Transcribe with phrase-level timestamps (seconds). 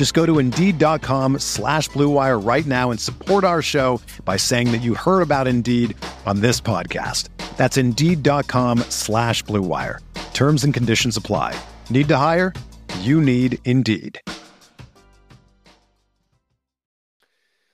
[0.00, 4.80] Just go to Indeed.com slash BlueWire right now and support our show by saying that
[4.80, 7.28] you heard about Indeed on this podcast.
[7.58, 9.98] That's Indeed.com slash BlueWire.
[10.32, 11.54] Terms and conditions apply.
[11.90, 12.54] Need to hire?
[13.00, 14.22] You need Indeed.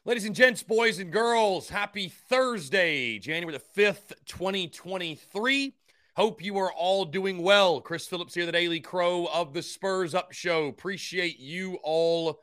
[0.04, 5.74] Ladies and gents, boys and girls, happy Thursday, January the 5th, 2023.
[6.16, 7.78] Hope you are all doing well.
[7.78, 10.66] Chris Phillips here, the Daily Crow of the Spurs Up Show.
[10.66, 12.40] Appreciate you all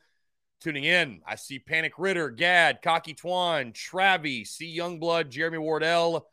[0.61, 1.21] tuning in.
[1.25, 6.27] I see Panic Ritter, Gad, Cocky Twan, Travi, C Youngblood, Jeremy Wardell,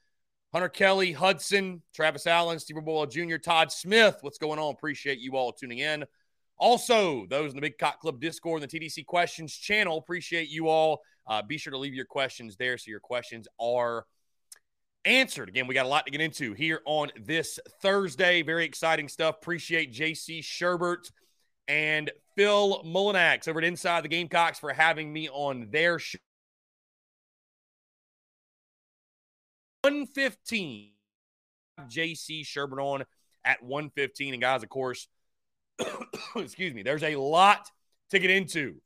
[0.52, 4.18] Hunter Kelly, Hudson, Travis Allen, Steve Boyle Jr., Todd Smith.
[4.20, 4.74] What's going on?
[4.74, 6.04] Appreciate you all tuning in.
[6.58, 10.68] Also, those in the Big Cock Club Discord and the TDC Questions channel, appreciate you
[10.68, 14.04] all uh, be sure to leave your questions there so your questions are
[15.04, 15.48] answered.
[15.48, 18.42] Again, we got a lot to get into here on this Thursday.
[18.42, 19.36] Very exciting stuff.
[19.36, 21.10] Appreciate JC Shurburtt
[21.68, 26.18] and Phil Mullinax over at Inside the Gamecocks for having me on their show.
[29.82, 30.92] 115
[31.88, 33.04] JC Shurburtt on
[33.44, 34.34] at 115.
[34.34, 35.08] And guys, of course,
[36.36, 37.70] excuse me, there's a lot
[38.10, 38.76] to get into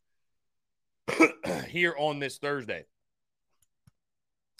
[1.68, 2.84] here on this Thursday.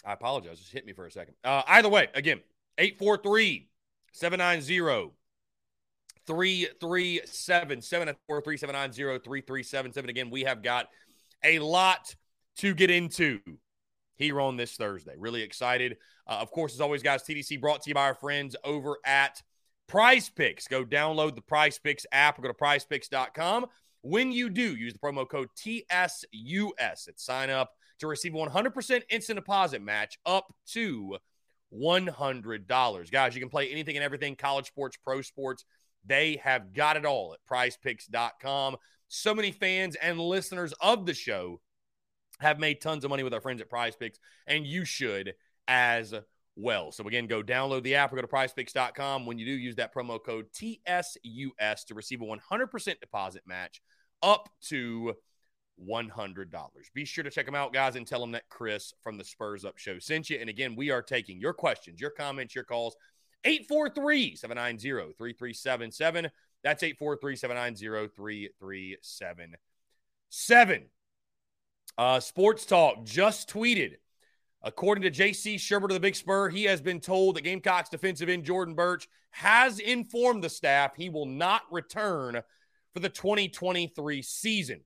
[0.05, 0.59] I apologize.
[0.59, 1.35] Just hit me for a second.
[1.43, 2.41] Uh, either way, again,
[2.77, 3.69] 843
[4.11, 5.11] 790
[6.27, 10.09] 337 743 790 3377.
[10.09, 10.87] Again, we have got
[11.43, 12.15] a lot
[12.57, 13.39] to get into
[14.15, 15.13] here on this Thursday.
[15.17, 15.97] Really excited.
[16.27, 19.41] Uh, of course, as always, guys, TDC brought to you by our friends over at
[19.87, 20.67] Prize Picks.
[20.67, 23.67] Go download the Prize Picks app or go to prizepicks.com.
[24.01, 29.01] When you do, use the promo code TSUS at sign up to receive a 100%
[29.09, 31.17] instant deposit match up to
[31.73, 33.11] $100.
[33.11, 35.65] Guys, you can play anything and everything college sports, pro sports.
[36.05, 38.77] They have got it all at prizepicks.com.
[39.07, 41.61] So many fans and listeners of the show
[42.39, 45.33] have made tons of money with our friends at Prize Picks, and you should
[45.67, 46.13] as
[46.55, 46.91] well.
[46.91, 49.25] So, again, go download the app or go to prizepicks.com.
[49.25, 53.81] When you do, use that promo code TSUS to receive a 100% deposit match
[54.21, 55.13] up to
[55.83, 56.93] $100.
[56.93, 59.65] Be sure to check them out, guys, and tell them that Chris from the Spurs
[59.65, 60.37] Up Show sent you.
[60.39, 62.95] And again, we are taking your questions, your comments, your calls.
[63.43, 66.29] 843 790 3377.
[66.63, 70.85] That's 843 790 3377.
[71.97, 73.95] Uh, Sports Talk just tweeted.
[74.63, 78.29] According to JC Shurburtt of the Big Spur, he has been told that Gamecocks defensive
[78.29, 82.41] end Jordan Burch has informed the staff he will not return
[82.91, 84.81] for the 2023 season.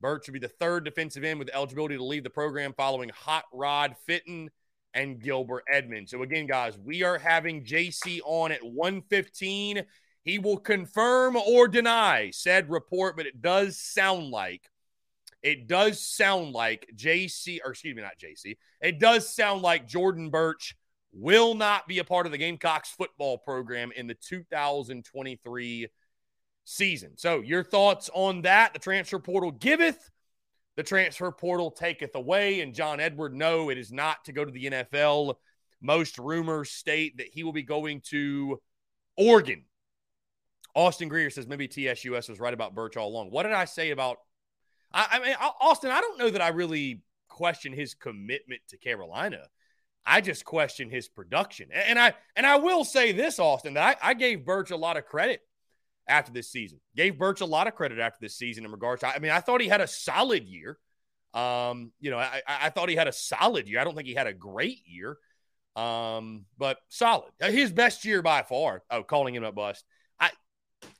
[0.00, 3.44] Burch will be the third defensive end with eligibility to leave the program following Hot
[3.52, 4.48] Rod Fitten
[4.92, 6.10] and Gilbert Edmonds.
[6.10, 9.84] So, again, guys, we are having JC on at 115.
[10.24, 14.70] He will confirm or deny said report, but it does sound like
[15.42, 18.56] it does sound like JC, or excuse me, not JC.
[18.80, 20.74] It does sound like Jordan Burch
[21.12, 25.88] will not be a part of the Gamecocks football program in the 2023
[26.64, 27.12] season.
[27.16, 28.72] So, your thoughts on that?
[28.72, 30.10] The transfer portal giveth,
[30.76, 32.60] the transfer portal taketh away.
[32.60, 35.34] And John Edward, no, it is not to go to the NFL.
[35.80, 38.60] Most rumors state that he will be going to
[39.16, 39.64] Oregon.
[40.74, 43.30] Austin Greer says maybe TSUS was right about Burch all along.
[43.30, 44.18] What did I say about?
[44.92, 49.42] I, I mean, Austin, I don't know that I really question his commitment to Carolina.
[50.06, 51.68] I just question his production.
[51.72, 54.96] And I and I will say this, Austin, that I, I gave Burch a lot
[54.96, 55.40] of credit
[56.06, 56.80] after this season.
[56.96, 59.40] Gave Burch a lot of credit after this season in regards to, I mean, I
[59.40, 60.78] thought he had a solid year.
[61.32, 63.80] Um, you know, I, I thought he had a solid year.
[63.80, 65.18] I don't think he had a great year,
[65.74, 67.32] um, but solid.
[67.42, 68.82] Uh, his best year by far.
[68.90, 69.84] Oh, calling him a bust.
[70.20, 70.30] I,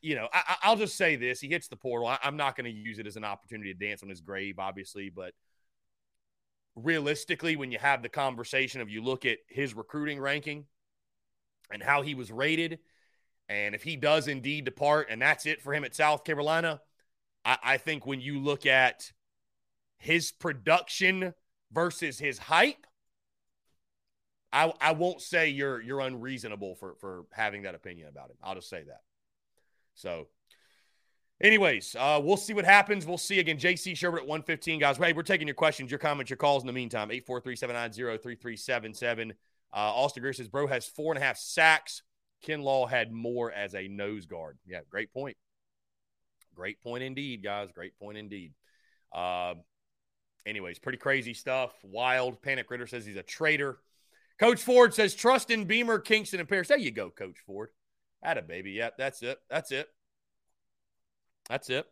[0.00, 2.08] you know, I, will just say this: he hits the portal.
[2.08, 4.58] I, I'm not going to use it as an opportunity to dance on his grave,
[4.58, 5.34] obviously, but
[6.74, 10.64] realistically, when you have the conversation of you look at his recruiting ranking
[11.70, 12.78] and how he was rated.
[13.48, 16.80] And if he does indeed depart, and that's it for him at South Carolina,
[17.44, 19.12] I, I think when you look at
[19.98, 21.34] his production
[21.72, 22.86] versus his hype,
[24.52, 28.36] I, I won't say you're you're unreasonable for for having that opinion about him.
[28.42, 29.00] I'll just say that.
[29.94, 30.28] So,
[31.40, 33.04] anyways, uh, we'll see what happens.
[33.04, 33.58] We'll see again.
[33.58, 34.96] JC Shurburtt at 115, guys.
[34.96, 37.08] Hey, we're taking your questions, your comments, your calls in the meantime.
[37.10, 39.30] 843-790-3377.
[39.30, 39.34] Uh,
[39.72, 42.02] Austin Greer says, bro has four and a half sacks.
[42.44, 44.58] Ken Law had more as a nose guard.
[44.66, 45.36] Yeah, great point.
[46.54, 47.70] Great point indeed, guys.
[47.74, 48.52] Great point indeed.
[49.12, 49.54] Uh,
[50.46, 51.72] anyways, pretty crazy stuff.
[51.82, 52.42] Wild.
[52.42, 53.78] Panic Ritter says he's a traitor.
[54.38, 56.68] Coach Ford says trust in Beamer, Kingston, and Paris.
[56.68, 57.70] There you go, Coach Ford.
[58.22, 58.72] Had a baby.
[58.72, 59.38] Yep, that's it.
[59.48, 59.88] That's it.
[61.48, 61.86] That's it.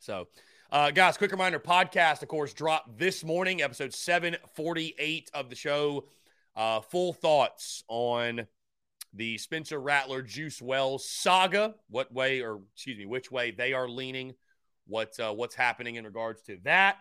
[0.00, 0.28] So,
[0.70, 6.06] uh, guys, quick reminder podcast, of course, dropped this morning, episode 748 of the show.
[6.56, 8.46] Uh, full thoughts on
[9.12, 11.74] the Spencer Rattler Juice Wells saga.
[11.88, 14.34] What way, or excuse me, which way they are leaning?
[14.86, 16.96] What uh, what's happening in regards to that?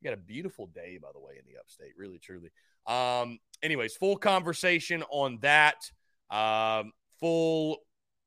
[0.00, 1.92] We got a beautiful day, by the way, in the upstate.
[1.96, 2.50] Really, truly.
[2.86, 5.90] Um, anyways, full conversation on that.
[6.30, 7.78] Um, full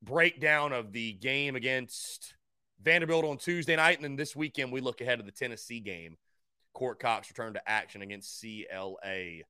[0.02, 2.36] breakdown of the game against
[2.82, 6.18] Vanderbilt on Tuesday night, and then this weekend we look ahead to the Tennessee game.
[6.74, 9.42] Court Cox returned to action against CLA.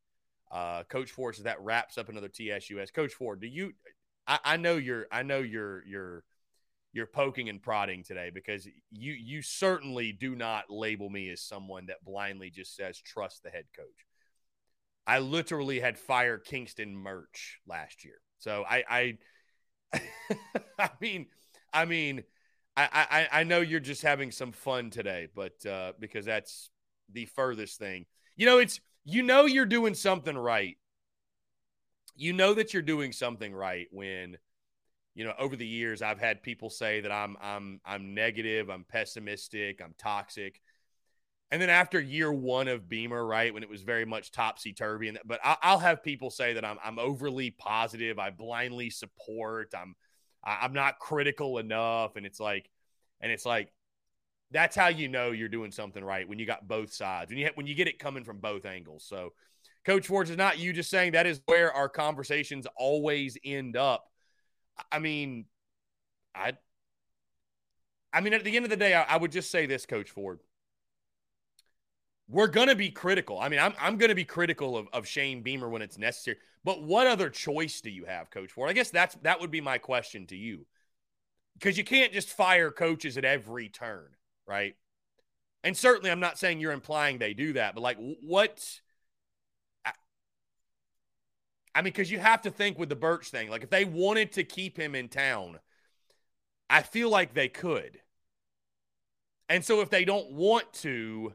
[0.51, 2.94] Uh, Coach Ford says that wraps up another TSUS.
[2.94, 3.73] Coach Ford, do you?
[4.27, 5.07] I, I know you're.
[5.11, 5.85] I know you're.
[5.85, 6.23] You're.
[6.94, 11.88] You're poking and prodding today because you you certainly do not label me as someone
[11.88, 14.05] that blindly just says trust the head coach.
[15.05, 19.17] I literally had fire Kingston merch last year, so I
[19.93, 20.00] I,
[20.79, 21.27] I mean
[21.71, 22.23] I mean
[22.75, 22.89] I,
[23.31, 26.69] I I know you're just having some fun today, but uh, because that's
[27.11, 28.05] the furthest thing.
[28.35, 28.79] You know, it's
[29.09, 30.77] you know you're doing something right.
[32.15, 34.38] You know that you're doing something right when
[35.15, 38.83] you know over the years I've had people say that I'm I'm I'm negative, I'm
[38.83, 40.59] pessimistic, I'm toxic.
[41.50, 45.07] And then after year one of Beamer, right, when it was very much topsy turvy,
[45.07, 49.95] and but I'll have people say that I'm I'm overly positive, I blindly support, I'm
[50.44, 52.69] I'm not critical enough, and it's like,
[53.21, 53.71] and it's like,
[54.51, 57.49] that's how you know you're doing something right when you got both sides when you
[57.55, 59.03] when you get it coming from both angles.
[59.03, 59.33] So,
[59.85, 64.05] Coach Ford is not you just saying that is where our conversations always end up.
[64.91, 65.45] I mean,
[66.35, 66.53] I,
[68.13, 70.11] I mean, at the end of the day, I, I would just say this, Coach
[70.11, 70.39] Ford.
[72.29, 73.39] We're gonna be critical.
[73.39, 76.38] I mean, I'm I'm gonna be critical of, of Shane Beamer when it's necessary.
[76.63, 78.69] But what other choice do you have, Coach Ford?
[78.69, 80.65] I guess that's that would be my question to you.
[81.53, 84.09] Because you can't just fire coaches at every turn
[84.47, 84.75] right?
[85.63, 88.79] And certainly, I'm not saying you're implying they do that, but like, what?
[91.75, 94.31] I mean, because you have to think with the Burch thing, like, if they wanted
[94.33, 95.59] to keep him in town,
[96.69, 97.99] I feel like they could.
[99.49, 101.33] And so, if they don't want to,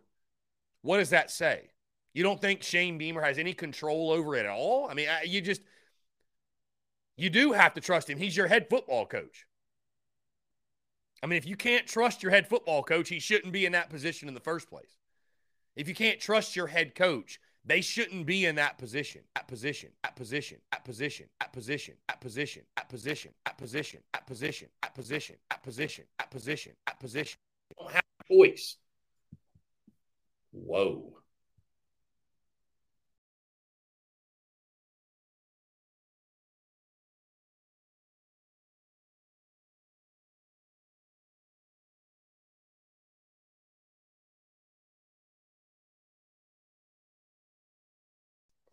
[0.83, 1.71] what does that say?
[2.13, 4.89] You don't think Shane Beamer has any control over it at all?
[4.91, 5.63] I mean, you just,
[7.17, 8.19] you do have to trust him.
[8.19, 9.47] He's your head football coach.
[11.23, 13.91] I mean, if you can't trust your head football coach, he shouldn't be in that
[13.91, 14.99] position in the first place.
[15.77, 19.91] If you can't trust your head coach, they shouldn't be in that position, that position,
[20.03, 24.95] that position, that position, that position, that position, that position, that position, that position, that
[24.97, 27.39] position, that position, that position, that position.
[27.79, 28.77] Don't have a choice.
[30.51, 31.22] Whoa.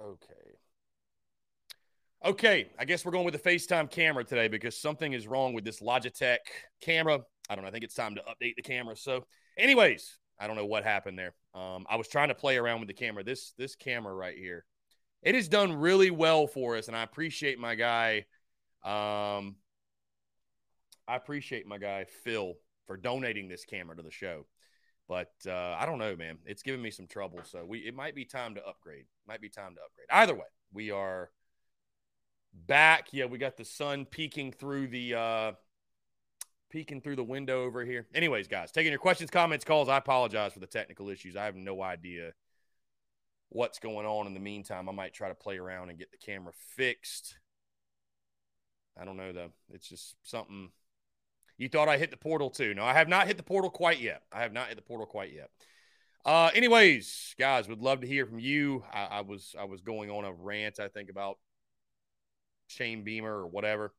[0.01, 0.57] Okay.
[2.25, 5.63] Okay, I guess we're going with the FaceTime camera today because something is wrong with
[5.63, 6.37] this Logitech
[6.81, 7.19] camera.
[7.49, 7.69] I don't know.
[7.69, 8.95] I think it's time to update the camera.
[8.97, 9.25] So,
[9.57, 11.33] anyways, I don't know what happened there.
[11.53, 13.23] Um, I was trying to play around with the camera.
[13.23, 14.65] This this camera right here,
[15.23, 18.25] it has done really well for us, and I appreciate my guy.
[18.83, 19.55] Um,
[21.07, 24.45] I appreciate my guy Phil for donating this camera to the show.
[25.09, 26.37] But uh, I don't know, man.
[26.45, 27.39] It's giving me some trouble.
[27.43, 29.05] So we it might be time to upgrade.
[29.27, 30.07] Might be time to upgrade.
[30.11, 31.31] Either way, we are
[32.53, 33.07] back.
[33.11, 35.51] Yeah, we got the sun peeking through the uh,
[36.69, 38.05] peeking through the window over here.
[38.13, 39.89] Anyways, guys, taking your questions, comments, calls.
[39.89, 41.35] I apologize for the technical issues.
[41.35, 42.33] I have no idea
[43.49, 44.87] what's going on in the meantime.
[44.87, 47.39] I might try to play around and get the camera fixed.
[48.95, 49.53] I don't know though.
[49.73, 50.69] It's just something
[51.59, 52.73] you thought I hit the portal too.
[52.73, 54.23] No, I have not hit the portal quite yet.
[54.31, 55.49] I have not hit the portal quite yet.
[56.25, 58.83] Uh, anyways, guys, would love to hear from you.
[58.91, 61.37] I, I was I was going on a rant, I think, about
[62.67, 63.93] Shane Beamer or whatever.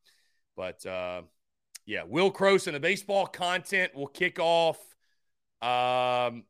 [0.57, 1.23] But uh,
[1.85, 4.79] yeah, Will Croson and the baseball content will kick off.
[5.61, 6.45] Um,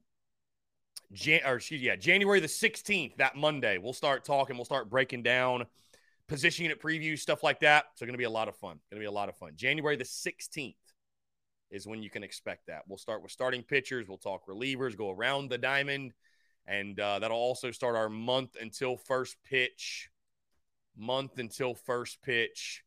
[1.13, 3.79] Jan- or excuse yeah, January the 16th, that Monday.
[3.79, 5.67] We'll start talking, we'll start breaking down
[6.29, 7.87] position unit previews, stuff like that.
[7.97, 8.79] So going to be a lot of fun.
[8.91, 9.55] Going to be a lot of fun.
[9.57, 10.77] January the 16th
[11.71, 12.83] is when you can expect that.
[12.89, 16.13] We'll start with starting pitchers, we'll talk relievers, go around the diamond,
[16.67, 20.11] and uh, that'll also start our month until first pitch,
[20.97, 22.85] month until first pitch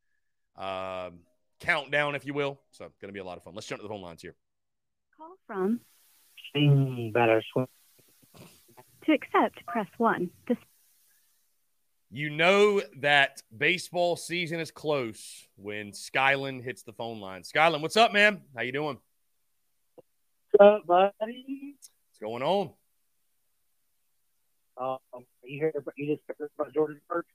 [0.58, 1.20] um,
[1.60, 2.60] countdown, if you will.
[2.72, 3.54] So going to be a lot of fun.
[3.56, 4.36] Let's jump to the phone lines here.
[5.18, 5.80] Call from
[7.14, 7.68] better swim.
[9.06, 10.30] To accept, press 1.
[10.48, 10.56] To
[12.14, 17.44] you know that baseball season is close when Skyland hits the phone line.
[17.44, 18.42] Skyland, what's up, man?
[18.56, 19.00] How you doing?
[20.52, 21.76] What's up, buddy?
[21.76, 22.70] What's going on?
[24.78, 27.26] Um, you heard you just heard about Jordan Burch?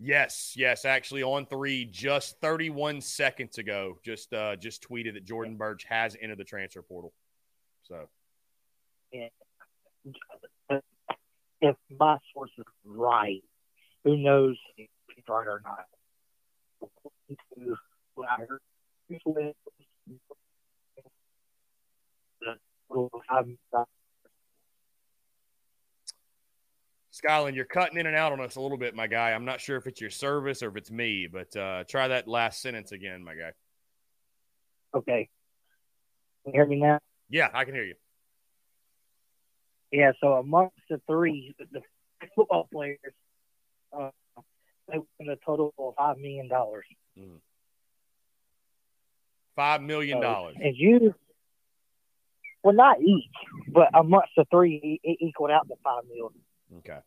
[0.00, 0.86] Yes, yes.
[0.86, 6.16] Actually, on three, just 31 seconds ago, just uh, just tweeted that Jordan Burch has
[6.20, 7.12] entered the transfer portal.
[7.82, 8.08] So,
[9.12, 9.28] yeah.
[11.60, 13.42] if my source is right,
[14.04, 15.86] who knows if he's right or not.
[27.10, 29.30] Skyland, you're cutting in and out on us a little bit, my guy.
[29.30, 32.26] I'm not sure if it's your service or if it's me, but uh, try that
[32.26, 33.52] last sentence again, my guy.
[34.94, 35.28] Okay.
[36.44, 36.98] Can you hear me now?
[37.28, 37.94] Yeah, I can hear you.
[39.92, 41.82] Yeah, so amongst the three, the
[42.34, 42.98] football players
[43.96, 44.10] uh,
[44.88, 46.84] they win a total of five million dollars.
[47.18, 47.38] Mm.
[49.56, 50.56] Five million dollars.
[50.58, 51.14] So, and you,
[52.62, 53.24] well, not each,
[53.68, 56.30] but amongst the three, it equaled out to five million.
[56.78, 56.98] Okay.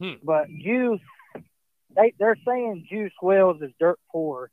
[0.00, 0.24] Hmm.
[0.24, 1.00] But Juice,
[1.94, 4.50] they they're saying Juice Wells is dirt poor,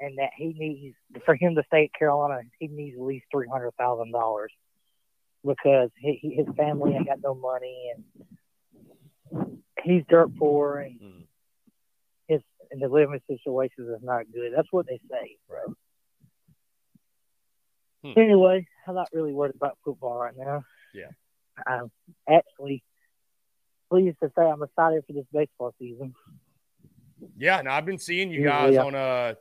[0.00, 3.48] and that he needs for him to stay at Carolina, he needs at least three
[3.50, 4.52] hundred thousand dollars
[5.46, 11.22] because he, he, his family ain't got no money and he's dirt poor and mm.
[12.28, 14.52] his and the living situations is not good.
[14.54, 15.36] That's what they say.
[15.48, 15.74] Right.
[18.04, 18.20] Hmm.
[18.20, 20.64] Anyway, I'm not really worried about football right now.
[20.94, 21.10] Yeah.
[21.66, 21.90] I'm
[22.28, 22.82] actually
[23.90, 26.14] pleased to say I'm excited for this baseball season.
[27.36, 29.34] Yeah, now I've been seeing you guys on uh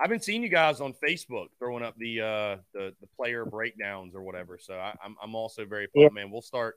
[0.00, 4.14] I've been seeing you guys on Facebook throwing up the uh the, the player breakdowns
[4.14, 4.58] or whatever.
[4.60, 6.22] So I, am I'm, I'm also very pumped, yeah.
[6.22, 6.30] man.
[6.30, 6.76] We'll start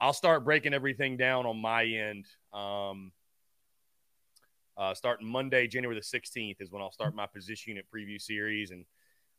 [0.00, 2.26] I'll start breaking everything down on my end.
[2.52, 3.12] Um,
[4.76, 8.70] uh, starting Monday, January the 16th is when I'll start my position unit preview series.
[8.70, 8.84] And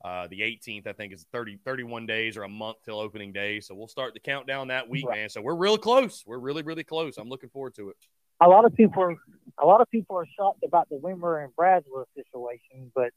[0.04, 3.60] uh, the 18th, I think, is 30, 31 days or a month till opening day.
[3.60, 5.20] So we'll start the countdown that week, right.
[5.20, 5.30] man.
[5.30, 6.24] So we're really close.
[6.26, 7.18] We're really, really close.
[7.18, 7.98] I'm looking forward to it.
[8.42, 9.16] A lot of people are,
[9.62, 13.12] a lot of people are shocked about the Wimmer and Braswell situation, but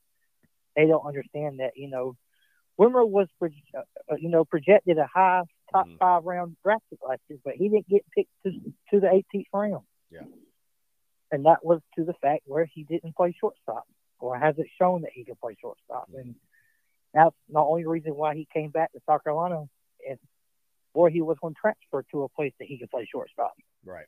[0.76, 2.16] they don't understand that, you know,
[2.78, 3.81] Wimmer was, uh,
[4.19, 5.43] you know, projected a high
[5.73, 5.97] top mm-hmm.
[5.97, 8.53] five round drafted last year, but he didn't get picked to,
[8.91, 9.85] to the 18th round.
[10.11, 10.21] Yeah.
[11.33, 13.85] And that was to the fact where he didn't play shortstop
[14.21, 16.09] or hasn't shown that he can play shortstop.
[16.11, 16.19] Mm-hmm.
[16.19, 16.35] And
[17.15, 19.65] that's the only reason why he came back to South Carolina
[20.09, 20.19] and
[20.95, 23.53] or he was going to transfer to a place that he could play shortstop.
[23.85, 24.07] Right.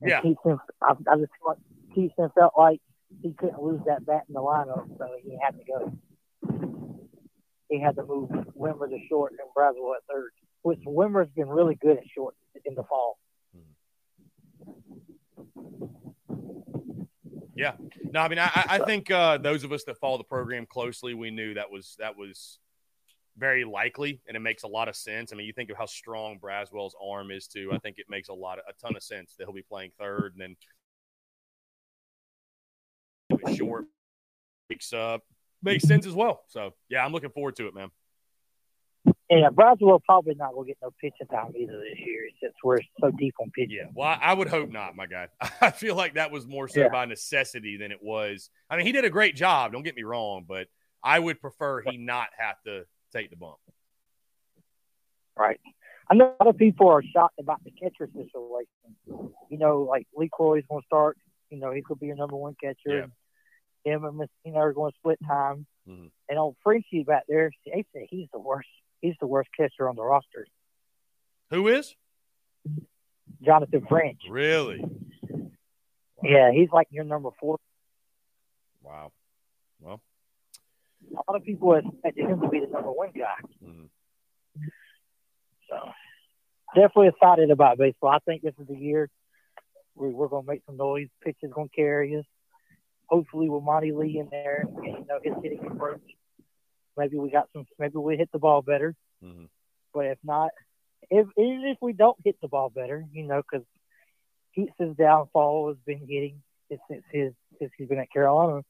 [0.00, 0.20] And yeah.
[0.20, 1.58] Keaton, I, I just felt
[1.94, 2.80] Keaton felt like
[3.20, 5.92] he couldn't lose that bat in the lineup, so he had to go
[7.70, 10.30] he had to move Wimmer to short and Braswell at third.
[10.62, 12.34] Which Wimmer's been really good at short
[12.66, 13.16] in the fall.
[17.54, 17.72] Yeah,
[18.10, 21.12] no, I mean, I, I think uh, those of us that follow the program closely,
[21.12, 22.58] we knew that was that was
[23.36, 25.30] very likely, and it makes a lot of sense.
[25.32, 27.70] I mean, you think of how strong Braswell's arm is too.
[27.72, 29.90] I think it makes a lot of a ton of sense that he'll be playing
[29.98, 30.56] third, and
[33.38, 33.84] then short
[34.70, 35.22] picks up
[35.62, 36.42] makes sense as well.
[36.48, 37.90] So yeah, I'm looking forward to it, man.
[39.30, 43.12] Yeah, Braswell probably not to get no pitching time either this year since we're so
[43.12, 43.76] deep on pitching.
[43.76, 45.28] Yeah, well, I would hope not, my guy.
[45.60, 46.88] I feel like that was more so yeah.
[46.88, 48.50] by necessity than it was.
[48.68, 49.72] I mean, he did a great job.
[49.72, 50.66] Don't get me wrong, but
[51.02, 53.58] I would prefer he not have to take the bump.
[55.38, 55.60] Right.
[56.10, 59.30] I know a lot of people are shocked about the catcher situation.
[59.48, 61.16] You know, like LeCroy's going to start.
[61.50, 62.76] You know, he could be your number one catcher.
[62.86, 63.06] Yeah
[63.84, 65.66] him and Messina are going to split time.
[65.88, 66.06] Mm-hmm.
[66.28, 68.68] And old Frenchie back there, they say he's the worst.
[69.00, 70.46] He's the worst catcher on the roster.
[71.50, 71.94] Who is?
[73.42, 74.20] Jonathan French.
[74.28, 74.80] Really?
[74.80, 75.50] Wow.
[76.22, 77.58] Yeah, he's like your number four.
[78.82, 79.10] Wow.
[79.80, 80.02] Well,
[81.12, 83.36] a lot of people expected him to be the number one guy.
[83.64, 83.86] Mm-hmm.
[85.70, 85.90] So,
[86.74, 88.10] definitely excited about baseball.
[88.10, 89.08] I think this is the year
[89.94, 91.08] we, we're going to make some noise.
[91.22, 92.24] Pitch is going to carry us.
[93.10, 96.00] Hopefully, with Monte Lee in there, and, you know his hitting approach,
[96.96, 97.66] maybe we got some.
[97.78, 98.94] Maybe we hit the ball better.
[99.22, 99.46] Mm-hmm.
[99.92, 100.50] But if not,
[101.10, 103.66] if even if we don't hit the ball better, you know, because
[104.54, 108.62] Keats's downfall has been hitting since his since he's been at Carolina.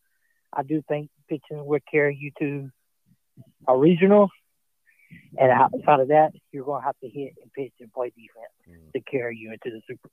[0.53, 2.71] I do think pitching would carry you to
[3.69, 4.31] a regional,
[5.39, 8.53] and outside of that, you're going to have to hit and pitch and play defense
[8.69, 8.93] Mhm.
[8.93, 10.09] to carry you into the Super.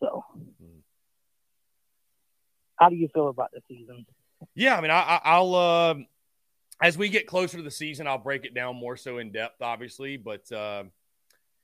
[0.00, 0.24] So,
[0.60, 0.77] Mhm.
[2.78, 4.06] How do you feel about the season?
[4.54, 5.94] Yeah, I mean, I, I'll uh,
[6.80, 9.60] as we get closer to the season, I'll break it down more so in depth,
[9.60, 10.16] obviously.
[10.16, 10.84] But uh,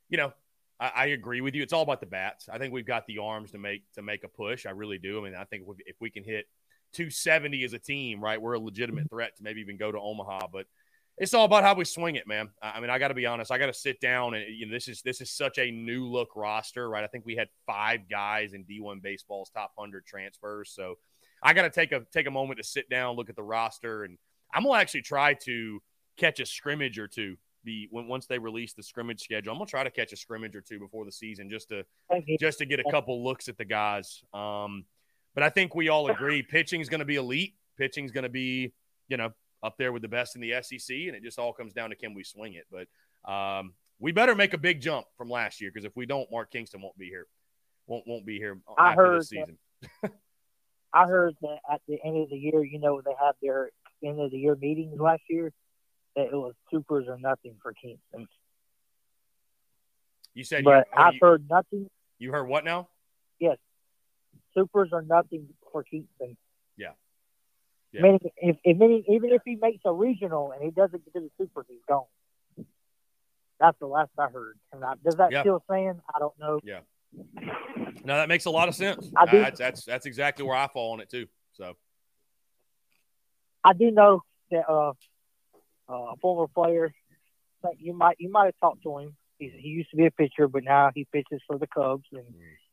[0.09, 0.33] you know,
[0.81, 1.63] I, I agree with you.
[1.63, 2.49] It's all about the bats.
[2.49, 4.67] I think we've got the arms to make to make a push.
[4.67, 5.21] I really do.
[5.21, 6.47] I mean, I think if we can hit
[6.93, 10.49] 270 as a team, right, we're a legitimate threat to maybe even go to Omaha.
[10.53, 10.67] But
[11.17, 12.51] it's all about how we swing it, man.
[12.61, 13.53] I mean, I got to be honest.
[13.53, 16.07] I got to sit down and you know, this is this is such a new
[16.07, 17.05] look roster, right?
[17.05, 20.97] I think we had five guys in D1 baseball's top hundred transfers, so
[21.43, 24.05] I got to take a take a moment to sit down, look at the roster,
[24.05, 24.19] and
[24.53, 25.81] I'm gonna actually try to
[26.17, 27.37] catch a scrimmage or two.
[27.65, 30.55] The when once they release the scrimmage schedule, I'm gonna try to catch a scrimmage
[30.57, 31.85] or two before the season just to
[32.39, 34.23] just to get a couple looks at the guys.
[34.35, 34.85] Um,
[35.35, 37.55] but I think we all agree pitching is going to be elite.
[37.77, 38.73] Pitching is going to be,
[39.09, 39.33] you know,
[39.65, 41.97] up there with the best in the SEC, and it just all comes down to
[41.97, 42.67] can we swing it.
[42.71, 46.31] But um, we better make a big jump from last year because if we don't,
[46.31, 47.27] Mark Kingston won't be here.
[47.87, 49.59] Won't won't be here I after heard this season.
[50.93, 53.71] I heard that at the end of the year, you know, they had their
[54.05, 55.51] end of the year meetings last year.
[56.15, 58.29] That it was supers or nothing for Kingston.
[60.35, 61.91] You said, But you, I've you, heard nothing.
[62.19, 62.89] you heard what now?
[63.41, 63.57] Yes,
[64.57, 66.37] supers are nothing for Kingston.
[66.77, 66.91] Yeah.
[67.95, 68.03] Yeah.
[68.03, 71.21] Meaning, if, if any, even if he makes a regional and he doesn't get to
[71.21, 72.07] the supers, he's gone.
[73.61, 74.59] That's the last I heard.
[74.73, 75.43] And I, does that Yeah.
[75.43, 76.01] still stand?
[76.13, 76.59] I don't know.
[76.65, 76.81] Yeah.
[78.05, 79.13] No, that makes a lot of sense.
[79.17, 81.29] I do- that's, that's that's exactly where I fall on it too.
[81.53, 81.77] So
[83.63, 84.91] I do know that uh,
[85.89, 86.93] uh, a former player.
[87.79, 89.17] You might you might have talked to him.
[89.39, 92.25] He's, he used to be a pitcher, but now he pitches for the Cubs and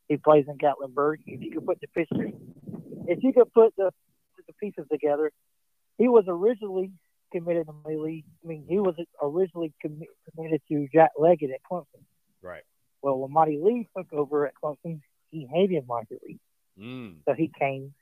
[0.09, 1.17] he plays in Gatlinburg.
[1.27, 2.31] If you could put the picture,
[3.07, 3.91] if you could put the
[4.61, 5.31] pieces together,
[5.97, 6.91] he was originally
[7.33, 8.23] committed to Lee.
[8.43, 12.03] I mean, he was originally commi- committed to Jack Leggett at Clemson.
[12.41, 12.63] right.
[13.01, 16.39] Well, when Monte Lee took over at Clemson, he hated Monte Lee,
[16.79, 17.15] Mm.
[17.25, 17.93] so he came.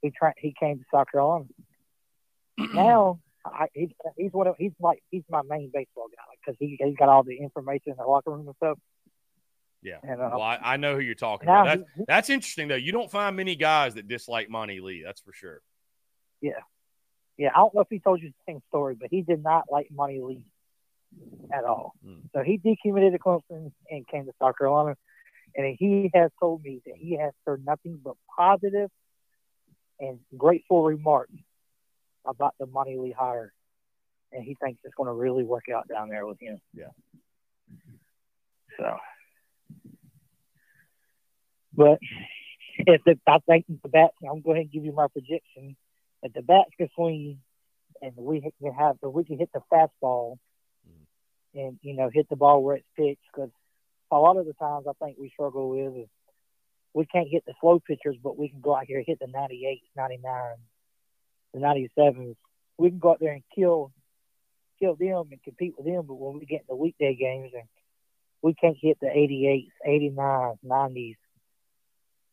[0.00, 0.34] He tried.
[0.38, 1.44] He came to South Carolina.
[2.74, 6.76] now I, he's he's one of he's like he's my main baseball guy because he
[6.80, 8.78] he's got all the information in the locker room and stuff.
[9.82, 9.98] Yeah.
[10.02, 11.66] And uh, Well, I, I know who you're talking about.
[11.66, 12.76] That's he- that's interesting though.
[12.76, 15.02] You don't find many guys that dislike Monte Lee.
[15.04, 15.60] That's for sure.
[16.40, 16.52] yeah,
[17.36, 17.50] Yeah.
[17.54, 19.88] I don't know if he told you the same story, but he did not like
[19.90, 20.44] Monte Lee
[21.52, 21.94] at all.
[22.04, 22.20] Hmm.
[22.34, 24.96] So he decommitted to Clemson and came to South Carolina,
[25.56, 28.88] and he has told me that he has heard nothing but positive
[30.00, 31.32] and grateful remarks
[32.24, 33.52] about the Monte Lee hire,
[34.32, 36.60] and he thinks it's going to really work out down there with him.
[36.72, 36.86] Yeah.
[38.78, 38.96] So,
[41.74, 41.98] but
[42.78, 45.06] if the, I think the bats, I'm going to go ahead and give you my
[45.08, 45.76] prediction.
[46.22, 47.38] If the bats can swing,
[48.00, 50.38] and we can have, if we can hit the fastball,
[51.54, 53.50] and you know hit the ball where it's pitched, because
[54.10, 56.08] a lot of the times I think we struggle with is
[56.94, 59.26] we can't hit the slow pitchers, but we can go out here and hit the
[59.26, 60.42] 98, 99,
[61.54, 62.36] the 97s.
[62.78, 63.92] We can go out there and kill
[64.78, 67.64] kill them and compete with them, but when we get in the weekday games and
[68.42, 71.16] we can't hit the 88s, 89s, 90s,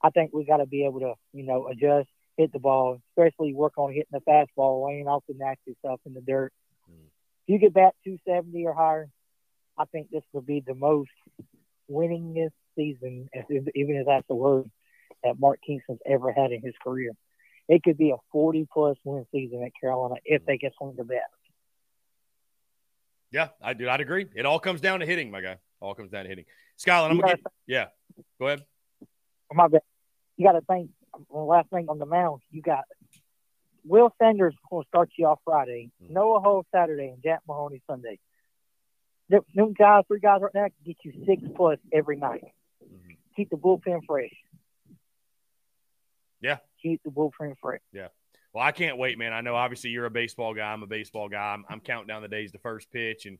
[0.04, 3.54] I think we got to be able to, you know, adjust, hit the ball, especially
[3.54, 6.54] work on hitting the fastball, laying off the nasty stuff in the dirt.
[6.89, 7.08] Mm.
[7.48, 9.10] If you get back 270 or higher,
[9.78, 11.10] I think this will be the most
[11.91, 14.69] winningest season, even if that's the word,
[15.24, 17.12] that Mark Kingston's ever had in his career.
[17.67, 21.04] It could be a 40 plus win season at Carolina if they can swing the
[21.04, 21.22] bat.
[23.32, 23.88] Yeah, I do.
[23.89, 24.28] I'd agree.
[24.34, 25.58] It all comes down to hitting, my guy.
[25.82, 26.46] All comes down to hitting.
[26.78, 27.46] Skyline, I'm You gonna get.
[27.68, 27.86] Yeah,
[28.39, 28.65] go ahead.
[29.54, 29.82] my bad.
[30.38, 30.92] You got to think.
[31.32, 32.86] Last thing on the mound, you got
[33.84, 36.12] Will Sanders going to start you off Friday, Mhm.
[36.12, 38.20] Noah Hull Saturday, and Jack Mahoney Sunday.
[39.30, 42.44] Them, guys, three guys right now, can get you six plus every night.
[42.84, 43.18] Mhm.
[43.36, 44.32] Keep the bullpen fresh.
[46.42, 46.60] Yeah.
[46.82, 47.82] Keep the bullpen fresh.
[48.54, 49.32] Well, I can't wait, man.
[49.32, 50.72] I know obviously you're a baseball guy.
[50.72, 51.54] I'm a baseball guy.
[51.54, 53.38] I'm, I'm counting down the days to first pitch, and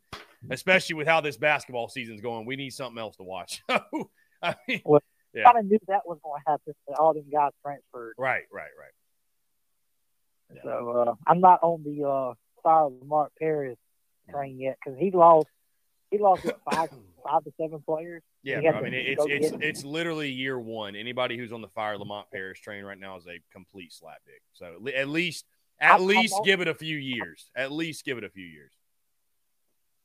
[0.52, 3.63] especially with how this basketball season's going, we need something else to watch.
[3.69, 5.02] I mean, Well,
[5.34, 5.45] Yeah.
[5.45, 6.74] Kind of knew that was going to happen.
[6.88, 8.13] That all them guys transferred.
[8.17, 8.91] right, right, right.
[10.56, 10.62] Yeah.
[10.63, 12.34] So uh, I'm not on the uh,
[12.65, 13.78] of Mark Paris
[14.30, 15.48] train yet because he lost.
[16.12, 16.89] He lost his five
[17.23, 18.23] five to seven players.
[18.43, 20.95] Yeah, bro, I mean it's it's it's literally year one.
[20.95, 24.41] Anybody who's on the fire Lamont Paris train right now is a complete slapdick.
[24.53, 25.45] So at least
[25.79, 27.49] at I'm- I'm least al- give it a few years.
[27.55, 28.71] At least give it a few years.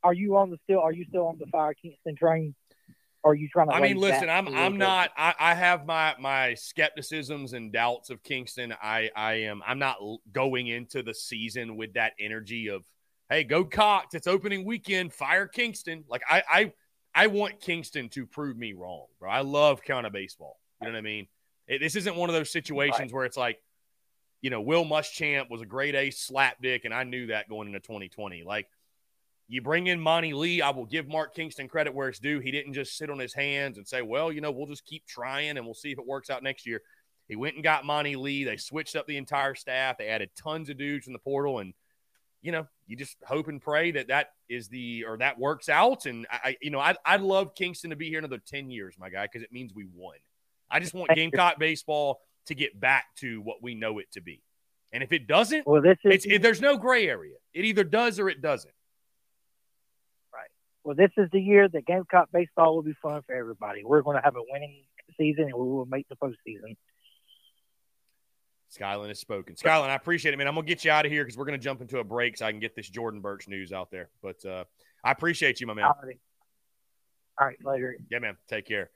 [0.02, 0.80] Are you on the still?
[0.80, 2.54] Are you still on the fire Kingston train?
[3.22, 3.74] Or are you trying to?
[3.74, 5.10] I mean, listen, I'm I'm not.
[5.16, 8.74] I, I have my my skepticisms and doubts of Kingston.
[8.82, 9.62] I I am.
[9.66, 9.96] I'm not
[10.30, 12.84] going into the season with that energy of,
[13.30, 14.14] hey, go Cox.
[14.14, 15.14] It's opening weekend.
[15.14, 16.04] Fire Kingston.
[16.06, 16.72] Like I I
[17.14, 19.30] I want Kingston to prove me wrong, bro.
[19.30, 20.58] I love counter baseball.
[20.80, 21.28] You know what I mean?
[21.68, 23.58] It, this isn't one of those situations where it's like,
[24.42, 27.80] you know, Will Muschamp was a grade A slapdick, and I knew that going into
[27.80, 28.42] 2020.
[28.44, 28.68] Like.
[29.46, 30.62] You bring in Monte Lee.
[30.62, 32.40] I will give Mark Kingston credit where it's due.
[32.40, 35.06] He didn't just sit on his hands and say, well, you know, we'll just keep
[35.06, 36.80] trying and we'll see if it works out next year.
[37.28, 38.44] He went and got Monte Lee.
[38.44, 39.98] They switched up the entire staff.
[39.98, 41.58] They added tons of dudes in the portal.
[41.58, 41.74] And,
[42.44, 46.04] you know, you just hope and pray that that is the, or that works out.
[46.04, 49.08] And I, you know, I'd, I'd love Kingston to be here another 10 years, my
[49.08, 50.16] guy, because it means we won.
[50.70, 54.42] I just want Gamecock baseball to get back to what we know it to be.
[54.92, 57.36] And if it doesn't, Well, this is it's, it, there's no gray area.
[57.54, 58.74] It either does or it doesn't.
[60.30, 60.50] Right.
[60.84, 63.84] Well, this is the year that Gamecock baseball will be fun for everybody.
[63.84, 64.84] We're going to have a winning
[65.18, 66.76] season, and we will make the postseason.
[68.74, 69.56] Skyline has spoken.
[69.56, 70.48] Skyline, I appreciate it, man.
[70.48, 72.46] I'm gonna get you out of here because we're gonna jump into a break so
[72.46, 74.10] I can get this Jordan Burch news out there.
[74.20, 74.64] But uh,
[75.04, 75.84] I appreciate you, my man.
[75.84, 76.18] Alrighty.
[77.38, 77.96] All right, later.
[78.10, 78.36] Yeah, man.
[78.48, 78.90] Take care.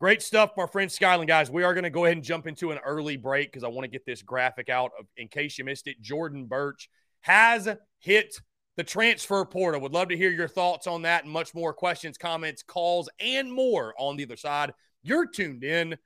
[0.00, 2.78] Great stuff, my friend Skyland, Guys, we are gonna go ahead and jump into an
[2.84, 4.92] early break because I want to get this graphic out.
[5.16, 6.88] In case you missed it, Jordan Burch
[7.22, 7.68] has
[7.98, 8.36] hit
[8.76, 9.80] the transfer portal.
[9.80, 13.52] Would love to hear your thoughts on that and much more questions, comments, calls, and
[13.52, 14.72] more on the other side.
[15.02, 15.96] You're tuned in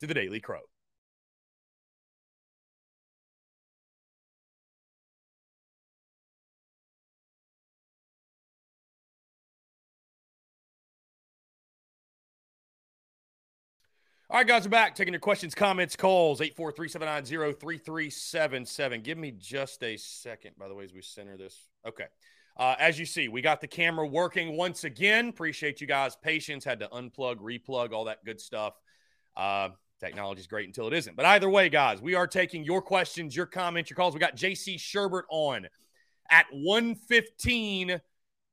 [0.00, 0.60] to the Daily Crow.
[14.28, 14.96] All right, guys, we're back.
[14.96, 19.04] Taking your questions, comments, calls, 843-790-3377.
[19.04, 21.68] Give me just a second, by the way, as we center this.
[21.86, 22.06] Okay.
[22.56, 25.28] Uh, as you see, we got the camera working once again.
[25.28, 26.64] Appreciate you guys' patience.
[26.64, 28.74] Had to unplug, replug, all that good stuff.
[29.36, 29.68] Uh,
[30.00, 31.16] Technology is great until it isn't.
[31.16, 34.12] But either way, guys, we are taking your questions, your comments, your calls.
[34.12, 35.68] We got JC Shurburtt on
[36.28, 38.00] at 115.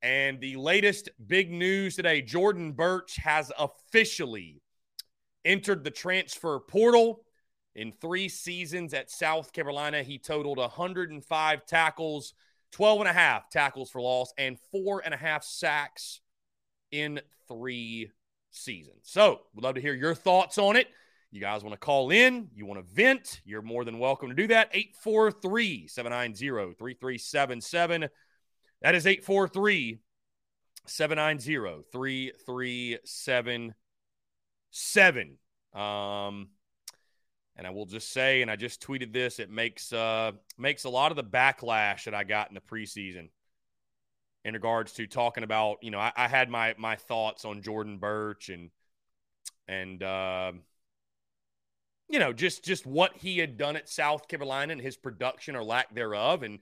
[0.03, 4.61] And the latest big news today Jordan Burch has officially
[5.45, 7.23] entered the transfer portal.
[7.75, 12.33] In three seasons at South Carolina, he totaled 105 tackles,
[12.71, 16.21] 12 and a half tackles for loss, and four and a half sacks
[16.91, 18.11] in three
[18.51, 19.01] seasons.
[19.03, 20.87] So, we'd love to hear your thoughts on it.
[21.31, 24.35] You guys want to call in, you want to vent, you're more than welcome to
[24.35, 24.69] do that.
[24.71, 28.07] 843 790 3377.
[28.83, 29.97] That is 843
[30.85, 33.73] 790 3377.
[35.73, 36.49] Um,
[37.55, 40.89] and I will just say, and I just tweeted this, it makes uh makes a
[40.89, 43.29] lot of the backlash that I got in the preseason
[44.45, 47.97] in regards to talking about, you know, I, I had my my thoughts on Jordan
[47.97, 48.71] Burch and
[49.67, 50.51] and uh,
[52.09, 55.63] you know, just just what he had done at South Carolina and his production or
[55.63, 56.43] lack thereof.
[56.43, 56.59] And,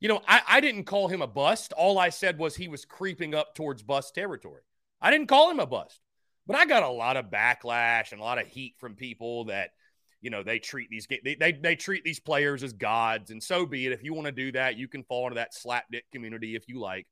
[0.00, 1.72] you know, I, I didn't call him a bust.
[1.72, 4.62] All I said was he was creeping up towards bust territory.
[5.00, 6.00] I didn't call him a bust.
[6.48, 9.70] But I got a lot of backlash and a lot of heat from people that,
[10.22, 13.66] you know, they treat these they, they, they treat these players as gods, and so
[13.66, 13.92] be it.
[13.92, 16.80] If you want to do that, you can fall into that slapdick community if you
[16.80, 17.06] like.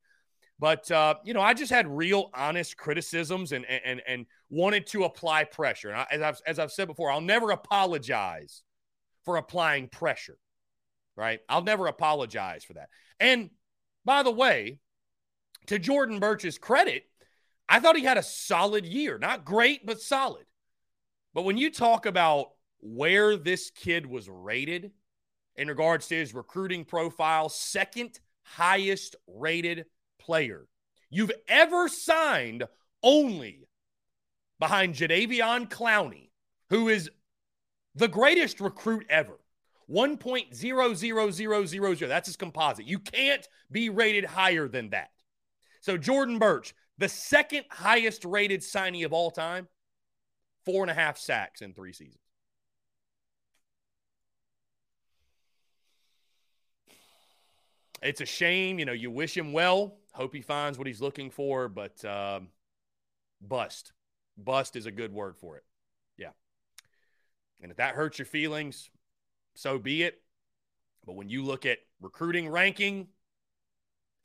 [0.59, 5.03] But uh, you know, I just had real, honest criticisms and and and wanted to
[5.03, 5.89] apply pressure.
[5.89, 8.63] And I, as I've as I've said before, I'll never apologize
[9.23, 10.37] for applying pressure.
[11.15, 11.39] Right?
[11.47, 12.89] I'll never apologize for that.
[13.19, 13.51] And
[14.03, 14.79] by the way,
[15.67, 17.03] to Jordan Burch's credit,
[17.69, 19.17] I thought he had a solid year.
[19.17, 20.45] Not great, but solid.
[21.33, 24.91] But when you talk about where this kid was rated
[25.55, 29.85] in regards to his recruiting profile, second highest rated
[30.19, 30.67] player
[31.09, 32.63] you've ever signed
[33.03, 33.67] only
[34.59, 36.31] behind Jadeveon Clowney,
[36.69, 37.11] who is
[37.95, 39.39] the greatest recruit ever.
[39.89, 42.07] 1.00000.
[42.07, 42.85] That's his composite.
[42.85, 45.11] You can't be rated higher than that.
[45.79, 49.67] So, Jordan Burch, the second highest rated signee of all time,
[50.65, 52.21] four and a half sacks in three seasons.
[58.01, 58.79] It's a shame.
[58.79, 59.97] You know, you wish him well.
[60.13, 62.49] Hope he finds what he's looking for, but um,
[63.41, 63.91] bust.
[64.37, 65.63] Bust is a good word for it.
[66.17, 66.31] Yeah.
[67.61, 68.89] And if that hurts your feelings,
[69.55, 70.21] so be it.
[71.05, 73.07] But when you look at recruiting ranking,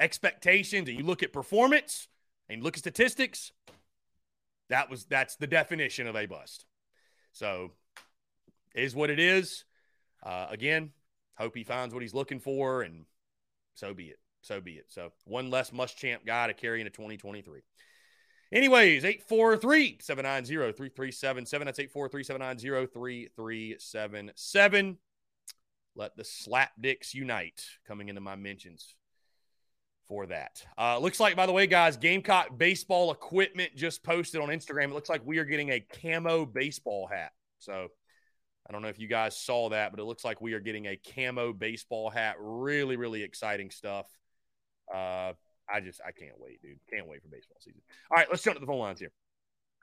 [0.00, 2.08] expectations, and you look at performance,
[2.52, 3.52] and look at statistics,
[4.68, 6.66] That was that's the definition of a bust.
[7.32, 7.72] So
[8.74, 9.64] is what it is.
[10.22, 10.90] Uh, again,
[11.36, 13.06] hope he finds what he's looking for, and
[13.74, 14.18] so be it.
[14.42, 14.86] So be it.
[14.88, 17.62] So one less Muschamp guy to carry into 2023.
[18.52, 21.66] Anyways, 843 790 3377.
[21.66, 24.98] That's 843 790 3377.
[25.94, 28.94] Let the slap dicks unite coming into my mentions
[30.08, 30.64] for that.
[30.78, 34.86] Uh, looks like, by the way, guys, Gamecock baseball equipment just posted on Instagram.
[34.86, 37.32] It looks like we are getting a camo baseball hat.
[37.58, 37.88] So
[38.68, 40.86] I don't know if you guys saw that, but it looks like we are getting
[40.86, 42.36] a camo baseball hat.
[42.38, 44.06] Really, really exciting stuff.
[44.92, 45.32] Uh,
[45.72, 46.78] I just, I can't wait, dude.
[46.92, 47.80] Can't wait for baseball season.
[48.10, 49.12] All right, let's jump to the phone lines here.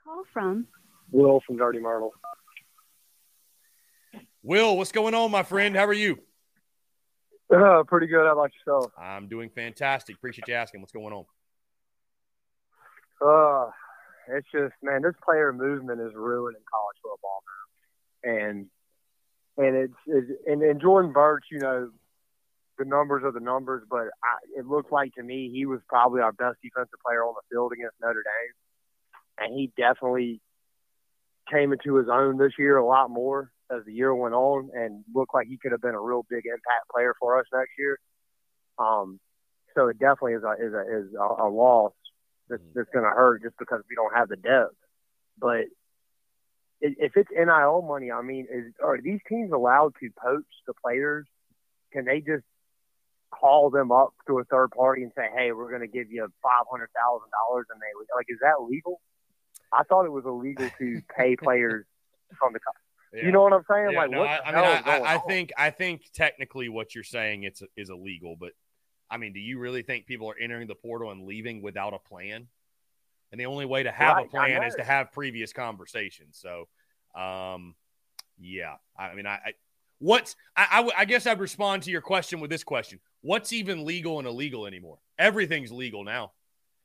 [0.04, 0.66] Call from
[1.10, 2.12] Will from Dirty Myrtle.
[4.42, 5.76] Will, what's going on, my friend?
[5.76, 6.18] How are you?
[7.52, 8.26] Uh, pretty good.
[8.26, 8.92] How about yourself?
[8.96, 10.16] I'm doing fantastic.
[10.16, 10.80] Appreciate you asking.
[10.80, 11.24] What's going on?
[13.20, 13.70] Uh,
[14.28, 17.42] it's just man, this player movement is ruining college football
[18.24, 18.66] now, and
[19.58, 21.90] and it's, it's and, and Jordan Burch, you know,
[22.78, 26.22] the numbers are the numbers, but I, it looked like to me he was probably
[26.22, 30.40] our best defensive player on the field against Notre Dame, and he definitely
[31.50, 35.04] came into his own this year a lot more as the year went on, and
[35.14, 37.98] looked like he could have been a real big impact player for us next year.
[38.78, 39.20] Um,
[39.74, 41.92] so it definitely is a is a is a, a loss
[42.48, 44.74] that's, that's going to hurt just because we don't have the depth.
[45.38, 45.66] But
[46.80, 51.26] if it's NIL money, I mean, is are these teams allowed to poach the players?
[51.92, 52.44] Can they just
[53.30, 56.26] call them up to a third party and say, "Hey, we're going to give you
[56.42, 59.00] five hundred thousand dollars," and they like, is that legal?
[59.72, 61.84] I thought it was illegal to pay players
[62.38, 62.60] from the.
[63.12, 63.26] Yeah.
[63.26, 63.90] You know what I'm saying?
[63.92, 67.02] Yeah, like, no, what I, I mean, I, I, think I think technically what you're
[67.02, 68.52] saying it's is illegal, but
[69.10, 71.98] I mean, do you really think people are entering the portal and leaving without a
[71.98, 72.46] plan?
[73.32, 76.40] And the only way to have Right, a plan is to have previous conversations.
[76.40, 76.68] So,
[77.20, 77.74] um,
[78.38, 79.52] yeah, I mean, I, I
[79.98, 84.18] what's I, I guess I'd respond to your question with this question: What's even legal
[84.18, 84.98] and illegal anymore?
[85.18, 86.32] Everything's legal now,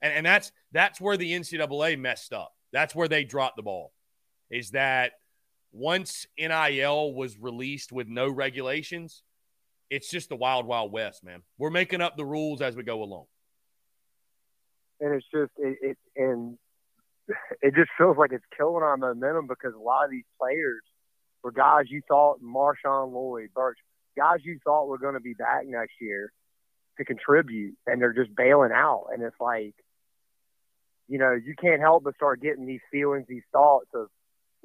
[0.02, 2.54] and and that's that's where the NCAA messed up.
[2.72, 3.94] That's where they dropped the ball.
[4.50, 5.14] Is that
[5.76, 9.24] once NIL was released with no regulations,
[9.90, 11.44] it's just the wild, wild west, man.
[11.58, 13.26] We're making up the rules as we go along.
[15.02, 16.58] and it's just it, it and
[17.62, 20.82] it just feels like it's killing our momentum because a lot of these players
[21.44, 23.78] were guys you thought Marshawn Lloyd, Burch,
[24.18, 26.32] guys you thought were going to be back next year
[26.98, 29.76] to contribute, and they're just bailing out, and it's like,
[31.10, 34.08] you know, you can't help but start getting these feelings, these thoughts of,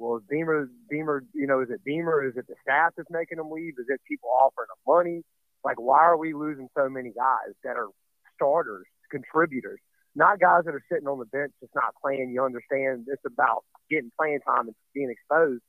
[0.01, 2.27] well, is Beamer, Beamer, you know, is it Beamer?
[2.27, 3.75] Is it the staff that's making them leave?
[3.77, 5.23] Is it people offering them money?
[5.63, 7.87] Like, why are we losing so many guys that are
[8.35, 9.79] starters, contributors?
[10.15, 12.31] not guys that are sitting on the bench just not playing.
[12.31, 15.63] You understand it's about getting playing time and being exposed.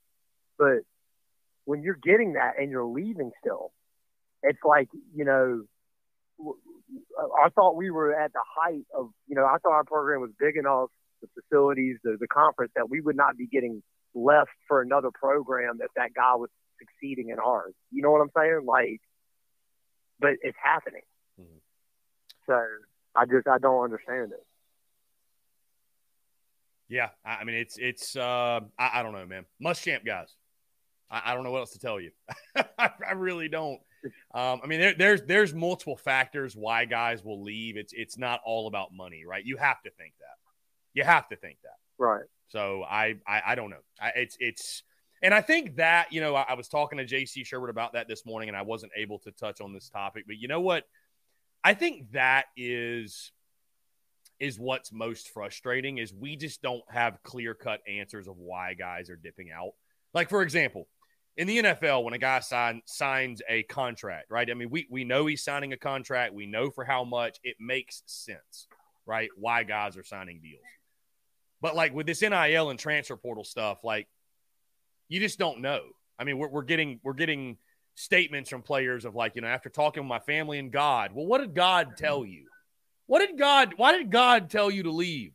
[0.58, 0.80] But
[1.64, 3.72] when you're getting that and you're leaving still,
[4.42, 5.62] it's like you know.
[7.42, 10.30] I thought we were at the height of you know I thought our program was
[10.38, 10.90] big enough,
[11.20, 13.82] the facilities, the the conference that we would not be getting
[14.14, 17.74] left for another program that that guy was succeeding in ours.
[17.90, 18.62] You know what I'm saying?
[18.66, 19.00] Like,
[20.20, 21.02] but it's happening.
[21.40, 21.60] Mhm.
[22.46, 22.60] So
[23.14, 24.46] I just I don't understand it.
[26.88, 29.46] Yeah, I I mean it's it's uh I, I don't know, man.
[29.62, 30.34] Muschamp guys.
[31.10, 32.10] I, I don't know what else to tell you.
[32.78, 33.80] I, I really don't.
[34.34, 37.76] Um, I mean there, there's there's multiple factors why guys will leave.
[37.76, 39.44] It's it's not all about money, right?
[39.44, 40.36] You have to think that.
[40.94, 41.76] You have to think that.
[41.98, 42.24] Right.
[42.52, 43.80] So I I, I don't know.
[43.98, 44.82] I, it's it's
[45.22, 47.44] and I think that you know I, I was talking to J.C.
[47.44, 50.24] Sherwood about that this morning, and I wasn't able to touch on this topic.
[50.26, 50.84] But you know what?
[51.64, 53.32] I think that is
[54.38, 59.08] is what's most frustrating is we just don't have clear cut answers of why guys
[59.08, 59.70] are dipping out.
[60.12, 60.88] Like for example,
[61.38, 64.50] in the NFL, when a guy sign, signs a contract, right?
[64.50, 66.34] I mean, we we know he's signing a contract.
[66.34, 68.66] We know for how much it makes sense,
[69.06, 69.30] right?
[69.38, 70.60] Why guys are signing deals.
[71.62, 74.08] But like with this NIL and transfer portal stuff, like
[75.08, 75.80] you just don't know.
[76.18, 77.56] I mean, we're, we're getting we're getting
[77.94, 81.26] statements from players of like, you know, after talking with my family and God, well,
[81.26, 82.32] what did God tell mm-hmm.
[82.32, 82.46] you?
[83.06, 83.74] What did God?
[83.76, 85.32] Why did God tell you to leave,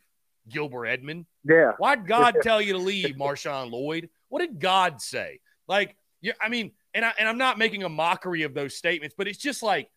[0.50, 1.26] Gilbert Edmond?
[1.44, 1.72] Yeah.
[1.78, 4.10] Why did God tell you to leave, Marshawn Lloyd?
[4.30, 5.40] What did God say?
[5.68, 9.16] Like, yeah, I mean, and I and I'm not making a mockery of those statements,
[9.18, 9.90] but it's just like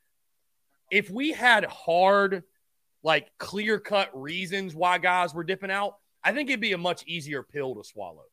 [0.90, 2.42] if we had hard,
[3.02, 7.04] like clear cut reasons why guys were dipping out, I think it'd be a much
[7.06, 8.24] easier pill to swallow.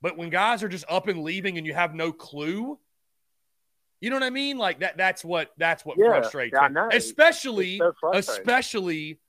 [0.00, 2.78] But when guys are just up and leaving and you have no clue,
[4.00, 4.58] you know what I mean?
[4.58, 6.74] Like that that's what that's what Yeah, frustrates yeah, I me.
[6.74, 6.88] know.
[6.92, 8.40] Especially so frustrating.
[8.42, 9.20] especially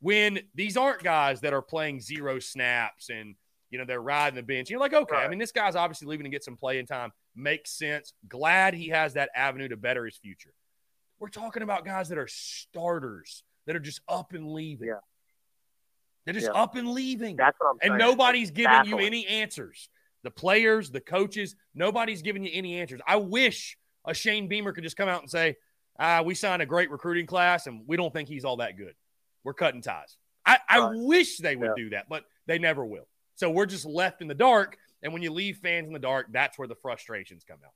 [0.00, 3.34] when these aren't guys that are playing zero snaps and
[3.70, 4.70] you know they're riding the bench.
[4.70, 5.26] You're like, okay, right.
[5.26, 7.12] I mean, this guy's obviously leaving to get some playing time.
[7.36, 8.12] Makes sense.
[8.28, 10.52] Glad he has that avenue to better his future.
[11.20, 14.88] We're talking about guys that are starters that are just up and leaving.
[14.88, 14.94] Yeah.
[16.28, 16.62] They're just yeah.
[16.62, 17.36] up and leaving.
[17.36, 17.92] That's what I'm saying.
[17.92, 19.88] And nobody's giving you any answers.
[20.24, 23.00] The players, the coaches, nobody's giving you any answers.
[23.06, 25.56] I wish a Shane Beamer could just come out and say,
[25.98, 28.92] ah, we signed a great recruiting class and we don't think he's all that good.
[29.42, 30.18] We're cutting ties.
[30.44, 30.90] I, I right.
[30.96, 31.82] wish they would yeah.
[31.84, 33.08] do that, but they never will.
[33.36, 34.76] So we're just left in the dark.
[35.02, 37.72] And when you leave fans in the dark, that's where the frustrations come out.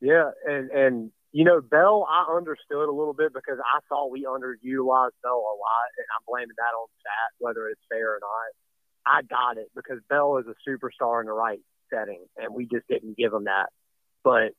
[0.00, 4.24] Yeah, and and you know Bell, I understood a little bit because I thought we
[4.24, 8.48] underutilized Bell a lot, and I'm blaming that on that, whether it's fair or not.
[9.04, 11.60] I got it because Bell is a superstar in the right
[11.92, 13.68] setting, and we just didn't give him that.
[14.24, 14.56] But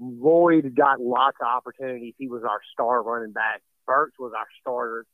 [0.00, 2.14] Lloyd got lots of opportunities.
[2.18, 3.62] He was our star running back.
[3.86, 5.06] Burks was our starter.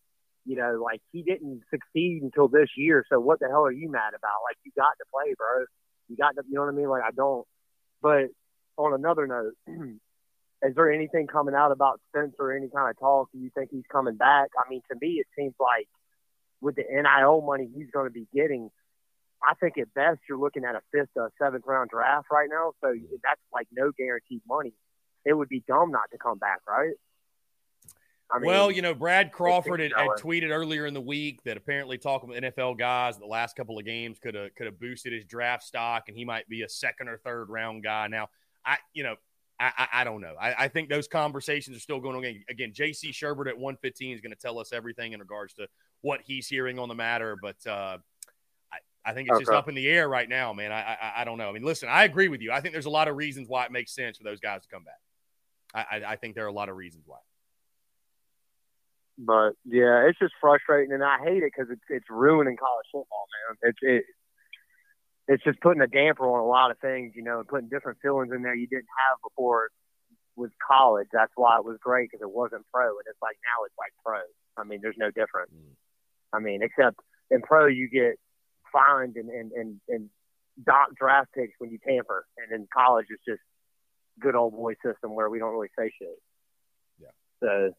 [0.47, 3.05] You know, like he didn't succeed until this year.
[3.11, 4.40] So what the hell are you mad about?
[4.49, 5.66] Like you got to play, bro.
[6.09, 6.88] You got to, you know what I mean?
[6.88, 7.47] Like I don't.
[8.01, 8.33] But
[8.79, 9.53] on another note,
[10.62, 12.53] is there anything coming out about Spencer?
[12.53, 13.31] Any kind of talk?
[13.33, 14.51] Do you think he's coming back?
[14.59, 15.88] I mean, to me, it seems like
[16.61, 18.70] with the NIL money he's going to be getting,
[19.42, 22.73] I think at best you're looking at a fifth or seventh round draft right now.
[22.83, 24.75] So that's like no guaranteed money.
[25.25, 26.94] It would be dumb not to come back, right?
[28.33, 31.57] I mean, well, you know, Brad Crawford had, had, tweeted earlier in the week that
[31.57, 35.12] apparently talking with NFL guys the last couple of games could have could have boosted
[35.12, 38.07] his draft stock, and he might be a second or third round guy.
[38.07, 38.29] Now,
[38.64, 39.16] I you know,
[39.61, 40.35] I I, I don't know.
[40.40, 42.44] I, I, think those conversations are still going on.
[42.49, 43.11] Again, J.C.
[43.11, 45.68] Shurburtt at one fifteen is going to tell us everything in regards to
[46.01, 47.66] what he's hearing on the matter, but.
[47.66, 47.99] uh
[49.05, 49.44] I think it's okay.
[49.44, 50.73] just up in the air right now, man.
[50.73, 51.49] I, I, I don't know.
[51.49, 52.53] I mean, listen, I agree with you.
[52.53, 54.68] I think there's a lot of reasons why it makes sense for those guys to
[54.68, 55.01] come back.
[55.75, 57.16] I, I, I think there are a lot of reasons why.
[59.16, 63.27] But yeah, it's just frustrating, and I hate it because it's it's ruining college football,
[63.49, 63.70] man.
[63.70, 64.05] It's it,
[65.28, 67.98] it's just putting a damper on a lot of things, you know, and putting different
[68.00, 69.68] feelings in there you didn't have before
[70.37, 71.06] with college.
[71.12, 73.92] That's why it was great because it wasn't pro, and it's like now it's like
[74.04, 74.20] pro.
[74.56, 75.52] I mean, there's no difference.
[75.52, 75.76] Mm.
[76.33, 76.96] I mean, except
[77.30, 78.14] in pro you get
[78.72, 80.11] fined and, and, and, and
[80.64, 82.26] dock draft picks when you tamper.
[82.37, 83.40] And in college, it's just
[84.20, 86.09] good old boy system where we don't really say shit.
[87.00, 87.09] Yeah.
[87.42, 87.72] So,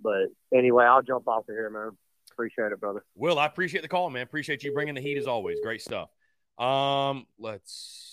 [0.00, 1.96] but anyway, I'll jump off of here, man.
[2.30, 3.04] Appreciate it, brother.
[3.14, 4.22] Will, I appreciate the call, man.
[4.22, 5.58] Appreciate you bringing the heat as always.
[5.62, 6.08] Great stuff.
[6.58, 8.12] Um, let's see.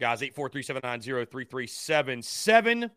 [0.00, 2.90] Guys, 843-790-3377.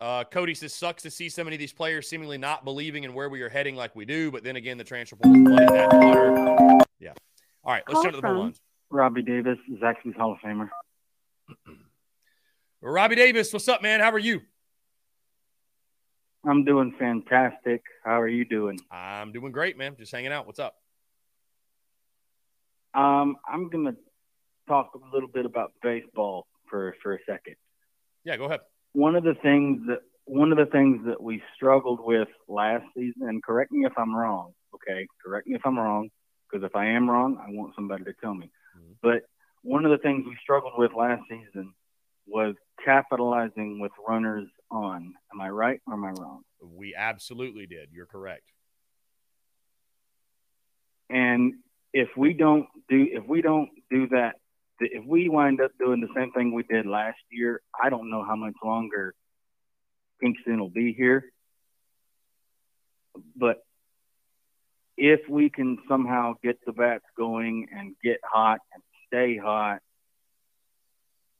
[0.00, 3.14] Uh, Cody says, sucks to see so many of these players seemingly not believing in
[3.14, 5.74] where we are heading like we do, but then again, the transfer portal is flooding
[5.74, 6.84] that water.
[6.98, 7.12] Yeah.
[7.64, 8.60] All right, let's Call jump to the phone lines.
[8.90, 10.68] Robbie Davis, Zaxby's Hall of Famer.
[12.82, 14.00] Robbie Davis, what's up, man?
[14.00, 14.42] How are you?
[16.44, 17.82] I'm doing fantastic.
[18.04, 18.78] How are you doing?
[18.90, 19.96] I'm doing great, man.
[19.98, 20.46] Just hanging out.
[20.46, 20.76] What's up?
[22.94, 23.96] Um, I'm gonna
[24.68, 27.56] talk a little bit about baseball for for a second.
[28.24, 28.60] Yeah, go ahead.
[28.96, 33.28] One of the things that one of the things that we struggled with last season,
[33.28, 35.06] and correct me if I'm wrong, okay?
[35.22, 36.08] Correct me if I'm wrong,
[36.50, 38.50] because if I am wrong, I want somebody to tell me.
[38.76, 38.92] Mm-hmm.
[39.02, 39.24] But
[39.60, 41.74] one of the things we struggled with last season
[42.26, 45.12] was capitalizing with runners on.
[45.30, 46.40] Am I right or am I wrong?
[46.62, 47.90] We absolutely did.
[47.92, 48.44] You're correct.
[51.10, 51.54] And
[51.92, 54.36] if we don't do if we don't do that,
[54.80, 58.24] if we wind up doing the same thing we did last year, I don't know
[58.24, 59.14] how much longer
[60.22, 61.32] Kingston will be here.
[63.34, 63.64] But
[64.96, 69.80] if we can somehow get the bats going and get hot and stay hot,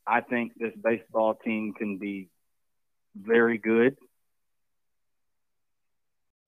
[0.06, 2.28] I think this baseball team can be
[3.16, 3.96] very good.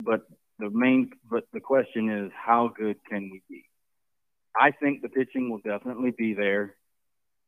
[0.03, 0.23] But
[0.59, 3.65] the main, but the question is, how good can we be?
[4.59, 6.75] I think the pitching will definitely be there.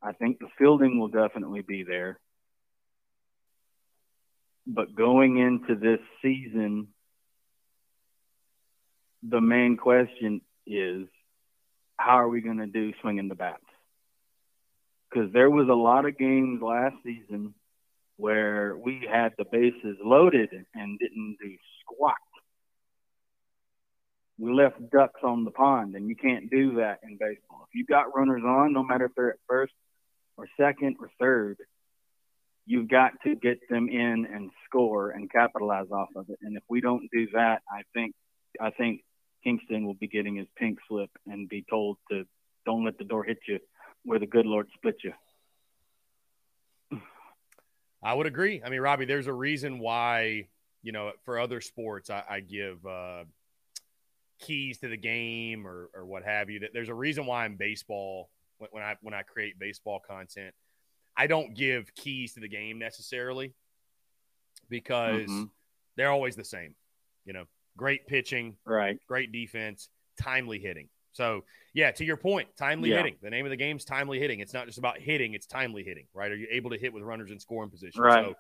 [0.03, 2.19] I think the fielding will definitely be there.
[4.67, 6.89] but going into this season,
[9.23, 11.07] the main question is
[11.97, 13.65] how are we going to do swinging the bats?
[15.11, 17.53] Because there was a lot of games last season
[18.17, 22.15] where we had the bases loaded and didn't do squat.
[24.39, 27.67] We left ducks on the pond, and you can't do that in baseball.
[27.69, 29.73] If you got runners on, no matter if they're at first
[30.41, 31.59] or second or third,
[32.65, 36.39] you've got to get them in and score and capitalize off of it.
[36.43, 38.15] And if we don't do that, I think
[38.61, 39.03] I think
[39.45, 42.25] Kingston will be getting his pink slip and be told to
[42.65, 43.59] don't let the door hit you
[44.05, 45.13] where the good Lord split you.
[48.03, 48.63] I would agree.
[48.65, 50.49] I mean, Robbie, there's a reason why,
[50.83, 53.25] you know, for other sports, I, I give uh,
[54.39, 56.61] keys to the game or, or what have you.
[56.61, 58.31] That there's a reason why in baseball,
[58.61, 60.55] when, when I when I create baseball content,
[61.17, 63.55] I don't give keys to the game necessarily
[64.69, 65.45] because mm-hmm.
[65.97, 66.75] they're always the same.
[67.25, 67.45] You know,
[67.77, 68.99] great pitching, right?
[69.09, 69.89] Great defense,
[70.21, 70.89] timely hitting.
[71.13, 71.45] So,
[71.75, 72.99] yeah, to your point, timely yeah.
[72.99, 73.17] hitting.
[73.21, 74.41] The name of the game is timely hitting.
[74.41, 76.31] It's not just about hitting; it's timely hitting, right?
[76.31, 78.01] Are you able to hit with runners in scoring position?
[78.01, 78.27] Right.
[78.27, 78.35] So,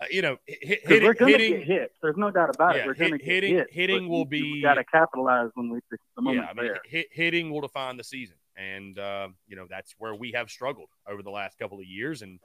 [0.00, 1.94] uh, you know, hit, hit, we're going to get hits.
[2.02, 2.86] There's no doubt about yeah, it.
[2.86, 3.56] We're going to hitting.
[3.56, 4.62] hit, hitting will be.
[4.62, 8.04] got to capitalize when we the moment yeah, I mean, hit, hitting will define the
[8.04, 11.86] season, and uh, you know that's where we have struggled over the last couple of
[11.86, 12.22] years.
[12.22, 12.40] And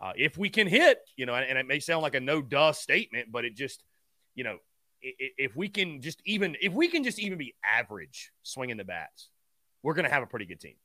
[0.00, 2.40] uh, if we can hit, you know, and, and it may sound like a no
[2.40, 3.84] duh statement, but it just,
[4.34, 4.56] you know,
[5.02, 9.28] if we can just even if we can just even be average swinging the bats,
[9.82, 10.76] we're going to have a pretty good team.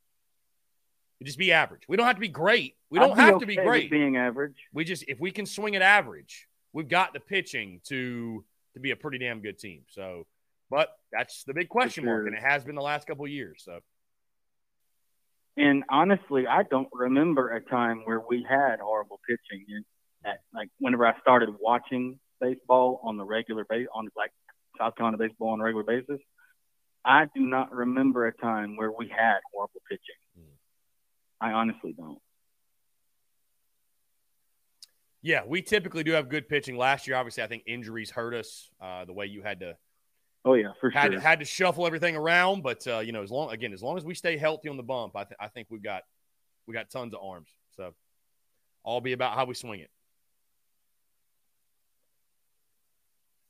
[1.20, 1.82] We just be average.
[1.88, 2.76] We don't have to be great.
[2.90, 3.90] We don't have okay to be great.
[3.90, 4.68] being average.
[4.72, 8.90] We just if we can swing at average, we've got the pitching to to be
[8.90, 9.82] a pretty damn good team.
[9.88, 10.26] So,
[10.70, 12.12] but that's the big question sure.
[12.12, 13.62] mark, and it has been the last couple of years.
[13.64, 13.80] So.
[15.56, 19.84] And honestly, I don't remember a time where we had horrible pitching.
[20.24, 24.32] At, like whenever I started watching baseball on the regular base, on like
[24.78, 26.20] South Carolina baseball on a regular basis,
[27.04, 30.00] I do not remember a time where we had horrible pitching.
[30.38, 30.56] Mm.
[31.40, 32.18] I honestly don't.
[35.22, 36.76] Yeah, we typically do have good pitching.
[36.76, 38.70] Last year, obviously, I think injuries hurt us.
[38.80, 39.76] Uh, the way you had to,
[40.46, 42.62] oh yeah, for had, sure, had to shuffle everything around.
[42.62, 44.82] But uh, you know, as long again, as long as we stay healthy on the
[44.82, 46.02] bump, I, th- I think we've got
[46.66, 47.48] we got tons of arms.
[47.76, 47.92] So,
[48.82, 49.90] all be about how we swing it.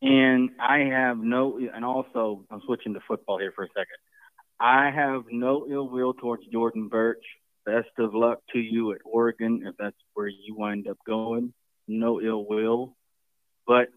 [0.03, 3.97] And I have no, and also I'm switching to football here for a second.
[4.61, 7.23] I have no ill will towards Jordan Burch.
[7.65, 11.53] Best of luck to you at Oregon if that's where you wind up going.
[11.89, 12.97] No ill will,
[13.67, 13.89] but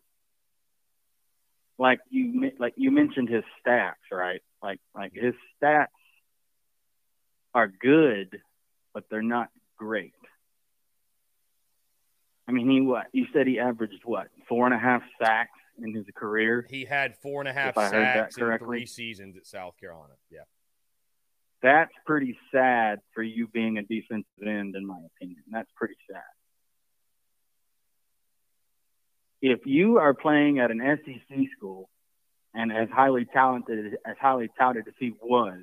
[1.79, 4.41] like you like you mentioned his stats, right?
[4.61, 5.87] Like like his stats
[7.55, 8.39] are good,
[8.93, 10.13] but they're not great.
[12.47, 13.07] I mean, he what?
[13.13, 14.27] You said he averaged what?
[14.47, 15.51] Four and a half sacks
[15.81, 16.67] in his career.
[16.69, 20.13] He had four and a half sacks in three seasons at South Carolina.
[20.29, 20.41] Yeah.
[21.61, 25.43] That's pretty sad for you being a defensive end, in my opinion.
[25.51, 26.21] That's pretty sad.
[29.41, 31.89] If you are playing at an SEC school
[32.53, 35.61] and as highly talented as highly touted as he was,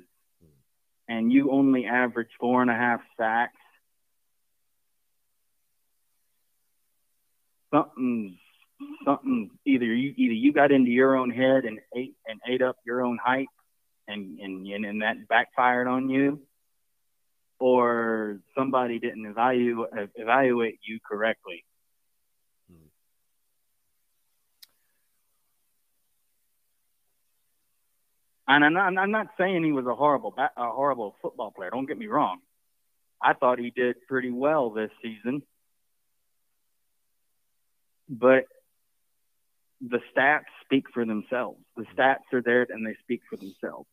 [1.07, 3.53] and you only average four and a half sacks,
[7.73, 8.37] something's
[9.05, 12.77] something either you either you got into your own head and ate and ate up
[12.85, 13.47] your own hype
[14.07, 16.41] and and and that backfired on you
[17.59, 21.63] or somebody didn't evaluate evaluate you correctly
[28.47, 31.85] and I'm not, I'm not saying he was a horrible a horrible football player don't
[31.85, 32.39] get me wrong
[33.21, 35.41] I thought he did pretty well this season
[38.09, 38.45] but
[39.81, 41.59] the stats speak for themselves.
[41.75, 43.87] The stats are there and they speak for themselves.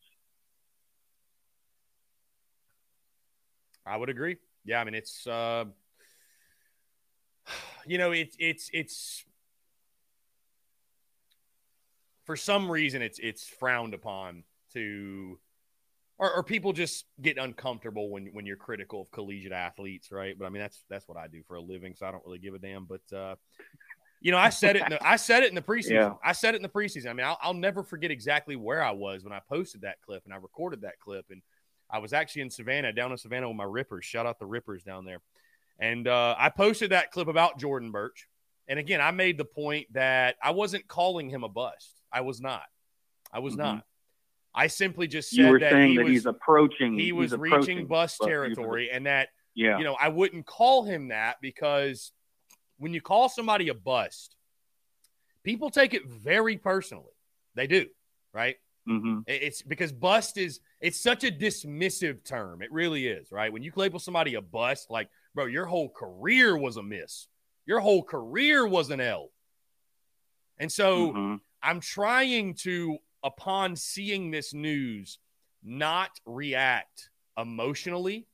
[3.86, 4.38] I would agree.
[4.64, 5.66] Yeah, I mean it's uh
[7.86, 9.24] you know, it's it's it's
[12.24, 15.38] for some reason it's it's frowned upon to
[16.16, 20.38] or, or, people just get uncomfortable when when you're critical of collegiate athletes, right?
[20.38, 22.38] But I mean that's that's what I do for a living, so I don't really
[22.38, 22.86] give a damn.
[22.86, 23.34] But uh
[24.24, 24.82] you know, I said it.
[24.82, 25.90] In the, I said it in the preseason.
[25.90, 26.14] Yeah.
[26.24, 27.10] I said it in the preseason.
[27.10, 30.24] I mean, I'll, I'll, never forget exactly where I was when I posted that clip
[30.24, 31.26] and I recorded that clip.
[31.30, 31.42] And
[31.90, 34.06] I was actually in Savannah, down in Savannah with my Rippers.
[34.06, 35.18] Shout out the Rippers down there.
[35.78, 38.26] And uh, I posted that clip about Jordan Burch.
[38.66, 42.00] And again, I made the point that I wasn't calling him a bust.
[42.14, 42.62] I was not.
[43.32, 43.62] I was mm-hmm.
[43.62, 43.84] not.
[44.54, 46.96] I simply just said you were that saying he that was, he's approaching.
[46.96, 49.78] He was reaching bust territory, and that yeah.
[49.78, 52.12] you know I wouldn't call him that because
[52.78, 54.36] when you call somebody a bust,
[55.42, 57.12] people take it very personally.
[57.56, 57.86] They do,
[58.32, 58.56] right?
[58.88, 59.20] Mm-hmm.
[59.26, 62.62] It's because bust is it's such a dismissive term.
[62.62, 63.52] It really is, right?
[63.52, 67.26] When you label somebody a bust, like, bro, your whole career was a miss.
[67.66, 69.30] Your whole career was an L.
[70.58, 71.40] And so Mhm.
[71.64, 75.18] I'm trying to, upon seeing this news,
[75.62, 77.08] not react
[77.38, 78.26] emotionally,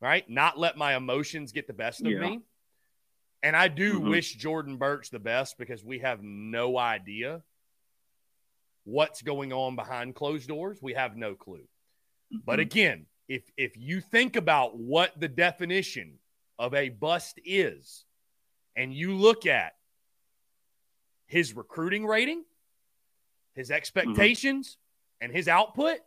[0.00, 0.28] right?
[0.30, 2.20] Not let my emotions get the best of Yeah.
[2.20, 2.40] me.
[3.42, 4.08] And I do Mhm.
[4.08, 7.44] wish Jordan Burch the best because we have no idea
[8.84, 10.80] what's going on behind closed doors.
[10.80, 11.68] We have no clue.
[12.30, 12.62] But Mhm.
[12.62, 16.18] again, if if you think about what the definition
[16.58, 18.06] of a bust is,
[18.74, 19.76] and you look at
[21.32, 22.44] his recruiting rating,
[23.54, 23.76] his mm-hmm.
[23.76, 24.76] expectations,
[25.20, 25.98] and his output,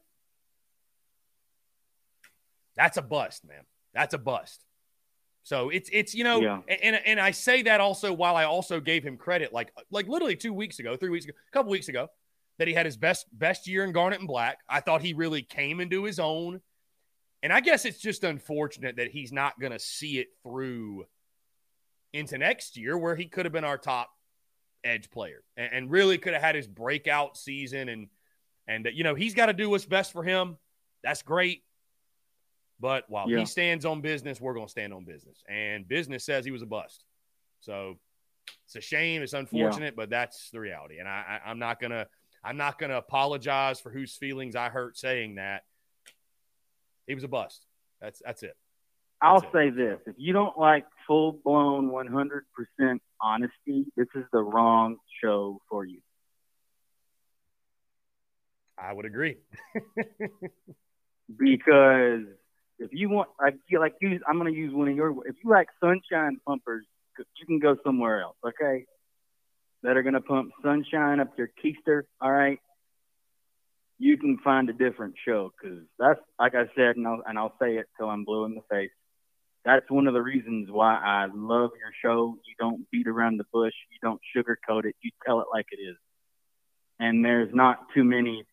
[2.76, 3.64] that's a bust, man.
[3.94, 4.64] That's a bust.
[5.42, 6.62] So it's it's you know, Yeah.
[6.68, 10.36] and and I say that also while I also gave him credit, like like literally
[10.36, 12.08] two weeks ago, three weeks ago, a couple weeks ago,
[12.60, 14.60] that he had his best best year in Garnet and Black.
[14.70, 16.62] I thought he really came into his own,
[17.42, 21.06] and I guess it's just unfortunate that he's not going to see it through
[22.14, 24.10] into next year, where he could have been our top
[24.86, 28.08] edge player and, and really could have had his breakout season, and
[28.68, 30.58] and you know he's got to do what's best for him.
[31.04, 31.64] That's great.
[32.80, 33.40] But while Yeah.
[33.40, 35.44] he stands on business, we're going to stand on business.
[35.48, 37.06] And business says he was a bust.
[37.62, 37.98] So
[38.66, 39.22] it's a shame.
[39.22, 41.00] It's unfortunate, but that's the reality.
[41.00, 42.08] And I, I, I'm not gonna
[42.44, 45.64] I'm not gonna apologize for whose feelings I hurt saying that.
[47.08, 47.66] He was a bust.
[48.02, 48.56] That's that's it.
[49.22, 49.50] I'll it.
[49.54, 55.60] say this: if you don't like full blown 100% honesty, this is the wrong show
[55.70, 56.00] for you.
[58.78, 59.38] I would agree.
[61.28, 62.22] Because
[62.78, 65.12] if you want, I feel like use, I'm going to use one of your.
[65.28, 66.86] If you like sunshine pumpers,
[67.18, 68.36] you can go somewhere else.
[68.46, 68.86] Okay,
[69.84, 72.04] that are going to pump sunshine up your keister.
[72.22, 72.60] All right,
[73.98, 77.56] you can find a different show because that's like I said, and I'll, and I'll
[77.60, 78.92] say it till I'm blue in the face.
[79.66, 82.38] That's one of the reasons why I love your show.
[82.46, 83.74] You don't beat around the bush.
[83.92, 84.96] You don't sugarcoat it.
[85.02, 85.98] You tell it like it is.
[87.00, 88.46] And there's not too many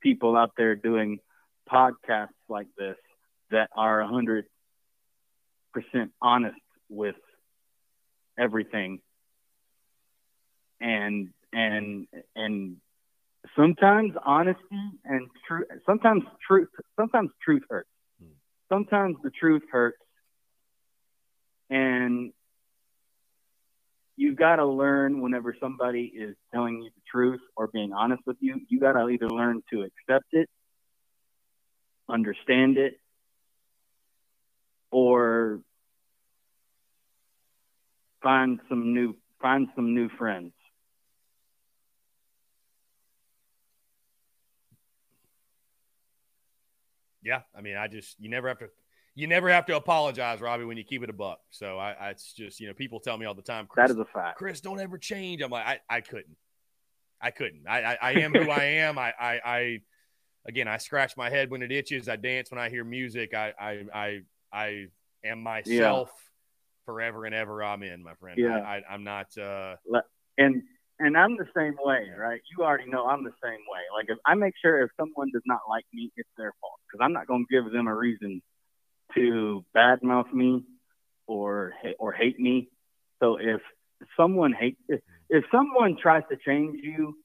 [0.00, 1.18] people out there doing
[1.70, 2.96] podcasts like this
[3.50, 4.44] that are a hundred
[5.72, 6.56] percent honest
[6.88, 7.16] with
[8.38, 9.00] everything.
[10.80, 12.76] And and and
[13.56, 14.60] sometimes honesty
[15.04, 17.88] and truth sometimes truth sometimes truth hurts.
[18.22, 18.30] Hmm.
[18.68, 19.98] Sometimes the truth hurts
[21.74, 22.32] and
[24.16, 28.36] you've got to learn whenever somebody is telling you the truth or being honest with
[28.38, 30.48] you, you got to either learn to accept it,
[32.08, 32.94] understand it,
[34.92, 35.62] or
[38.22, 40.52] find some new find some new friends.
[47.20, 48.68] Yeah, I mean, I just you never have to
[49.14, 51.40] you never have to apologize, Robbie, when you keep it a buck.
[51.50, 53.94] So I, I it's just you know people tell me all the time, Chris, That
[53.94, 54.38] is a fact.
[54.38, 55.40] Chris, don't ever change.
[55.40, 56.36] I'm like, I, I couldn't,
[57.20, 57.66] I couldn't.
[57.68, 58.98] I, I, I am who I am.
[58.98, 59.80] I, I, I,
[60.46, 62.08] again, I scratch my head when it itches.
[62.08, 63.34] I dance when I hear music.
[63.34, 64.20] I, I, I,
[64.52, 64.86] I
[65.24, 66.10] am myself
[66.84, 67.62] forever and ever.
[67.62, 68.38] I'm in, my friend.
[68.38, 68.58] Yeah.
[68.58, 69.36] I, I, I'm not.
[69.38, 69.76] uh
[70.36, 70.62] and
[71.00, 72.40] and I'm the same way, right?
[72.56, 73.80] You already know I'm the same way.
[73.96, 77.04] Like if I make sure if someone does not like me, it's their fault because
[77.04, 78.40] I'm not going to give them a reason
[79.14, 80.64] to badmouth me
[81.26, 82.68] or or hate me.
[83.20, 83.60] So if
[84.16, 85.00] someone hate if,
[85.30, 87.16] if someone tries to change you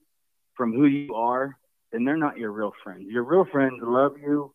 [0.56, 1.58] from who you are,
[1.92, 3.06] then they're not your real friends.
[3.10, 4.54] Your real friends love you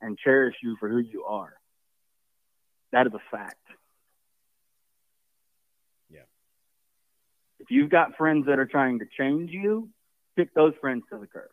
[0.00, 1.54] and cherish you for who you are.
[2.92, 3.56] That is a fact.
[6.10, 6.20] Yeah.
[7.60, 9.88] If you've got friends that are trying to change you,
[10.36, 11.50] kick those friends to the curb.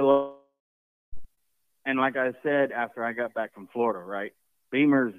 [0.00, 0.36] So,
[1.84, 4.32] and like I said, after I got back from Florida, right,
[4.72, 5.12] Beamer's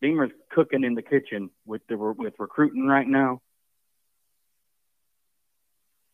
[0.00, 3.40] Beamer's cooking in the kitchen with the with recruiting right now.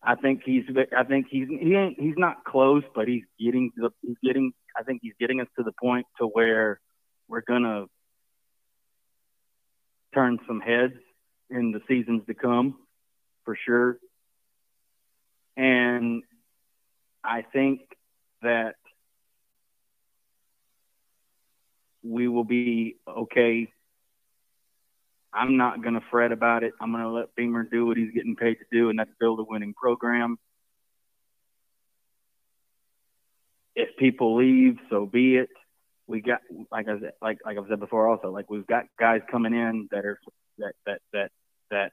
[0.03, 0.65] I think he's
[0.97, 4.83] I think he's he ain't he's not close, but he's getting the he's getting I
[4.83, 6.81] think he's getting us to the point to where
[7.29, 7.85] we're gonna
[10.15, 10.95] turn some heads
[11.51, 12.79] in the seasons to come,
[13.45, 13.99] for sure.
[15.59, 16.23] And
[17.25, 17.81] I think
[18.43, 18.77] that
[22.03, 23.69] we will be okay.
[25.33, 26.73] I'm not going to fret about it.
[26.81, 29.39] I'm going to let Beamer do what he's getting paid to do, and that's build
[29.39, 30.39] a winning program.
[33.77, 35.51] If people leave, so be it.
[36.07, 36.41] we got
[36.73, 39.89] like I said, like like I've said before also like we've got guys coming in
[39.93, 40.19] that are
[40.59, 41.31] that that that
[41.71, 41.93] that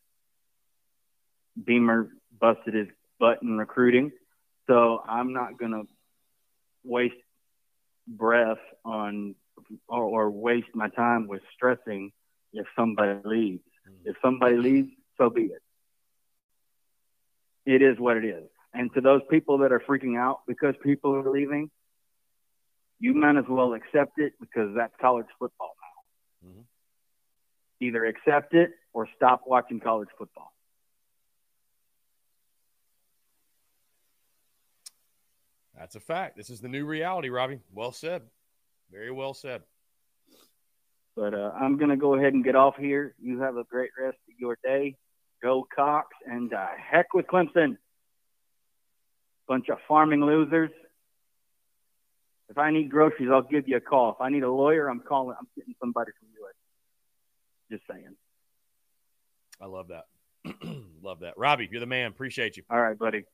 [1.63, 2.09] Beamer
[2.39, 2.88] busted his
[3.19, 4.11] butt in recruiting,
[4.68, 5.84] so I'm not gonna
[6.84, 7.15] waste
[8.07, 9.36] breath on
[9.88, 12.11] or, or waste my time with stressing
[12.53, 13.61] if somebody leaves.
[14.03, 15.61] If somebody leaves, so be it.
[17.65, 18.43] It is what it is.
[18.74, 21.70] And to those people that are freaking out because people are leaving,
[22.99, 26.49] you might as well accept it because that's college football now.
[26.49, 26.61] Mm-hmm.
[27.82, 30.51] Either accept it or stop watching college football.
[35.78, 36.36] That's a fact.
[36.36, 37.59] This is the new reality, Robbie.
[37.73, 38.23] Well said.
[38.91, 39.61] Very well said.
[41.15, 43.15] But uh, I'm going to go ahead and get off here.
[43.21, 44.95] You have a great rest of your day.
[45.41, 47.78] Go Cox and uh, heck with Clemson.
[49.47, 50.71] Bunch of farming losers.
[52.49, 54.11] If I need groceries, I'll give you a call.
[54.11, 55.36] If I need a lawyer, I'm calling.
[55.38, 56.47] I'm getting somebody from you.
[57.69, 58.15] Just saying.
[59.61, 60.05] I love that.
[61.01, 61.38] love that.
[61.38, 62.09] Robbie, you're the man.
[62.09, 62.63] Appreciate you.
[62.69, 63.25] All right, buddy.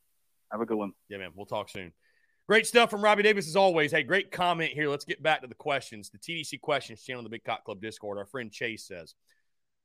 [0.52, 0.94] Have a good one.
[1.10, 1.32] Yeah, man.
[1.36, 1.91] We'll talk soon.
[2.48, 3.91] Great stuff from Robbie Davis as always.
[3.91, 4.89] Hey, great comment here.
[4.89, 6.10] Let's get back to the questions.
[6.10, 8.18] The TDC questions channel in the Big Cock Club Discord.
[8.18, 9.16] Our friend Chase says,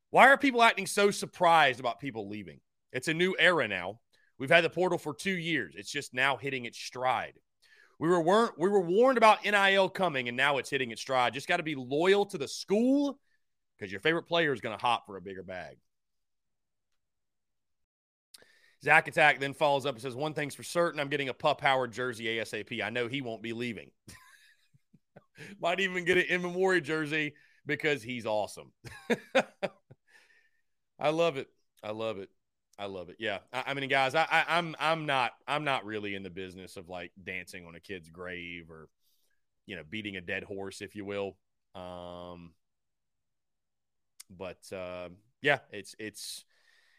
[0.09, 2.59] Why are people acting so surprised about people leaving?
[2.91, 4.01] It's a new era now.
[4.37, 5.75] We've had the portal for two years.
[5.77, 7.39] It's just now hitting its stride.
[7.97, 11.33] We were weren't we were warned about NIL coming, and now it's hitting its stride.
[11.33, 13.19] Just got to be loyal to the school
[13.77, 15.77] because your favorite player is going to hop for a bigger bag.
[18.83, 21.61] Zach Attack then follows up and says, One thing's for certain, I'm getting a Pup
[21.61, 22.81] Howard jersey ASAP.
[22.83, 23.91] I know he won't be leaving.
[25.61, 27.33] Might even get an in memory jersey
[27.65, 28.71] because he's awesome.
[30.99, 31.47] I love it.
[31.83, 32.29] I love it.
[32.77, 33.17] I love it.
[33.19, 33.39] Yeah.
[33.51, 36.77] I, I mean, guys, I, I, I'm I'm not I'm not really in the business
[36.77, 38.89] of like dancing on a kid's grave or
[39.65, 41.37] you know beating a dead horse, if you will.
[41.75, 42.53] Um,
[44.29, 45.09] but uh,
[45.41, 46.45] yeah, it's it's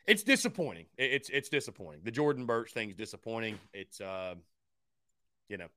[0.06, 0.86] it's disappointing.
[0.96, 2.02] It's it's disappointing.
[2.04, 3.58] The Jordan Burch is disappointing.
[3.72, 4.34] It's uh,
[5.48, 5.68] you know,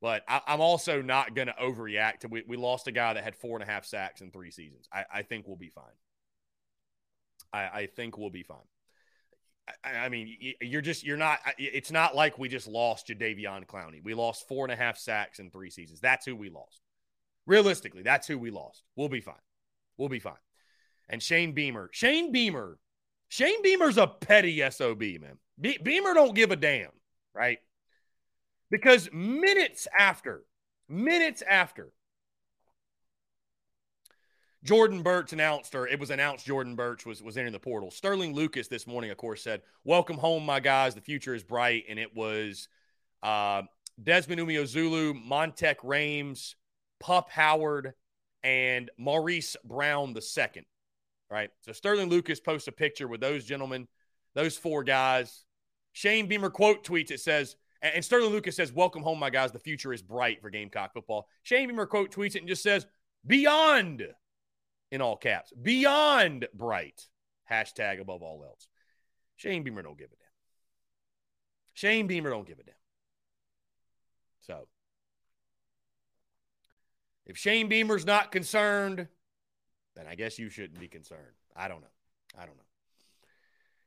[0.00, 2.28] but I, am also not going to overreact.
[2.28, 4.88] We, we lost a guy that had four and a half sacks in three seasons.
[4.92, 5.84] I, I think we'll be fine.
[7.52, 8.58] I, I think we'll be fine.
[9.84, 11.38] I, I, mean, you're just you're not.
[11.56, 14.02] It's not like we just lost Jadeveon Clowney.
[14.02, 16.00] We lost four and a half sacks in three seasons.
[16.00, 16.80] That's who we lost.
[17.46, 18.82] Realistically, that's who we lost.
[18.96, 19.34] We'll be fine.
[19.96, 20.34] We'll be fine.
[21.08, 22.78] And Shane Beamer, Shane Beamer
[23.32, 25.38] Shane Beamer's a petty SOB, man.
[25.58, 26.90] Be- Beamer don't give a damn,
[27.34, 27.60] right?
[28.70, 30.44] Because minutes after,
[30.86, 31.88] minutes after
[34.62, 37.90] Jordan Burch announced, or it was announced Jordan Burch was, was entering the portal.
[37.90, 40.94] Sterling Lucas this morning, of course, said, Welcome home, my guys.
[40.94, 41.84] The future is bright.
[41.88, 42.68] And it was
[43.22, 43.62] uh,
[44.02, 46.54] Desmond Umeozulu, Monteque Rhames,
[47.00, 47.94] Pup Howard,
[48.42, 50.66] and Maurice Brown II
[51.32, 51.50] right?
[51.62, 53.88] So Sterling Lucas posts a picture with those gentlemen,
[54.34, 55.44] those four guys.
[55.92, 59.50] Shane Beamer quote tweets it says, and Sterling Lucas says, Welcome home, my guys.
[59.50, 61.26] The future is bright for Gamecock football.
[61.42, 62.86] Shane Beamer quote tweets it and just says,
[63.26, 64.06] Beyond,
[64.90, 67.08] in all caps, beyond bright.
[67.50, 68.68] Hashtag above all else.
[69.36, 70.28] Shane Beamer don't give a damn.
[71.72, 72.74] Shane Beamer don't give a damn.
[74.42, 74.68] So,
[77.26, 79.08] if Shane Beamer's not concerned,
[79.94, 81.20] then I guess you shouldn't be concerned.
[81.54, 81.86] I don't know.
[82.38, 82.62] I don't know.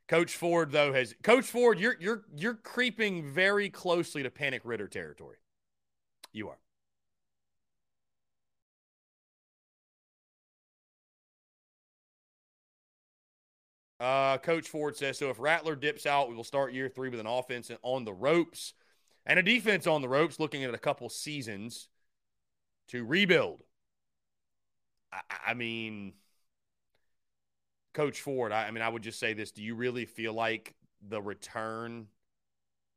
[0.08, 4.88] Coach Ford though has Coach Ford, you're you're you're creeping very closely to panic Ritter
[4.88, 5.36] territory.
[6.32, 6.58] You are.
[13.98, 15.30] Uh, Coach Ford says so.
[15.30, 18.74] If Rattler dips out, we will start year three with an offense on the ropes
[19.24, 21.88] and a defense on the ropes, looking at a couple seasons
[22.88, 23.62] to rebuild.
[25.30, 26.12] I, I mean,
[27.94, 29.50] Coach Ford, I, I mean, I would just say this.
[29.50, 30.74] Do you really feel like
[31.08, 32.08] the return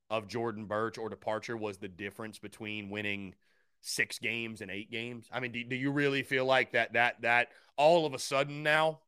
[0.09, 3.35] of Jordan Burch or departure was the difference between winning
[3.81, 5.27] six games and eight games?
[5.31, 8.63] I mean, do, do you really feel like that that that all of a sudden
[8.63, 8.99] now,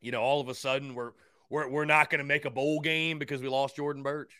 [0.00, 1.12] you know, all of a sudden we're
[1.50, 4.32] we're we're not going to make a bowl game because we lost Jordan Burch?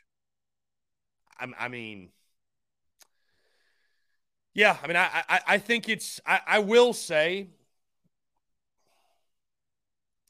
[1.41, 2.11] I, I mean,
[4.55, 7.49] yeah, I mean, I I, I think it's I, I will say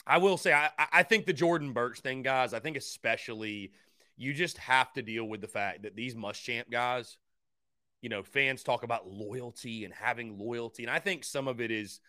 [0.07, 3.73] I will say I I think the Jordan Burch thing, guys, I think especially
[4.17, 7.19] you just have to deal with the fact that these Muschamp guys,
[8.01, 10.85] you know, fans talk about loyalty and having loyalty.
[10.85, 12.01] And I think some of it is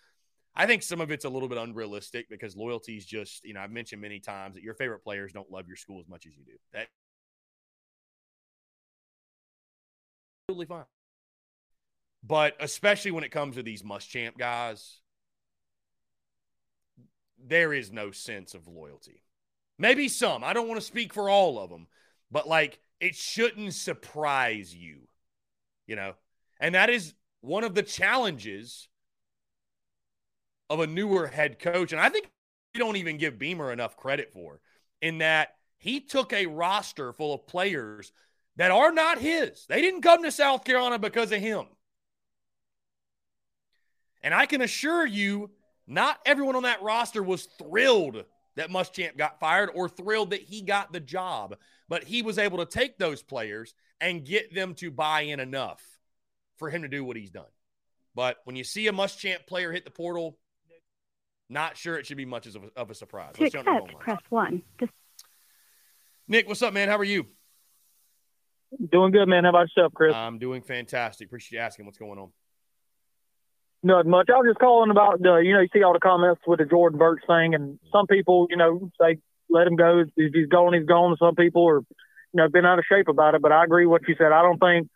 [0.56, 3.60] I think some of it's a little bit unrealistic because loyalty is just, you know,
[3.62, 6.36] I've mentioned many times that your favorite players don't love your school as much as
[6.36, 6.58] you do.
[6.74, 6.88] That
[10.48, 10.86] totally fine.
[12.24, 15.00] But especially when it comes to these Muschamp guys,
[17.44, 19.24] there is no sense of loyalty.
[19.78, 20.44] Maybe some.
[20.44, 21.88] I don't want to speak for all of them,
[22.32, 25.08] but like it shouldn't surprise you,
[25.86, 26.14] you know?
[26.60, 28.88] And that is one of the challenges
[30.70, 31.92] of a newer head coach.
[31.92, 32.30] And I think
[32.74, 34.60] we don't even give Beamer enough credit for
[35.02, 38.12] in that he took a roster full of players
[38.56, 39.66] that are not his.
[39.68, 41.66] They didn't come to South Carolina because of him.
[44.24, 45.52] And I can assure you,
[45.88, 48.24] not everyone on that roster was thrilled
[48.56, 51.56] that Muschamp got fired or thrilled that he got the job,
[51.88, 55.82] but he was able to take those players and get them to buy in enough
[56.58, 57.46] for him to do what he's done.
[58.16, 60.38] But when you see a Muschamp player hit the portal,
[61.50, 63.36] not sure it should be much of a, of a surprise.
[63.36, 63.68] To accept,
[64.00, 64.64] press one.
[64.80, 64.90] To-
[66.28, 66.90] Nick, what's up, man?
[66.90, 67.28] How are you?
[68.92, 69.46] Doing good, man.
[69.46, 70.14] How about yourself, Chris?
[70.14, 71.28] I'm doing fantastic.
[71.28, 71.86] Appreciate you asking.
[71.86, 72.32] What's going on?
[73.88, 74.28] Not much.
[74.30, 76.66] I was just calling about the, you know, you see all the comments with the
[76.66, 79.18] Jordan Burch thing, and some people, you know, say
[79.50, 80.04] let him go.
[80.18, 81.16] If he's going, he's gone.
[81.18, 83.42] Some people are, you know, been out of shape about it.
[83.42, 84.34] But I agree with what you said.
[84.34, 84.90] I don't think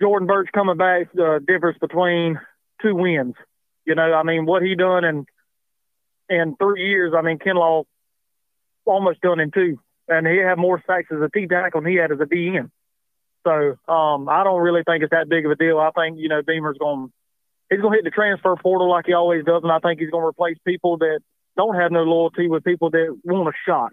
[0.00, 2.38] Jordan Burch coming back the difference between
[2.80, 3.34] two wins.
[3.84, 5.26] You know, I mean, what he done in
[6.28, 7.12] in three years.
[7.16, 7.82] I mean, Kinlaw
[8.84, 11.96] almost done in two, and he had more sacks as a T tackle than he
[11.96, 12.70] had as a DN.
[13.42, 15.80] So um, I don't really think it's that big of a deal.
[15.80, 17.10] I think you know Beamer's going
[17.70, 20.10] he's going to hit the transfer portal like he always does, and I think he's
[20.10, 21.20] going to replace people that
[21.56, 23.92] don't have no loyalty with people that want a shot.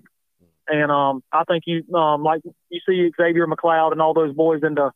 [0.68, 4.62] And um, I think you um, like you see Xzavier McLeod and all those boys
[4.64, 4.92] in the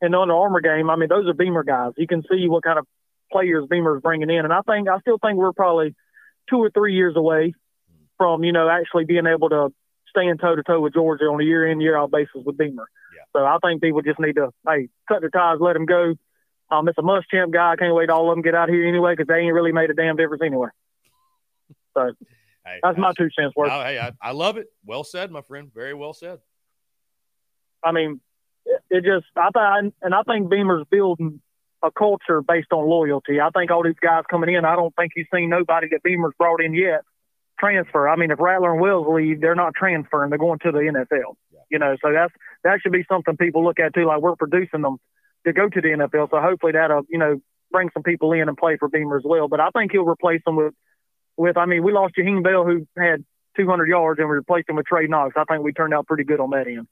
[0.00, 0.88] in the Under Armour game.
[0.88, 1.92] I mean, those are Beamer guys.
[1.96, 2.86] You can see what kind of
[3.32, 5.96] players Beamer's bringing in, and I think I still think we're probably
[6.48, 7.54] two or three years away
[8.18, 9.72] from you know actually being able to
[10.08, 12.86] stand toe to toe with Georgia on a year in year out basis with Beamer.
[13.14, 13.22] Yeah.
[13.34, 16.14] So I think people just need to hey cut their ties, let him go,
[16.70, 17.72] um, it's a Muschamp guy.
[17.72, 19.90] I can't wait all of them get out here anyway because they ain't really made
[19.90, 20.74] a damn difference anywhere.
[21.94, 22.12] So
[22.66, 23.70] hey, that's my two cents worth.
[23.70, 24.66] hey, I, I, love it.
[24.84, 25.70] Well said, my friend.
[25.74, 26.40] Very well said.
[27.82, 28.20] I mean,
[28.66, 29.48] it, it just I
[29.80, 31.40] think and I think Beamer's building
[31.82, 33.40] a culture based on loyalty.
[33.40, 36.34] I think all these guys coming in, I don't think you've seen nobody that Beamer's
[36.38, 37.00] brought in yet
[37.58, 38.08] transfer.
[38.08, 41.34] I mean, if Rattler and Wills leave, they're not transferring; they're going to the NFL.
[41.52, 41.60] Yeah.
[41.70, 42.32] You know, so that's
[42.64, 44.06] that should be something people look at too.
[44.06, 44.98] Like we're producing them
[45.46, 46.30] to go to the NFL.
[46.30, 47.40] So hopefully that'll, you know,
[47.70, 49.48] bring some people in and play for Beamer as well.
[49.48, 50.74] But I think he'll replace them with,
[51.36, 53.24] with I mean, we lost Jaheim Bell who had
[53.56, 55.34] 200 yards and we replaced him with Trey Knox.
[55.36, 56.88] I think we turned out pretty good on that end.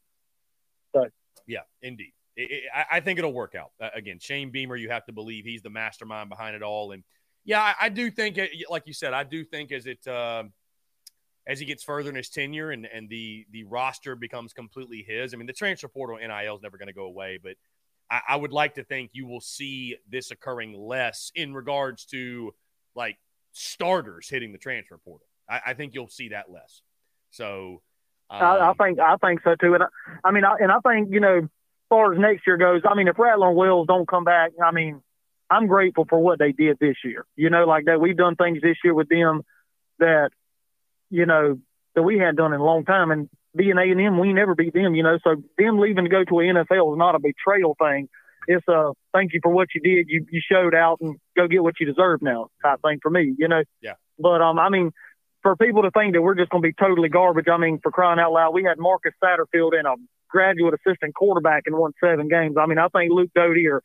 [0.94, 1.06] So.
[1.46, 2.12] Yeah, indeed.
[2.36, 3.70] It, it, I, think it'll work out.
[3.80, 6.92] Uh, again, Shane Beamer, you have to believe he's the mastermind behind it all.
[6.92, 7.04] And
[7.44, 10.44] yeah, I, I do think, it, like you said, I do think as it, uh,
[11.46, 15.34] as he gets further in his tenure and, and the the roster becomes completely his.
[15.34, 17.56] I mean, the transfer portal NIL is never going to go away, but
[18.14, 22.54] I, I would like to think you will see this occurring less in regards to
[22.94, 23.16] like
[23.52, 25.26] starters hitting the transfer portal.
[25.50, 26.82] I, I think you'll see that less.
[27.30, 27.82] So
[28.30, 29.74] um, I, I, um, think I think so too.
[29.74, 29.86] And I,
[30.22, 31.48] I mean, I, and I think you know, as
[31.88, 34.70] far as next year goes, I mean, if Rattler and Wills don't come back, I
[34.70, 35.02] mean,
[35.50, 37.26] I'm grateful for what they did this year.
[37.34, 39.42] You know, like that we've done things this year with them
[39.98, 40.30] that
[41.10, 41.58] you know
[41.96, 44.54] that we hadn't done in a long time, and being A and M, we never
[44.54, 45.18] beat them, you know.
[45.22, 48.08] So them leaving to go to an NFL is not a betrayal thing.
[48.46, 50.08] It's a thank you for what you did.
[50.08, 53.34] You you showed out and go get what you deserve now type thing for me,
[53.38, 53.62] you know.
[53.80, 53.94] Yeah.
[54.18, 54.90] But um, I mean,
[55.42, 57.90] for people to think that we're just going to be totally garbage, I mean, for
[57.90, 59.94] crying out loud, we had Marcus Satterfield and a
[60.28, 62.56] graduate assistant quarterback and won seven games.
[62.60, 63.82] I mean, I think Luke Doty or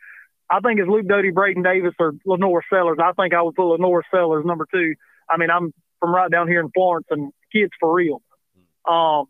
[0.50, 2.98] I think it's Luke Doty, Braden Davis, or LaNorris Sellers.
[3.02, 4.96] I think I would put LaNorris Sellers number two.
[5.30, 8.22] I mean, I'm from right down here in Florence, and kids for real.
[8.90, 9.26] Um,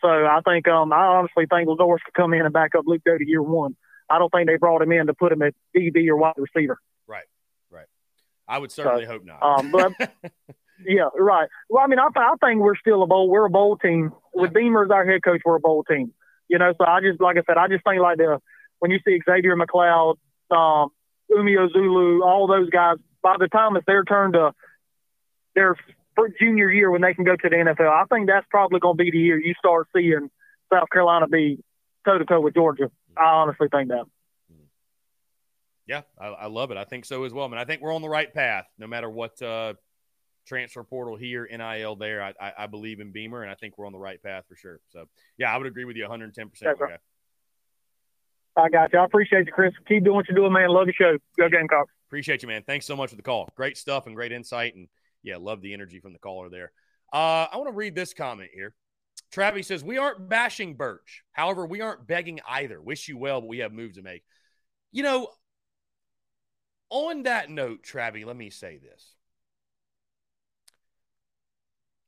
[0.00, 3.02] so I think um, I honestly think LaNorris could come in and back up Luke
[3.04, 3.76] Doty year one.
[4.10, 6.78] I don't think they brought him in to put him at DB or wide receiver.
[7.06, 7.24] Right,
[7.70, 7.86] right.
[8.46, 9.42] I would certainly so, hope not.
[9.42, 9.92] um, but
[10.86, 11.48] yeah, right.
[11.68, 13.28] Well, I mean, I, I think we're still a bowl.
[13.28, 14.12] We're a bowl team.
[14.34, 16.12] With Beamer as our head coach, we're a bowl team.
[16.48, 18.40] You know, so I just like I said, I just think like the
[18.80, 20.16] when you see Xzavier McLeod,
[20.54, 20.90] um,
[21.30, 22.96] Umeozulu, all those guys.
[23.22, 24.52] By the time it's their turn to
[25.54, 25.76] their
[26.14, 27.90] for junior year when they can go to the NFL.
[27.90, 30.30] I think that's probably going to be the year you start seeing
[30.72, 31.62] South Carolina be
[32.04, 32.90] toe to toe with Georgia.
[33.16, 34.04] I honestly think that.
[35.86, 36.78] Yeah, I, I, love it.
[36.78, 37.44] I think so as well.
[37.44, 39.74] I mean, I think we're on the right path, no matter what uh,
[40.46, 42.22] transfer portal here, NIL there.
[42.22, 44.56] I, I, I, believe in Beamer, and I think we're on the right path for
[44.56, 44.80] sure.
[44.88, 45.04] So,
[45.36, 46.48] yeah, I would agree with you 110.
[46.48, 46.98] percent right.
[48.56, 48.98] I got you.
[48.98, 49.74] I appreciate you, Chris.
[49.86, 50.70] Keep doing what you're doing, man.
[50.70, 51.18] Love the show.
[51.38, 51.92] Go Gamecocks.
[52.08, 52.62] Appreciate you, man.
[52.66, 53.48] Thanks so much for the call.
[53.56, 54.76] Great stuff and great insight.
[54.76, 54.88] And
[55.24, 56.70] yeah, love the energy from the caller there.
[57.12, 58.74] Uh, I want to read this comment here.
[59.32, 61.24] Travis says, We aren't bashing Burch.
[61.32, 62.80] However, we aren't begging either.
[62.80, 64.22] Wish you well, but we have moves to make.
[64.92, 65.28] You know,
[66.90, 69.14] on that note, Travie, let me say this.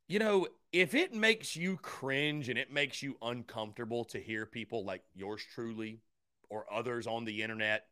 [0.08, 4.84] You know, if it makes you cringe and it makes you uncomfortable to hear people
[4.84, 6.00] like yours truly
[6.48, 7.86] or others on the internet,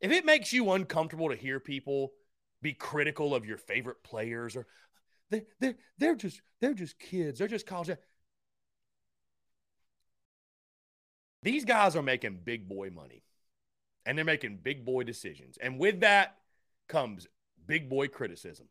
[0.00, 2.12] if it makes you uncomfortable to hear people
[2.64, 4.66] be critical of your favorite players or
[5.30, 7.90] they, they, they're just they're just kids, they're just college.
[11.42, 13.22] These guys are making big boy money
[14.06, 15.58] and they're making big boy decisions.
[15.60, 16.38] And with that
[16.88, 17.26] comes
[17.66, 18.66] big boy criticism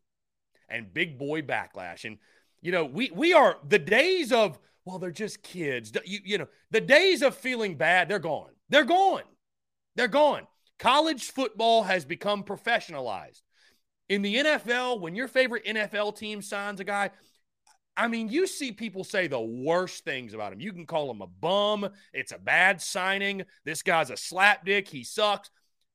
[0.70, 2.04] and big boy backlash.
[2.04, 2.18] And,
[2.62, 5.92] you know, we, we are the days of, well, they're just kids.
[6.04, 8.52] You, you know, the days of feeling bad, they're gone.
[8.70, 9.24] They're gone.
[9.96, 10.48] They're gone.
[10.80, 13.42] College football has become professionalized.
[14.14, 17.10] In the NFL, when your favorite NFL team signs a guy,
[17.98, 20.62] I mean, you see people say the worst things about him.
[20.62, 21.90] You can call him a bum.
[22.14, 23.42] It's a bad signing.
[23.66, 24.88] This guy's a slapdick.
[24.88, 25.50] He sucks.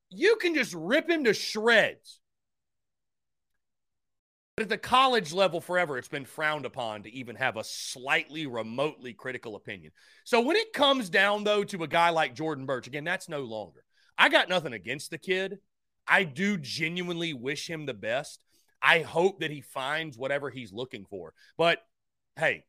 [0.09, 2.19] You can just rip him to shreds.
[4.57, 8.47] But at the college level, forever, it's been frowned upon to even have a slightly
[8.47, 9.93] remotely critical opinion.
[10.25, 13.43] So when it comes down, though, to a guy like Jordan Burch, again, that's no
[13.43, 13.81] longer.
[14.17, 15.59] I got nothing against the kid.
[16.09, 18.39] I do genuinely wish him the best.
[18.81, 21.33] I hope that he finds whatever he's looking for.
[21.57, 21.79] But
[22.37, 22.65] hey,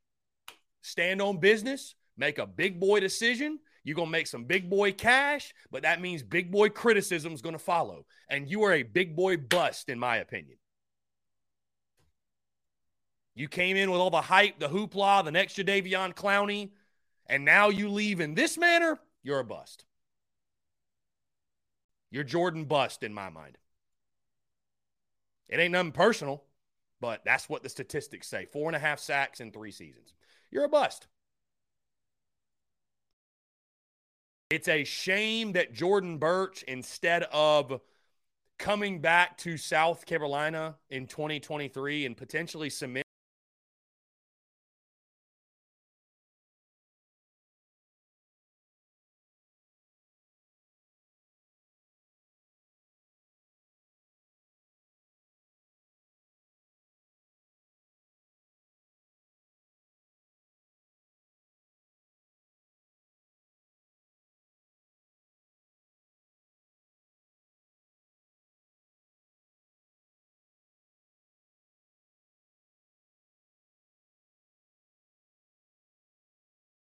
[0.83, 3.59] stand on business, make a big boy decision.
[3.83, 7.41] You're going to make some big boy cash, but that means big boy criticism is
[7.41, 8.05] going to follow.
[8.29, 10.59] And you are a big boy bust, in my opinion.
[13.35, 16.73] You came in with all the hype, the hoopla, the next Jadeveon Clowney,
[17.27, 19.87] and now you leave in this manner, you're a bust.
[22.11, 23.59] You're Jordan bust in my mind.
[25.49, 26.45] It ain't nothing personal.
[27.01, 30.13] But that's what the statistics say four and a half sacks in three seasons.
[30.51, 31.07] You're a bust.
[34.51, 37.81] It's a shame that Jordan Burch, instead of
[38.59, 43.07] coming back to South Carolina in 2023 and potentially cement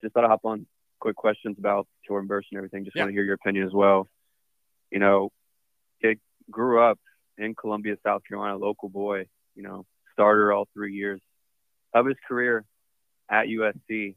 [0.03, 0.67] just thought I'd hop on
[1.01, 2.85] quick questions about Jordan Burch and everything.
[2.85, 3.03] Just yeah.
[3.03, 4.09] want to hear your opinion as well.
[4.91, 5.31] You know,
[6.01, 6.99] kid grew up
[7.39, 11.21] in Columbia, South Carolina, local boy, you know, starter all three years
[11.95, 12.65] of his career
[13.31, 14.15] at USC.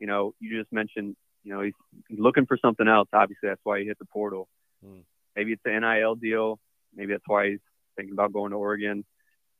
[0.00, 1.74] You know, you just mentioned, you know, he's,
[2.08, 3.08] he's looking for something else.
[3.12, 4.48] Obviously, that's why he hit the portal.
[4.84, 5.00] Hmm.
[5.36, 6.58] Maybe it's the NIL deal.
[6.94, 7.60] Maybe that's why he's
[7.96, 9.04] thinking about going to Oregon.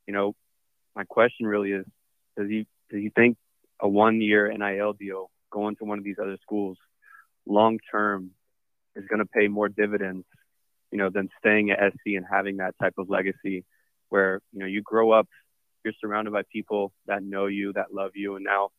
[0.07, 0.35] You know,
[0.97, 1.85] my question really is,
[2.37, 3.37] does he does he think
[3.81, 6.77] a one year NIL deal going to one of these other schools
[7.47, 8.31] long term
[8.97, 10.27] is going to pay more dividends,
[10.91, 13.65] you know, than staying at SC and having that type of legacy
[14.09, 15.29] where, you know, you grow up,
[15.85, 18.71] you're surrounded by people that know you, that love you, and now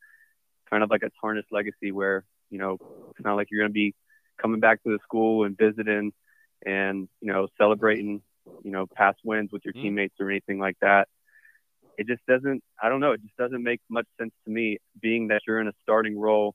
[0.68, 2.78] kind of like a tarnished legacy where, you know,
[3.10, 3.94] it's not like you're going to be
[4.40, 6.12] coming back to the school and visiting
[6.64, 8.22] and, you know, celebrating,
[8.62, 9.82] you know, past wins with your mm-hmm.
[9.82, 11.08] teammates or anything like that
[11.98, 15.28] it just doesn't i don't know it just doesn't make much sense to me being
[15.28, 16.54] that you're in a starting role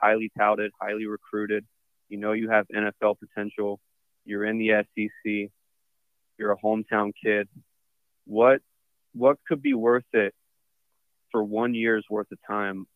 [0.00, 1.66] highly touted, highly recruited.
[2.08, 3.80] You know you have NFL potential.
[4.24, 5.50] You're in the SEC.
[6.38, 7.48] You're a hometown kid.
[8.26, 8.60] What
[9.14, 10.34] what could be worth it
[11.32, 12.86] for one year's worth of time,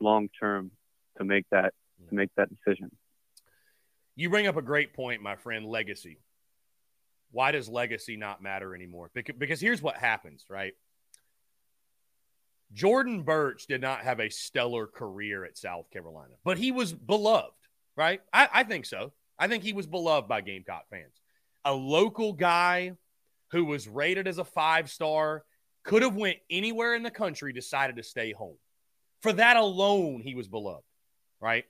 [0.00, 0.70] long term,
[1.18, 1.74] to make that
[2.08, 2.90] to make that decision?
[4.14, 5.66] You bring up a great point, my friend.
[5.66, 6.18] Legacy.
[7.32, 9.10] Why does legacy not matter anymore?
[9.12, 10.72] Because, because here's what happens, right?
[12.76, 17.54] Jordan Burch did not have a stellar career at South Carolina, but he was beloved,
[17.96, 18.20] right?
[18.34, 19.14] I, I, think so.
[19.38, 21.22] I think he was beloved by Gamecock fans.
[21.64, 22.92] A local guy
[23.52, 25.42] who was rated as a five star,
[25.84, 28.58] could have went anywhere in the country, decided to stay home.
[29.22, 30.84] For that alone, he was beloved,
[31.40, 31.64] right?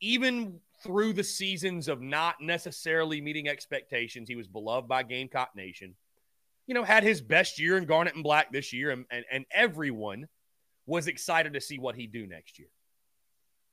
[0.00, 5.94] Even through the seasons of not necessarily meeting expectations, he was beloved by Gamecock Nation
[6.66, 9.44] you know, had his best year in Garnet and Black this year, and, and, and
[9.52, 10.28] everyone
[10.86, 12.68] was excited to see what he'd do next year.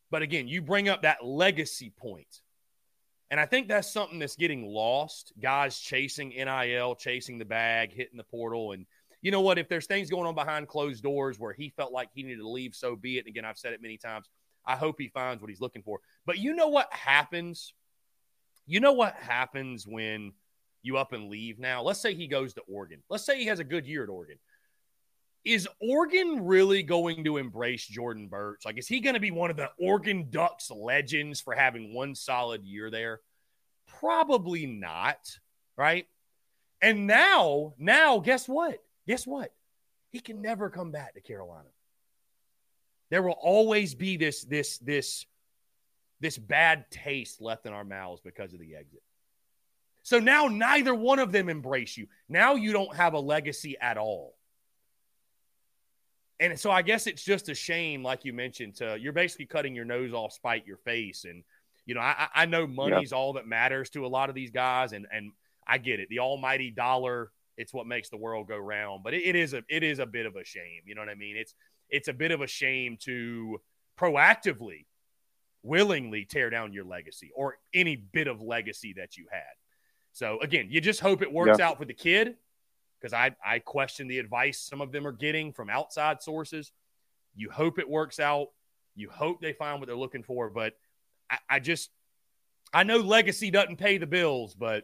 [0.10, 2.42] But again, you bring up that legacy point.
[3.30, 5.32] And I think that's something that's getting lost.
[5.42, 8.74] Guys chasing NIL, chasing the bag, hitting the portal.
[8.74, 8.86] And
[9.22, 9.58] you know what?
[9.58, 12.50] If there's things going on behind closed doors where he felt like he needed to
[12.50, 13.22] leave, so be it.
[13.22, 14.30] And again, I've said it many times.
[14.66, 16.00] I hope he finds what he's looking for.
[16.26, 17.74] But you know what happens?
[18.68, 20.34] You know what happens when
[20.84, 21.82] you up and leave now.
[21.82, 23.02] Let's say he goes to Oregon.
[23.10, 24.38] Let's say he has a good year at Oregon.
[25.44, 28.62] Is Oregon really going to embrace Jordan Burch?
[28.64, 32.14] Like, is he going to be one of the Oregon Ducks legends for having one
[32.14, 33.22] solid year there?
[34.00, 35.18] Probably not,
[35.78, 36.06] right?
[36.82, 38.78] And now, now, guess what?
[39.08, 39.52] Guess what?
[40.12, 41.70] He can never come back to Carolina.
[43.10, 45.26] There will always be this, this, this,
[46.20, 49.02] this bad taste left in our mouths because of the exit.
[50.12, 52.05] So now neither one of them embrace you.
[52.28, 54.36] Now you don't have a legacy at all.
[56.38, 59.74] And so I guess it's just a shame, like you mentioned, to you're basically cutting
[59.74, 61.24] your nose off, spite your face.
[61.24, 61.45] And,
[61.86, 64.91] you know, I, I know money's all that matters to a lot of these guys,
[64.91, 65.32] and and
[65.66, 66.09] I get it.
[66.09, 69.03] The almighty dollar, it's what makes the world go round.
[69.05, 70.82] But it, it is a it is a bit of a shame.
[70.84, 71.38] You know what I mean?
[71.38, 71.55] It's
[71.89, 73.62] it's a bit of a shame to
[73.97, 74.88] proactively,
[75.64, 79.55] willingly tear down your legacy or any bit of legacy that you had.
[80.12, 81.68] So again, you just hope it works yeah.
[81.68, 82.36] out for the kid
[82.99, 86.72] because I, I question the advice some of them are getting from outside sources.
[87.36, 88.47] You hope it works out.
[88.95, 90.49] You hope they find what they're looking for.
[90.49, 90.74] But
[91.30, 91.89] I, I just,
[92.74, 94.84] I know legacy doesn't pay the bills, but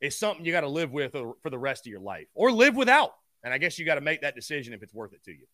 [0.00, 2.76] it's something you got to live with for the rest of your life or live
[2.76, 3.10] without.
[3.42, 5.46] And I guess you got to make that decision if it's worth it to you.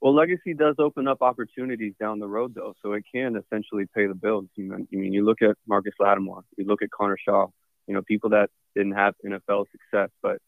[0.00, 4.06] Well, legacy does open up opportunities down the road, though, so it can essentially pay
[4.06, 4.44] the bills.
[4.54, 7.48] You mean, you mean you look at Marcus Lattimore, you look at Connor Shaw,
[7.86, 10.38] you know, people that didn't have NFL success, but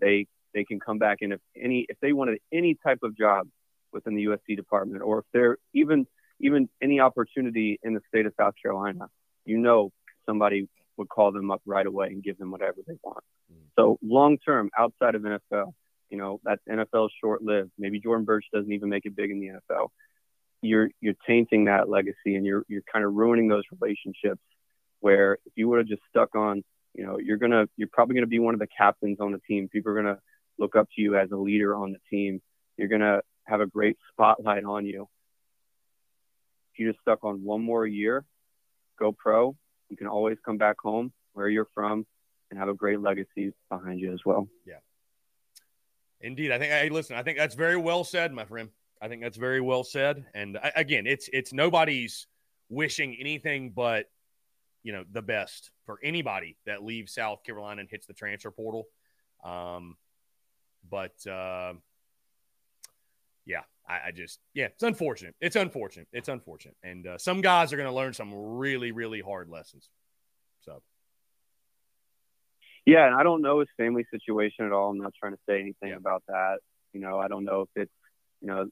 [0.00, 3.46] they they can come back and if any if they wanted any type of job
[3.92, 6.06] within the USC department or if they're even
[6.40, 9.08] even any opportunity in the state of South Carolina,
[9.44, 9.90] you know
[10.26, 13.24] somebody would call them up right away and give them whatever they want.
[13.52, 13.56] Mm.
[13.76, 15.72] So long term, outside of NFL,
[16.10, 17.70] you know that NFL short lived.
[17.78, 19.88] Maybe Jordan Burch doesn't even make it big in the NFL.
[20.62, 24.42] You're you're tainting that legacy and you're you're kind of ruining those relationships.
[25.00, 26.64] Where if you would have just stuck on
[26.98, 29.68] you know, you're gonna you're probably gonna be one of the captains on the team.
[29.68, 30.18] People are gonna
[30.58, 32.42] look up to you as a leader on the team.
[32.76, 35.08] You're gonna have a great spotlight on you.
[36.72, 38.24] If you just stuck on one more year,
[38.98, 39.56] go pro.
[39.88, 42.04] You can always come back home where you're from
[42.50, 44.48] and have a great legacy behind you as well.
[44.66, 44.78] Yeah.
[46.20, 46.50] Indeed.
[46.50, 48.70] I think hey listen, I think that's very well said, my friend.
[49.00, 50.24] I think that's very well said.
[50.34, 52.26] And again, it's it's nobody's
[52.68, 54.06] wishing anything but
[54.82, 58.88] you know the best for anybody that leaves South Carolina and hits the transfer portal.
[59.42, 59.96] Um,
[60.86, 61.72] but uh,
[63.46, 65.34] yeah, I, I, just yeah, it's unfortunate.
[65.40, 66.06] It's unfortunate.
[66.12, 69.88] It's unfortunate, and uh, some guys are going to learn some really really hard lessons.
[70.60, 70.82] So.
[72.84, 74.90] Yeah, and I don't know his family situation at all.
[74.90, 75.96] I'm not trying to say anything yeah.
[75.96, 76.58] about that.
[76.92, 77.92] You know, I don't know if it's,
[78.40, 78.66] you know,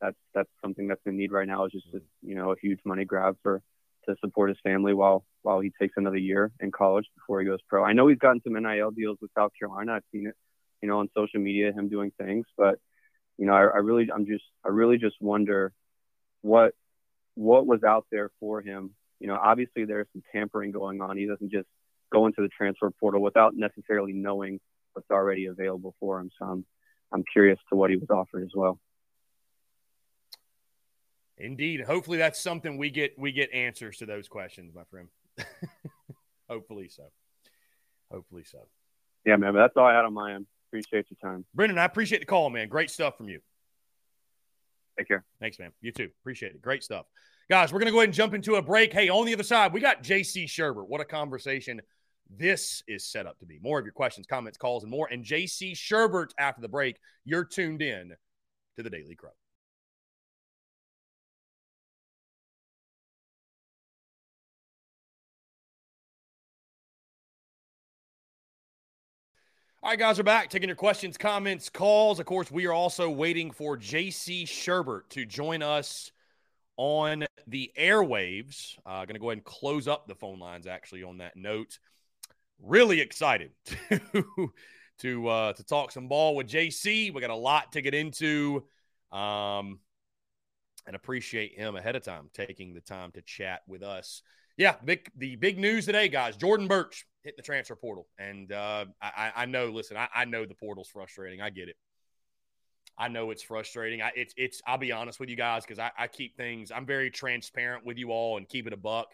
[0.00, 1.64] that's that's something that's in need right now.
[1.64, 3.62] Is just a, you know a huge money grab for
[4.08, 7.60] to support his family while while he takes another year in college before he goes
[7.68, 7.84] pro.
[7.84, 9.94] I know he's gotten some NIL deals with South Carolina.
[9.94, 10.34] I've seen it,
[10.80, 12.46] you know, on social media, him doing things.
[12.56, 12.78] But
[13.38, 15.72] you know, I, I really, I'm just, I really just wonder
[16.42, 16.74] what
[17.34, 18.90] what was out there for him.
[19.18, 21.16] You know, obviously there's some tampering going on.
[21.16, 21.68] He doesn't just
[22.12, 24.60] go into the transfer portal without necessarily knowing
[24.92, 26.30] what's already available for him.
[26.38, 26.64] So I'm,
[27.12, 28.78] I'm curious to what he was offered as well.
[31.42, 31.80] Indeed.
[31.80, 35.08] Hopefully that's something we get we get answers to those questions, my friend.
[36.48, 37.04] Hopefully so.
[38.12, 38.58] Hopefully so.
[39.24, 39.54] Yeah, man.
[39.54, 40.46] that's all I had on my end.
[40.68, 41.44] Appreciate your time.
[41.54, 42.68] Brendan, I appreciate the call, man.
[42.68, 43.40] Great stuff from you.
[44.98, 45.24] Take care.
[45.40, 45.72] Thanks, man.
[45.80, 46.10] You too.
[46.22, 46.62] Appreciate it.
[46.62, 47.06] Great stuff.
[47.50, 48.92] Guys, we're going to go ahead and jump into a break.
[48.92, 50.88] Hey, on the other side, we got JC Shurburtt.
[50.88, 51.80] What a conversation
[52.30, 53.58] this is set up to be.
[53.62, 55.08] More of your questions, comments, calls, and more.
[55.10, 56.98] And JC Shurburtt after the break.
[57.24, 58.12] You're tuned in
[58.76, 59.30] to the Daily Crow.
[69.84, 72.20] All right, guys, we're back taking your questions, comments, calls.
[72.20, 76.12] Of course, we are also waiting for JC Shurburtt to join us
[76.76, 78.78] on the airwaves.
[78.86, 80.68] Uh, Going to go ahead and close up the phone lines.
[80.68, 81.80] Actually, on that note,
[82.62, 83.50] really excited
[83.90, 84.52] to
[85.00, 87.12] to uh, to talk some ball with JC.
[87.12, 88.62] We got a lot to get into,
[89.10, 89.80] um,
[90.86, 94.22] and appreciate him ahead of time taking the time to chat with us.
[94.56, 96.36] Yeah, big, the big news today, guys.
[96.36, 98.06] Jordan Burch hit the transfer portal.
[98.18, 101.40] And uh, I, I, know, listen, I, I, know the portal's frustrating.
[101.40, 101.76] I get it.
[102.98, 104.02] I know it's frustrating.
[104.02, 106.84] I, it's, it's, I'll be honest with you guys because I, I, keep things, I'm
[106.84, 109.08] very transparent with you all and keep it a buck.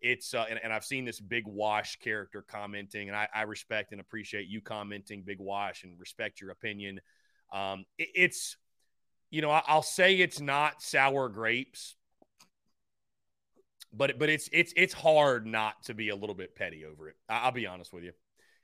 [0.00, 3.92] It's, uh, and, and I've seen this Big Wash character commenting, and I, I respect
[3.92, 7.00] and appreciate you commenting, Big Wash, and respect your opinion.
[7.52, 8.56] Um, it, it's,
[9.30, 11.94] you know, I, I'll say it's not sour grapes
[13.92, 17.16] but but it's it's it's hard not to be a little bit petty over it.
[17.28, 18.12] I'll be honest with you.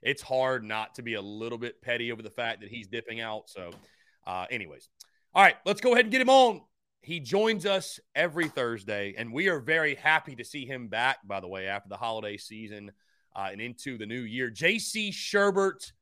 [0.02, 3.20] it's hard not to be a little bit petty over the fact that he's dipping
[3.20, 3.48] out.
[3.48, 3.70] So,
[4.26, 4.88] uh, anyways,
[5.34, 6.62] all right, let's go ahead and get him on.
[7.00, 11.40] He joins us every Thursday, and we are very happy to see him back, by
[11.40, 12.90] the way, after the holiday season
[13.34, 14.50] uh, and into the new year.
[14.50, 15.92] JC Shurburtt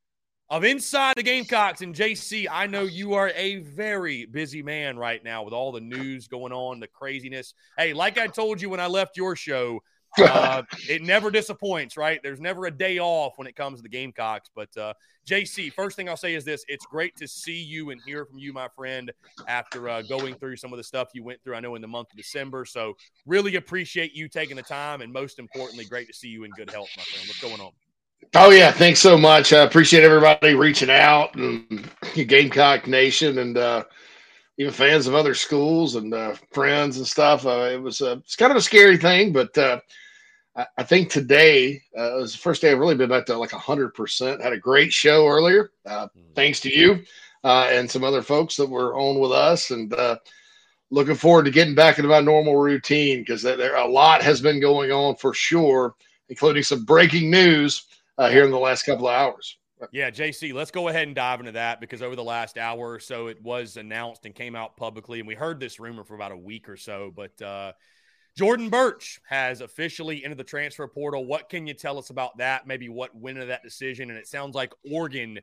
[0.49, 1.81] of Inside the Gamecocks.
[1.81, 5.81] And JC, I know you are a very busy man right now with all the
[5.81, 7.53] news going on, the craziness.
[7.77, 9.81] Hey, like I told you when I left your show,
[10.19, 12.21] uh, it never disappoints, right?
[12.23, 14.49] There's never a day off when it comes to the Gamecocks.
[14.55, 14.93] But uh,
[15.27, 18.39] JC, first thing I'll say is this: it's great to see you and hear from
[18.39, 19.11] you, my friend,
[19.47, 21.55] after uh, going through some of the stuff you went through.
[21.55, 22.95] I know in the month of December, so
[23.25, 26.71] really appreciate you taking the time, and most importantly, great to see you in good
[26.71, 27.27] health, my friend.
[27.27, 27.73] What's going on?
[28.35, 29.53] Oh yeah, thanks so much.
[29.53, 33.83] I appreciate everybody reaching out and Gamecock Nation and uh,
[34.57, 37.45] even fans of other schools and uh, friends and stuff.
[37.45, 39.79] Uh, it was it's kind of a scary thing, but uh,
[40.77, 43.93] I, think today uh, was the first day I've really been back to like hundred
[43.93, 44.41] percent.
[44.41, 46.35] Had a great show earlier, uh, mm.
[46.35, 47.03] thanks to you
[47.43, 50.17] uh, and some other folks that were on with us, and uh,
[50.89, 54.59] looking forward to getting back into my normal routine because there a lot has been
[54.59, 55.95] going on for sure,
[56.29, 57.86] including some breaking news
[58.17, 59.57] uh, here in the last couple of hours.
[59.91, 62.99] Yeah, JC, let's go ahead and dive into that because over the last hour or
[62.99, 66.31] so, it was announced and came out publicly, and we heard this rumor for about
[66.31, 67.73] a week or so, but uh,
[68.37, 71.25] Jordan Burch has officially entered the transfer portal.
[71.25, 72.67] What can you tell us about that?
[72.67, 74.11] Maybe what went into that decision?
[74.11, 75.39] And it sounds like Oregon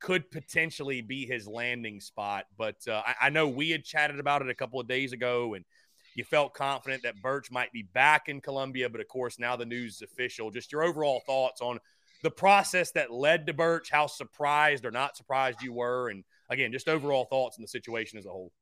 [0.00, 2.46] could potentially be his landing spot.
[2.58, 5.54] But uh, I, I, know we had chatted about it a couple of days ago,
[5.54, 5.64] and
[6.16, 8.88] you felt confident that Burch might be back in Columbia.
[8.88, 10.50] But of course, now the news is official.
[10.50, 11.78] Just your overall thoughts on
[12.22, 16.72] the process that led to Burch, how surprised or not surprised you were, and again,
[16.72, 18.52] just overall thoughts on the situation as a whole.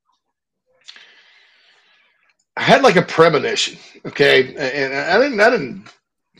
[2.57, 5.87] I had like a premonition, okay, and I didn't, I didn't,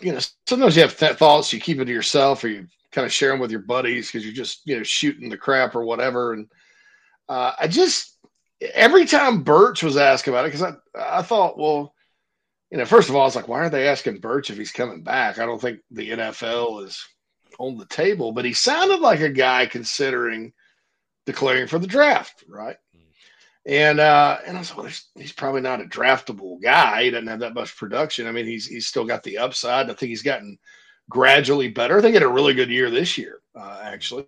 [0.01, 3.05] you know, sometimes you have th- thoughts you keep it to yourself or you kind
[3.05, 5.85] of share them with your buddies because you're just, you know, shooting the crap or
[5.85, 6.33] whatever.
[6.33, 6.47] And
[7.29, 8.17] uh, I just
[8.73, 10.73] every time Burch was asked about it because I,
[11.19, 11.93] I thought, well,
[12.71, 15.03] you know, first of all, it's like, why are they asking Burch if he's coming
[15.03, 15.39] back?
[15.39, 17.05] I don't think the NFL is
[17.59, 20.53] on the table, but he sounded like a guy considering
[21.25, 22.77] declaring for the draft, right?
[23.65, 27.03] And uh, and I like, well, he's probably not a draftable guy.
[27.03, 28.25] He doesn't have that much production.
[28.25, 29.89] I mean, he's he's still got the upside.
[29.89, 30.57] I think he's gotten
[31.09, 31.97] gradually better.
[31.97, 34.25] I think he had a really good year this year, uh, actually.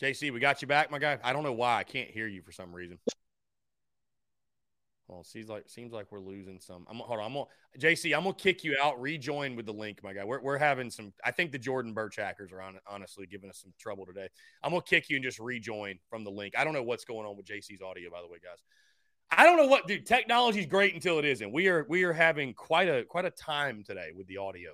[0.00, 1.18] JC, we got you back, my guy.
[1.24, 2.98] I don't know why I can't hear you for some reason.
[5.08, 6.86] Well, seems like seems like we're losing some.
[6.88, 7.24] I'm hold on.
[7.24, 7.46] I'm gonna
[7.78, 8.14] JC.
[8.14, 9.00] I'm gonna kick you out.
[9.00, 10.22] Rejoin with the link, my guy.
[10.22, 11.14] We're we're having some.
[11.24, 14.28] I think the Jordan Burch hackers are on, honestly giving us some trouble today.
[14.62, 16.54] I'm gonna kick you and just rejoin from the link.
[16.58, 18.58] I don't know what's going on with JC's audio, by the way, guys.
[19.30, 20.04] I don't know what, dude.
[20.04, 21.52] Technology's great until it isn't.
[21.52, 24.72] We are we are having quite a quite a time today with the audio.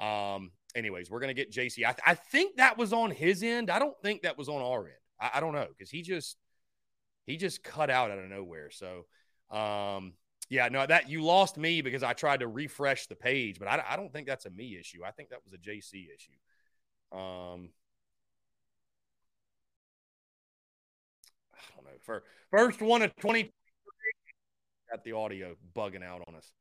[0.00, 1.84] Um, anyways, we're gonna get JC.
[1.84, 3.70] I, th- I think that was on his end.
[3.70, 4.96] I don't think that was on our end.
[5.20, 6.36] I, I don't know because he just
[7.26, 8.70] he just cut out out of nowhere.
[8.70, 9.06] So
[9.56, 10.14] um,
[10.50, 13.82] yeah, no, that you lost me because I tried to refresh the page, but I,
[13.90, 15.00] I don't think that's a me issue.
[15.04, 17.18] I think that was a JC issue.
[17.18, 17.70] Um,
[21.54, 21.98] I don't know.
[22.02, 23.52] For first one of 20,
[24.90, 26.52] got the audio bugging out on us.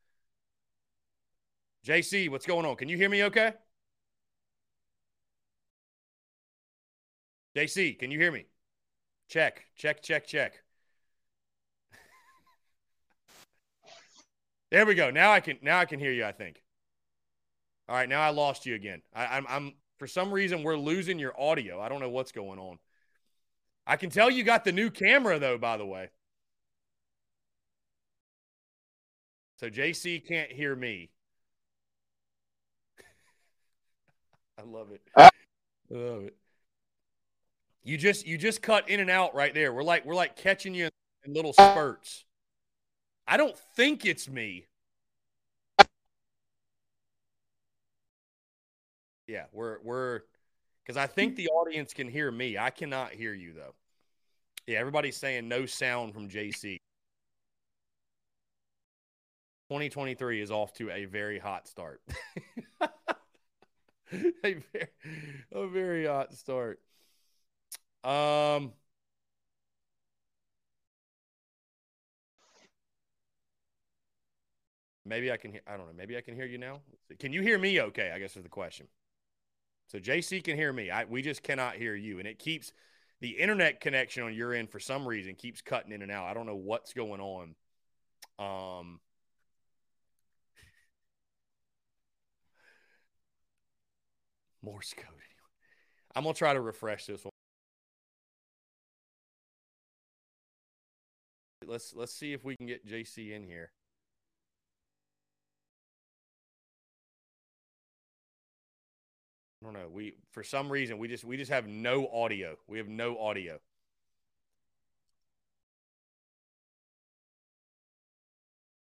[1.85, 2.75] JC, what's going on?
[2.77, 3.53] Can you hear me okay?
[7.55, 8.45] JC, can you hear me?
[9.29, 10.53] Check, check, check, check.
[14.71, 15.11] there we go.
[15.11, 16.63] Now I can now I can hear you, I think.
[17.87, 19.01] All right, now I lost you again.
[19.13, 21.79] I, I'm I'm for some reason we're losing your audio.
[21.79, 22.79] I don't know what's going on.
[23.85, 26.09] I can tell you got the new camera though, by the way.
[29.57, 31.09] So JC can't hear me.
[34.57, 35.01] I love it.
[35.15, 35.29] I
[35.89, 36.35] love it.
[37.83, 39.73] You just you just cut in and out right there.
[39.73, 40.89] We're like we're like catching you
[41.25, 42.23] in little spurts.
[43.27, 44.67] I don't think it's me.
[49.27, 50.21] Yeah, we're we're
[50.83, 52.57] because I think the audience can hear me.
[52.57, 53.73] I cannot hear you though.
[54.67, 56.77] Yeah, everybody's saying no sound from JC.
[59.69, 62.01] 2023 is off to a very hot start.
[62.81, 62.89] a
[64.41, 64.87] very,
[65.51, 66.79] a very hot start.
[68.03, 68.73] Um,
[75.05, 75.61] maybe I can hear.
[75.67, 75.93] I don't know.
[75.95, 76.81] Maybe I can hear you now.
[77.19, 77.79] Can you hear me?
[77.81, 78.87] Okay, I guess is the question.
[79.87, 80.89] So JC can hear me.
[80.91, 82.73] I we just cannot hear you, and it keeps
[83.21, 86.25] the internet connection on your end for some reason keeps cutting in and out.
[86.27, 87.55] I don't know what's going on.
[88.39, 88.99] Um.
[94.61, 95.05] Morse code.
[96.15, 97.32] I'm gonna try to refresh this one.
[101.67, 103.71] Let's let's see if we can get JC in here.
[109.61, 109.87] I don't know.
[109.91, 112.55] We for some reason we just we just have no audio.
[112.67, 113.59] We have no audio.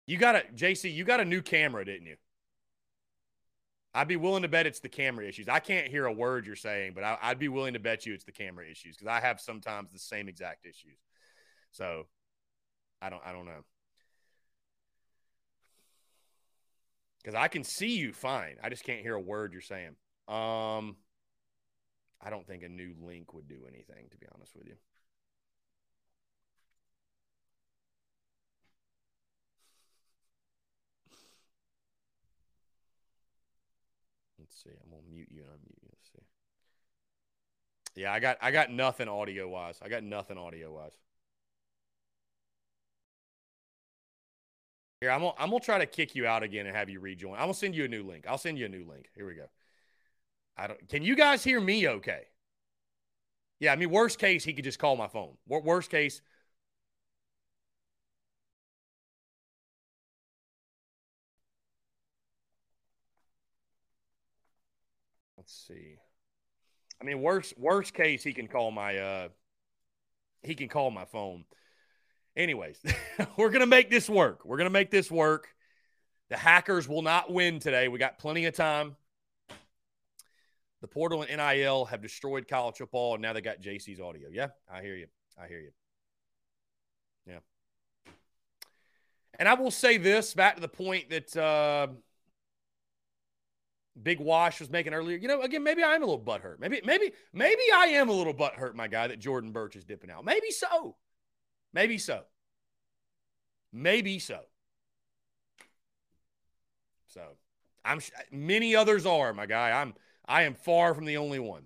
[0.08, 2.18] You got a JC, you got a new camera, didn't you?
[3.94, 5.50] I'd be willing to bet it's the camera issues.
[5.50, 8.14] I can't hear a word you're saying, but I, would be willing to bet you
[8.14, 10.98] it's the camera issues because I have sometimes the same exact issues.
[11.72, 12.08] So
[13.02, 13.64] I don't I don't know.
[17.22, 18.56] Because I can see you fine.
[18.64, 19.96] I just can't hear a word you're saying.
[20.28, 20.98] Um
[22.24, 24.76] I don't think a new link would do anything, to be honest with you.
[34.40, 34.70] Let's see.
[34.84, 35.90] I'm gonna mute you and unmute you.
[35.92, 36.26] Let's see.
[37.96, 39.80] Yeah, I got I got nothing audio wise.
[39.82, 40.98] I got nothing audio wise.
[45.02, 47.34] Here, I'm gonna, I'm gonna try to kick you out again and have you rejoin.
[47.34, 48.26] I'm gonna send you a new link.
[48.28, 49.10] I'll send you a new link.
[49.16, 49.48] Here we go.
[50.56, 50.88] I don't.
[50.90, 51.88] Can you guys hear me?
[51.88, 52.22] Okay.
[53.60, 55.38] Yeah, I mean, worst case, he could just call my phone.
[55.48, 56.22] Worst case.
[65.38, 65.98] Let's see.
[67.02, 69.30] I mean, worst worst case, he can call my uh,
[70.44, 71.46] he can call my phone.
[72.36, 72.80] Anyways,
[73.38, 74.46] we're going to make this work.
[74.46, 75.48] We're going to make this work.
[76.30, 77.88] The Hackers will not win today.
[77.88, 78.96] We got plenty of time.
[80.82, 84.30] The portal and NIL have destroyed college football, and now they got JC's audio.
[84.32, 85.08] Yeah, I hear you.
[85.40, 85.72] I hear you.
[87.28, 87.40] Yeah.
[89.38, 91.88] And I will say this back to the point that uh,
[94.02, 95.18] Big Wash was making earlier.
[95.18, 96.60] You know, again, maybe I'm a little butthurt.
[96.60, 100.10] Maybe, maybe, maybe I am a little butthurt, my guy, that Jordan Burch is dipping
[100.10, 100.26] out.
[100.26, 100.96] Maybe so.
[101.74, 102.22] Maybe so.
[103.74, 104.40] Maybe so.
[107.08, 107.22] So
[107.84, 108.00] I'm
[108.32, 109.72] many others are my guy.
[109.72, 109.94] I'm
[110.26, 111.64] I am far from the only one.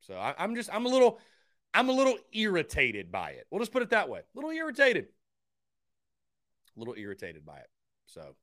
[0.00, 1.18] So I, I'm just I'm a little
[1.74, 3.46] I'm a little irritated by it.
[3.50, 4.20] We'll just put it that way.
[4.20, 5.06] A little irritated.
[6.76, 7.68] A little irritated by it.
[8.06, 8.34] So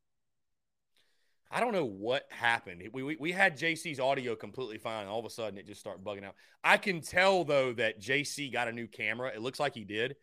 [1.52, 2.84] I don't know what happened.
[2.94, 5.08] We, we, we had JC's audio completely fine.
[5.08, 6.36] All of a sudden, it just started bugging out.
[6.64, 9.32] I can tell, though, that JC got a new camera.
[9.34, 10.16] It looks like he did.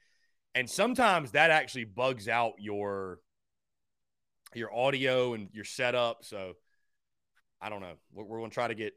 [0.56, 3.20] And sometimes that actually bugs out your
[4.54, 6.24] your audio and your setup.
[6.24, 6.54] So
[7.60, 7.92] I don't know.
[8.10, 8.94] We're, we're going to try to get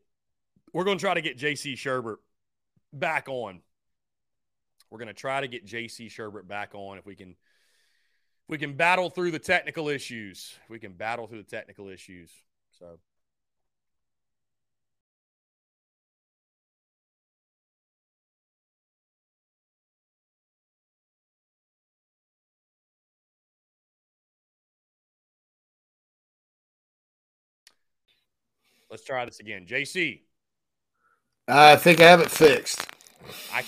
[0.72, 2.16] we're going to try to get JC Shurburtt
[2.94, 3.60] back on.
[4.90, 8.58] We're going to try to get JC Shurburtt back on if we can if we
[8.58, 10.54] can battle through the technical issues.
[10.64, 12.32] If we can battle through the technical issues.
[12.72, 13.00] So
[28.90, 29.66] Let's try this again.
[29.66, 30.22] JC.
[31.48, 32.88] I think I have it fixed.
[33.54, 33.64] I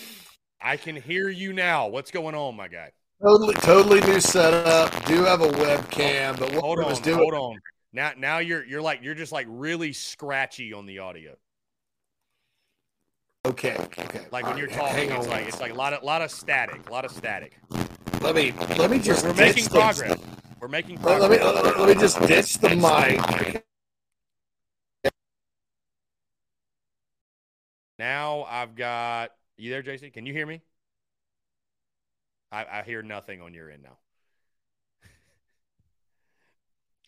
[0.61, 1.87] I can hear you now.
[1.87, 2.91] What's going on, my guy?
[3.21, 5.05] Totally, totally new setup.
[5.05, 7.59] Do have a webcam, but what hold I on, was doing, hold on.
[7.93, 11.35] Now, now you're you're like you're just like really scratchy on the audio.
[13.45, 14.25] Okay, okay.
[14.31, 16.91] Like when you're talking, it's like it's like a lot of lot of static, a
[16.91, 17.59] lot of static.
[18.21, 19.25] Let me let me just.
[19.25, 20.19] We're making progress.
[20.59, 21.29] We're making progress.
[21.29, 23.63] Let me, let me just ditch the mic.
[28.01, 30.11] Now I've got you there, JC.
[30.11, 30.59] Can you hear me?
[32.51, 33.99] I, I hear nothing on your end now.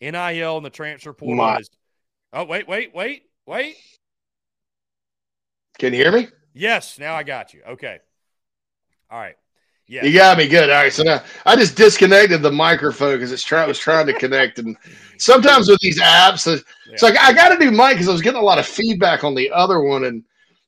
[0.00, 1.58] NIL and the transfer portal My.
[1.58, 1.68] is.
[2.32, 3.74] Oh wait, wait, wait, wait.
[5.80, 6.28] Can you hear me?
[6.52, 6.96] Yes.
[6.96, 7.62] Now I got you.
[7.70, 7.98] Okay.
[9.10, 9.34] All right.
[9.88, 10.04] Yeah.
[10.04, 10.70] You got me good.
[10.70, 10.92] All right.
[10.92, 14.60] So now I just disconnected the microphone because it's trying was trying to connect.
[14.60, 14.76] And
[15.18, 16.98] sometimes with these apps, it's yeah.
[17.02, 19.34] like I got to do mic because I was getting a lot of feedback on
[19.34, 20.04] the other one.
[20.04, 20.22] And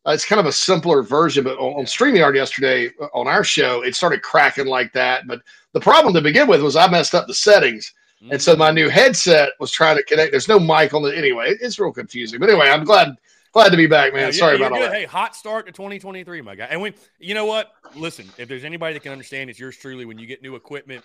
[0.06, 3.44] uh, it's kind of a simpler version, but on, on StreamYard yesterday uh, on our
[3.44, 5.26] show, it started cracking like that.
[5.26, 5.40] But
[5.72, 7.92] the problem to begin with was I messed up the settings.
[8.30, 10.32] And so my new headset was trying to connect.
[10.32, 11.54] There's no mic on it anyway.
[11.60, 12.40] It's real confusing.
[12.40, 13.16] But anyway, I'm glad
[13.56, 14.26] Glad to be back, man.
[14.26, 14.92] Yeah, Sorry about all that.
[14.92, 16.66] Hey, hot start to 2023, my guy.
[16.66, 20.04] And when you know what, listen, if there's anybody that can understand, it's yours truly.
[20.04, 21.02] When you get new equipment,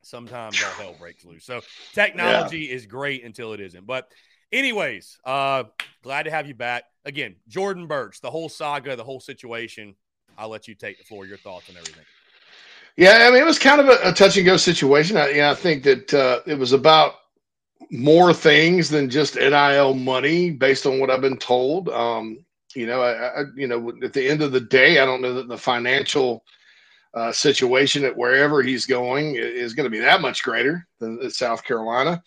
[0.00, 1.44] sometimes all hell breaks loose.
[1.44, 1.60] So
[1.92, 3.84] technology is great until it isn't.
[3.84, 4.06] But
[4.52, 5.64] anyways, uh,
[6.02, 8.20] glad to have you back again, Jordan Burch.
[8.20, 9.94] The whole saga, the whole situation.
[10.38, 11.26] I'll let you take the floor.
[11.26, 12.04] Your thoughts on everything.
[12.96, 15.16] Yeah, I mean, it was kind of a, a touch and go situation.
[15.16, 17.14] I, yeah, I think that uh, it was about
[17.90, 21.88] more things than just NIL money, based on what I've been told.
[21.88, 25.22] Um, you know, I, I, you know, at the end of the day, I don't
[25.22, 26.44] know that the financial
[27.14, 31.64] uh, situation at wherever he's going is going to be that much greater than South
[31.64, 32.22] Carolina,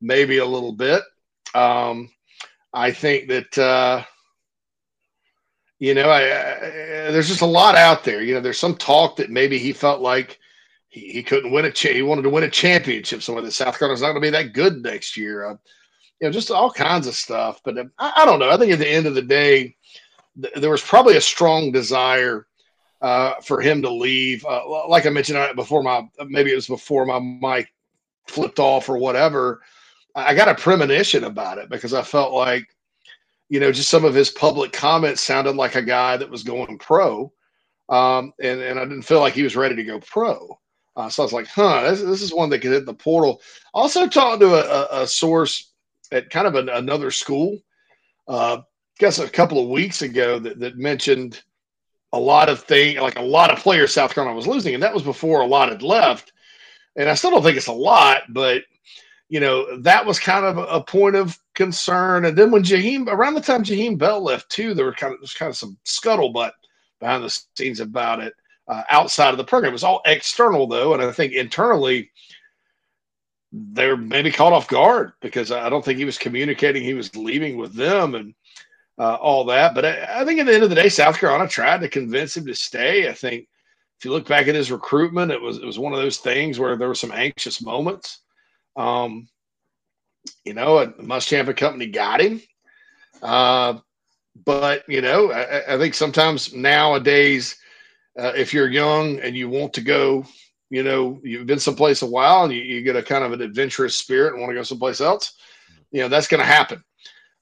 [0.00, 1.02] maybe a little bit.
[1.54, 2.10] Um,
[2.72, 4.04] I think that uh,
[5.82, 8.22] you know, I, I, there's just a lot out there.
[8.22, 10.38] You know, there's some talk that maybe he felt like
[10.88, 13.76] he, he couldn't win a cha- he wanted to win a championship somewhere that South
[13.76, 15.44] Carolina's not going to be that good next year.
[15.44, 15.56] Uh,
[16.20, 17.60] you know, just all kinds of stuff.
[17.64, 18.48] But uh, I, I, don't know.
[18.48, 19.74] I think at the end of the day,
[20.40, 22.46] th- there was probably a strong desire
[23.00, 24.46] uh, for him to leave.
[24.46, 27.74] Uh, like I mentioned uh, before, my maybe it was before my mic
[28.28, 29.62] flipped off or whatever.
[30.14, 32.66] I got a premonition about it because I felt like
[33.52, 36.78] you know, just some of his public comments sounded like a guy that was going
[36.78, 37.30] pro.
[37.90, 40.58] Um, and, and I didn't feel like he was ready to go pro.
[40.96, 43.42] Uh, so I was like, huh, this, this, is one that could hit the portal.
[43.74, 45.70] Also talked to a, a, source
[46.10, 47.58] at kind of an, another school,
[48.26, 48.64] uh, I
[48.98, 51.42] guess a couple of weeks ago that, that mentioned
[52.14, 54.72] a lot of things, like a lot of players South Carolina was losing.
[54.72, 56.32] And that was before a lot had left.
[56.96, 58.62] And I still don't think it's a lot, but
[59.32, 62.26] you know, that was kind of a point of concern.
[62.26, 65.20] And then when Jaheim, around the time Jaheim Bell left too, there were kind of
[65.20, 66.50] there's kind of some scuttlebutt
[67.00, 68.34] behind the scenes about it
[68.68, 69.70] uh, outside of the program.
[69.70, 72.10] It was all external though, and I think internally
[73.52, 77.56] they're maybe caught off guard because I don't think he was communicating he was leaving
[77.56, 78.34] with them and
[78.98, 79.74] uh, all that.
[79.74, 82.36] But I, I think at the end of the day, South Carolina tried to convince
[82.36, 83.08] him to stay.
[83.08, 83.48] I think
[83.98, 86.58] if you look back at his recruitment, it was it was one of those things
[86.58, 88.18] where there were some anxious moments.
[88.76, 89.28] Um,
[90.44, 92.40] you know, Muschamp and company got him.
[93.22, 93.78] Uh,
[94.44, 97.56] but you know, I, I, think sometimes nowadays,
[98.18, 100.24] uh, if you're young and you want to go,
[100.70, 103.42] you know, you've been someplace a while and you, you get a kind of an
[103.42, 105.34] adventurous spirit and want to go someplace else,
[105.90, 106.82] you know, that's going to happen.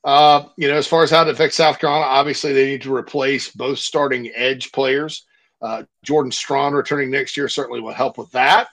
[0.02, 2.94] Uh, you know, as far as how to affects South Carolina, obviously they need to
[2.94, 5.26] replace both starting edge players.
[5.62, 8.68] Uh, Jordan Strachan returning next year certainly will help with that.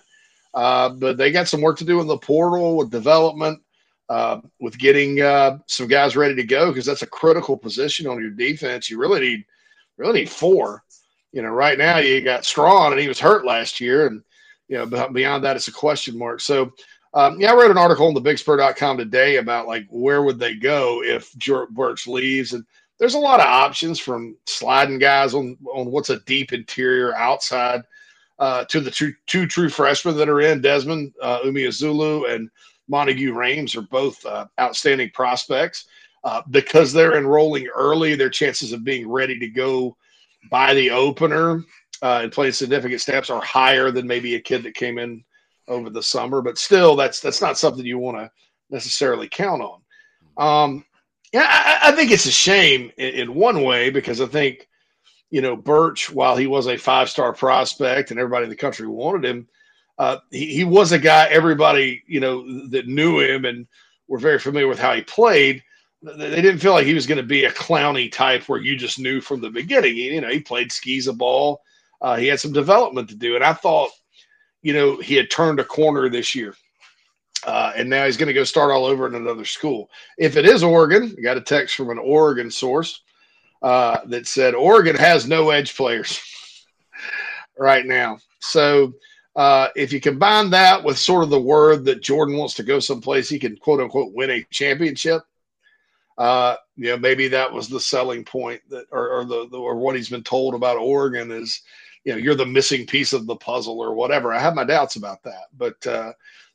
[0.53, 3.61] Uh, but they got some work to do in the portal with development,
[4.09, 8.21] uh, with getting uh, some guys ready to go because that's a critical position on
[8.21, 8.89] your defense.
[8.89, 9.45] You really need
[9.97, 10.83] really need four.
[11.31, 14.23] You know, right now you got Strachan and he was hurt last year, and
[14.67, 16.41] you know beyond that it's a question mark.
[16.41, 16.71] So.
[17.13, 20.55] Um, yeah, I wrote an article on the thebigspur.com today about like where would they
[20.55, 21.33] go if
[21.71, 22.65] Burch leaves, and
[22.99, 27.81] there's a lot of options from sliding guys on on what's a deep interior outside
[28.39, 32.49] uh, to the two, two true freshmen that are in Desmond uh, Umeozulu and
[32.89, 35.85] Monteque Rhames are both uh, outstanding prospects.
[36.23, 39.95] Uh, because they're enrolling early, their chances of being ready to go
[40.49, 41.63] by the opener
[42.01, 45.23] uh, and playing significant snaps are higher than maybe a kid that came in
[45.67, 46.41] over the summer.
[46.41, 48.31] But still, that's that's not something you want to
[48.69, 49.81] necessarily count on.
[50.37, 50.85] Um,
[51.33, 54.67] yeah, I, I, think it's a shame in, in one way because I think
[55.29, 58.87] you know, Burch, while he was a five star prospect and everybody in the country
[58.87, 59.47] wanted him,
[59.97, 63.67] uh, he, he was a guy everybody, you know, that knew him and
[64.07, 65.63] were very familiar with how he played.
[66.01, 68.99] They didn't feel like he was going to be a Clowney type where you just
[68.99, 69.95] knew from the beginning.
[69.95, 71.61] He, you know, he played skis a ball.
[72.01, 73.35] Uh, he had some development to do.
[73.35, 73.89] And I thought,
[74.61, 76.53] you know, he had turned a corner this year.
[77.45, 79.89] Uh, and now he's going to go start all over in another school.
[80.17, 83.01] If it is Oregon, I got a text from an Oregon source
[83.61, 86.21] uh, that said Oregon has no edge players
[87.57, 88.19] right now.
[88.39, 88.93] So
[89.35, 92.79] uh, if you combine that with sort of the word that Jordan wants to go
[92.79, 95.21] someplace he can quote unquote win a championship,
[96.17, 99.75] uh, you know, maybe that was the selling point that, or, or the, the, or
[99.75, 101.61] what he's been told about Oregon is,
[102.03, 104.33] you know, you're the missing piece of the puzzle or whatever.
[104.33, 106.13] I have my doubts about that, but uh,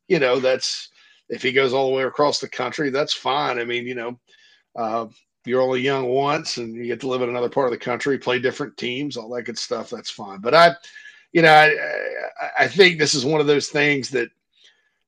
[0.08, 0.88] you know, that's
[1.28, 3.58] if he goes all the way across the country, that's fine.
[3.58, 4.18] I mean, you know,
[4.74, 5.06] uh,
[5.44, 8.18] you're only young once and you get to live in another part of the country,
[8.18, 9.90] play different teams, all that good stuff.
[9.90, 10.40] That's fine.
[10.40, 10.74] But I,
[11.32, 14.28] you know, I, I think this is one of those things that,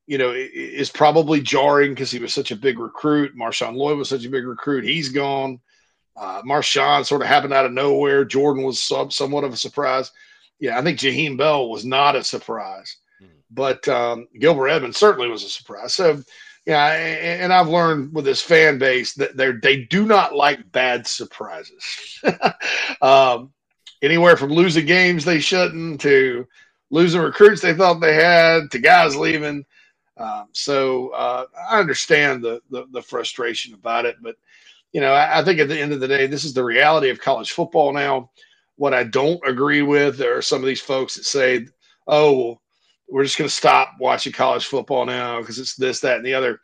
[0.07, 3.37] you know, is probably jarring because he was such a big recruit.
[3.37, 4.85] Marshawn Lloyd was such a big recruit.
[4.85, 5.61] He's gone.
[6.17, 8.25] Uh, Marshawn sort of happened out of nowhere.
[8.25, 10.13] Jordan was some, somewhat of a surprise.
[10.61, 13.33] Yeah, I think Jaheim Bell was not a surprise, mm-hmm.
[13.51, 15.95] but um, Gilbert Edmonds certainly was a surprise.
[15.95, 16.23] So,
[16.67, 21.07] Yeah, and I've learned with this fan base that they they do not like bad
[21.07, 22.23] surprises.
[23.03, 23.53] um,
[24.01, 26.47] anywhere from losing games they shouldn't to
[26.91, 29.65] losing recruits they thought they had to guys leaving.
[30.17, 34.37] Um, so uh, I understand the, the, the frustration about it, but
[34.93, 37.11] you know I, I think at the end of the day, this is the reality
[37.11, 38.31] of college football now.
[38.77, 41.67] What I don't agree with are some of these folks that say,
[42.07, 42.59] "Oh,
[43.09, 46.35] we're just going to stop watching college football now because it's this, that, and the
[46.35, 46.61] other."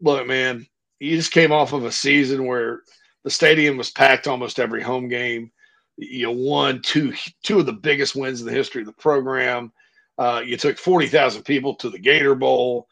[0.00, 0.66] Look, man,
[1.00, 2.82] you just came off of a season where
[3.24, 5.50] the stadium was packed almost every home game.
[5.96, 9.72] You won two two of the biggest wins in the history of the program.
[10.18, 12.88] Uh, you took forty thousand people to the Gator Bowl.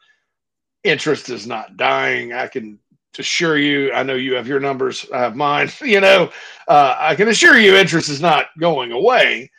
[0.83, 2.33] Interest is not dying.
[2.33, 2.79] I can
[3.17, 3.91] assure you.
[3.93, 5.05] I know you have your numbers.
[5.13, 5.69] I have mine.
[5.81, 6.31] You know,
[6.67, 9.51] uh, I can assure you, interest is not going away.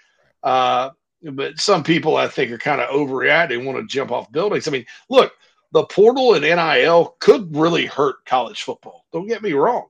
[0.42, 0.90] Uh,
[1.22, 4.68] but some people, I think, are kind of overreacting, want to jump off buildings.
[4.68, 5.32] I mean, look,
[5.72, 9.06] the portal and NIL could really hurt college football.
[9.12, 9.86] Don't get me wrong.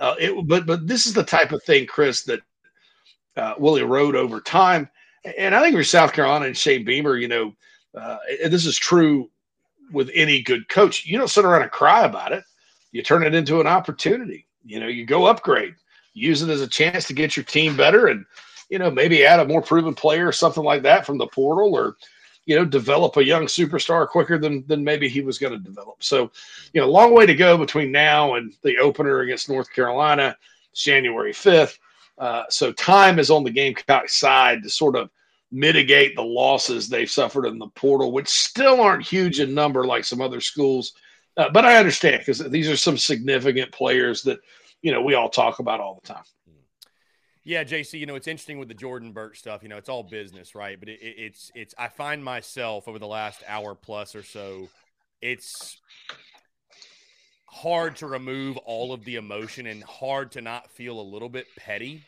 [0.00, 2.40] Uh, it, but but this is the type of thing, Chris, that
[3.36, 4.88] uh, will erode over time.
[5.38, 7.54] And I think for South Carolina and Shane Beamer, you know,
[7.96, 8.18] uh,
[8.48, 9.30] this is true
[9.92, 11.06] with any good coach.
[11.06, 12.44] You don't sit around and cry about it.
[12.92, 14.46] You turn it into an opportunity.
[14.64, 15.74] You know, you go upgrade,
[16.12, 18.24] use it as a chance to get your team better, and
[18.74, 21.76] you know maybe add a more proven player or something like that from the portal,
[21.76, 21.96] or
[22.44, 26.02] you know develop a young superstar quicker than than maybe he was going to develop.
[26.02, 26.32] So,
[26.72, 30.36] you know, long way to go between now and the opener against North Carolina,
[30.74, 31.78] January fifth.
[32.18, 35.08] Uh, so time is on the Gamecock side to sort of
[35.52, 40.04] mitigate the losses they've suffered in the portal, which still aren't huge in number like
[40.04, 40.94] some other schools.
[41.36, 44.40] Uh, but I understand because these are some significant players that
[44.82, 46.24] you know we all talk about all the time.
[47.44, 49.62] Yeah, JC, you know it's interesting with the Jordan Burch stuff.
[49.62, 50.80] You know it's all business, right?
[50.80, 54.68] But it, it, it's it's I find myself over the last hour plus or so,
[55.20, 55.78] it's
[57.54, 61.46] hard to remove all of the emotion and hard to not feel a little bit
[61.56, 62.02] petty.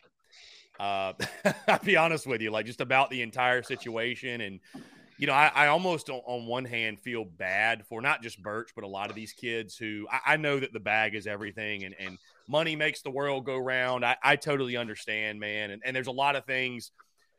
[0.81, 1.13] Uh,
[1.69, 4.41] I'll be honest with you, like just about the entire situation.
[4.41, 4.61] And,
[5.19, 8.73] you know, I, I almost on, on, one hand feel bad for not just Burch,
[8.75, 11.85] but a lot of these kids who I, I know that the bag is everything
[11.85, 14.05] and, and money makes the world go round.
[14.05, 15.71] I, I totally understand, man.
[15.71, 16.93] And, and there's a lot of things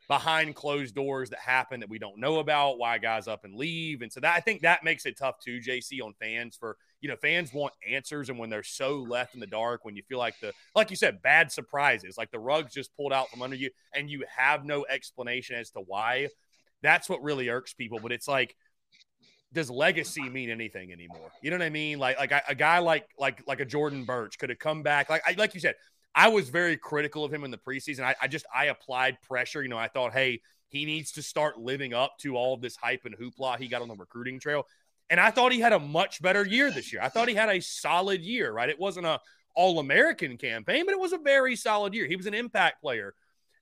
[0.08, 4.02] behind closed doors that happen that we don't know about, why guys up and leave.
[4.02, 7.08] And so that I think that makes it tough too, JC, on fans for you
[7.08, 10.18] know, fans want answers, and when they're so left in the dark, when you feel
[10.18, 13.56] like the, like you said, bad surprises, like the rug's just pulled out from under
[13.56, 16.28] you, and you have no explanation as to why,
[16.82, 17.98] that's what really irks people.
[18.02, 18.56] But it's like,
[19.52, 21.30] does legacy mean anything anymore?
[21.42, 21.98] You know what I mean?
[21.98, 25.08] Like, like a guy like like like a Jordan Burch could have come back.
[25.08, 25.74] Like, I, like you said,
[26.14, 28.02] I was very critical of him in the preseason.
[28.02, 29.62] I, I just I applied pressure.
[29.62, 32.76] You know, I thought, hey, he needs to start living up to all of this
[32.76, 34.66] hype and hoopla he got on the recruiting trail.
[35.10, 37.00] And I thought he had a much better year this year.
[37.02, 38.68] I thought he had a solid year, right?
[38.68, 39.20] It wasn't a
[39.54, 42.06] all American campaign, but it was a very solid year.
[42.06, 43.14] He was an impact player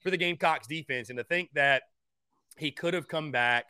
[0.02, 1.08] for the Gamecocks defense.
[1.08, 1.84] And to think that
[2.58, 3.66] he could have come back,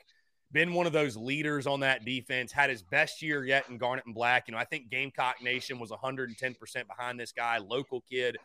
[0.57, 4.07] been one of those leaders on that defense, had his best year yet in Garnet
[4.07, 4.49] and Black.
[4.49, 6.57] You know, I think Gamecock Nation was 110%
[6.87, 8.39] behind this guy, local kid.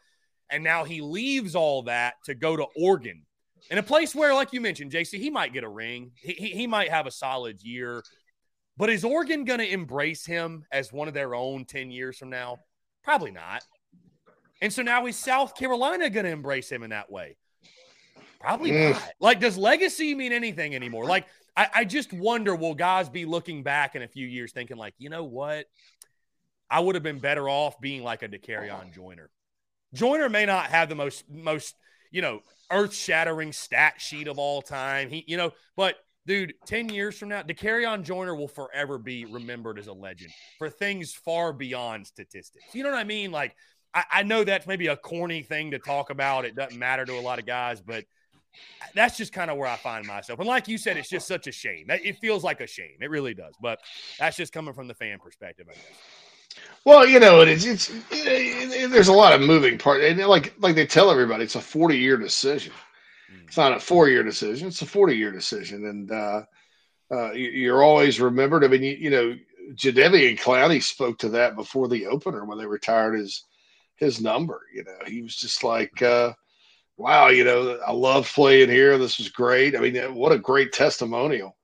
[0.49, 3.23] And now he leaves all that to go to Oregon
[3.69, 6.11] in a place where, like you mentioned, JC, he might get a ring.
[6.15, 8.03] He, he, he might have a solid year.
[8.75, 12.29] But is Oregon going to embrace him as one of their own 10 years from
[12.29, 12.57] now?
[13.05, 13.63] Probably not.
[14.61, 17.37] And so now is South Carolina going to embrace him in that way?
[18.41, 18.91] Probably mm.
[18.91, 19.13] not.
[19.21, 21.05] Like, does legacy mean anything anymore?
[21.05, 24.77] Like, I, I, just wonder will guys be looking back in a few years thinking,
[24.77, 25.65] like, you know what?
[26.69, 28.93] I would have been better off being like a Dakereon oh.
[28.93, 29.29] Joyner.
[29.93, 31.75] Joyner may not have the most, most,
[32.11, 32.39] you know,
[32.71, 35.09] earth shattering stat sheet of all time.
[35.09, 39.77] He, you know, but dude, 10 years from now, Dakereon Joyner will forever be remembered
[39.77, 42.65] as a legend for things far beyond statistics.
[42.73, 43.31] You know what I mean?
[43.31, 43.55] Like,
[43.93, 46.45] I, I, know that's maybe a corny thing to talk about.
[46.45, 48.05] It doesn't matter to a lot of guys, but
[48.93, 50.39] that's just kind of where I find myself.
[50.39, 51.87] And like you said, it's just such a shame.
[51.89, 52.97] It feels like a shame.
[52.99, 53.55] It really does.
[53.61, 53.79] But
[54.19, 56.63] that's just coming from the fan perspective, I guess.
[56.83, 60.75] Well, you know, it's it's it, there's a lot of moving parts, and like like
[60.75, 62.73] they tell everybody, it's a 40 year decision.
[63.47, 66.43] It's not a four year decision; it's a forty year decision, and uh,
[67.11, 68.63] uh, you're always remembered.
[68.63, 69.77] I mean, you, you know, and
[70.39, 73.43] Clowney spoke to that before the opener when they retired his
[73.95, 74.61] his number.
[74.73, 76.33] You know, he was just like, uh,
[77.01, 78.97] "Wow, you know, I love playing here.
[78.97, 79.75] This was great.
[79.75, 81.57] I mean, what a great testimonial."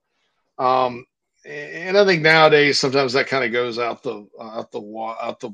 [0.58, 1.06] Um,
[1.44, 4.80] and I think nowadays sometimes that kind of goes out the out the
[5.20, 5.50] out the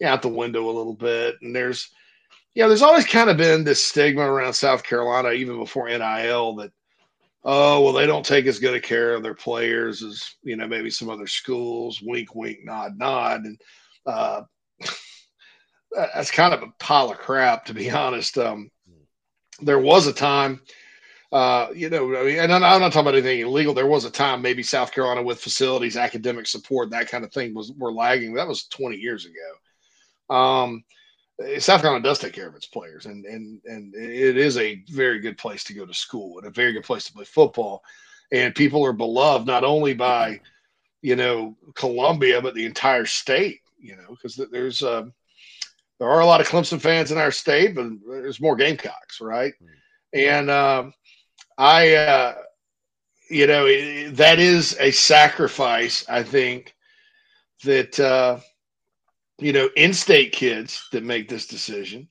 [0.00, 1.36] yeah out the window a little bit.
[1.42, 1.90] And there's
[2.54, 6.72] yeah, there's always kind of been this stigma around South Carolina, even before NIL, that
[7.44, 10.66] oh well they don't take as good a care of their players as you know
[10.66, 13.60] maybe some other schools wink wink nod nod and
[14.06, 14.42] uh,
[15.92, 18.70] that's kind of a pile of crap to be honest um,
[19.62, 20.60] there was a time
[21.32, 24.10] uh, you know I mean, and I'm not talking about anything illegal there was a
[24.10, 28.34] time maybe south carolina with facilities academic support that kind of thing was were lagging
[28.34, 30.84] that was 20 years ago um,
[31.58, 35.20] South Carolina does take care of its players, and and and it is a very
[35.20, 37.82] good place to go to school and a very good place to play football.
[38.32, 40.40] And people are beloved not only by,
[41.02, 43.60] you know, Columbia but the entire state.
[43.78, 45.04] You know, because there's uh,
[46.00, 49.52] there are a lot of Clemson fans in our state, but there's more Gamecocks, right?
[50.12, 50.92] And um,
[51.56, 52.34] I, uh,
[53.30, 53.66] you know,
[54.14, 56.04] that is a sacrifice.
[56.08, 56.74] I think
[57.62, 58.00] that.
[58.00, 58.40] Uh,
[59.40, 62.06] you know, in-state kids that make this decision,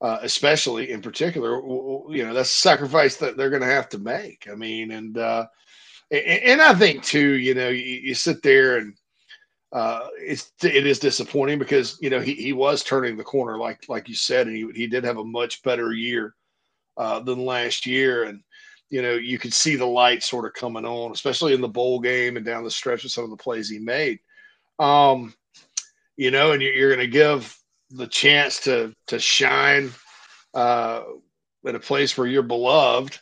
[0.00, 1.62] uh, especially in particular,
[2.10, 4.48] you know, that's a sacrifice that they're going to have to make.
[4.50, 5.46] I mean, and uh,
[6.10, 8.94] and I think too, you know, you, you sit there and
[9.74, 13.84] uh, it's it is disappointing because you know he, he was turning the corner like
[13.88, 16.36] like you said, and he he did have a much better year
[16.96, 18.40] uh, than last year, and
[18.88, 21.98] you know you could see the light sort of coming on, especially in the bowl
[21.98, 24.20] game and down the stretch of some of the plays he made.
[24.78, 25.34] Um,
[26.16, 27.58] you know, and you're, going to give
[27.90, 29.90] the chance to to shine
[30.54, 31.02] uh,
[31.66, 33.18] at a place where you're beloved,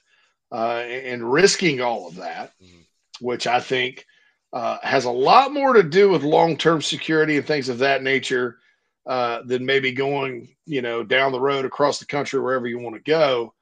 [0.53, 2.83] uh, and risking all of that, mm-hmm.
[3.25, 4.05] which I think
[4.53, 8.03] uh, has a lot more to do with long term security and things of that
[8.03, 8.59] nature
[9.07, 12.95] uh, than maybe going, you know, down the road across the country wherever you want
[12.95, 13.55] to go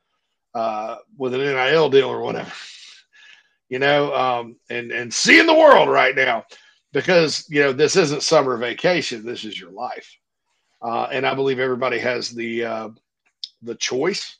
[0.54, 2.50] uh, with an NIL deal or whatever.
[3.72, 6.44] You know, um, and and seeing the world right now
[6.92, 10.16] because you know this isn't summer vacation this is your life
[10.82, 12.88] uh, and i believe everybody has the uh,
[13.62, 14.36] the choice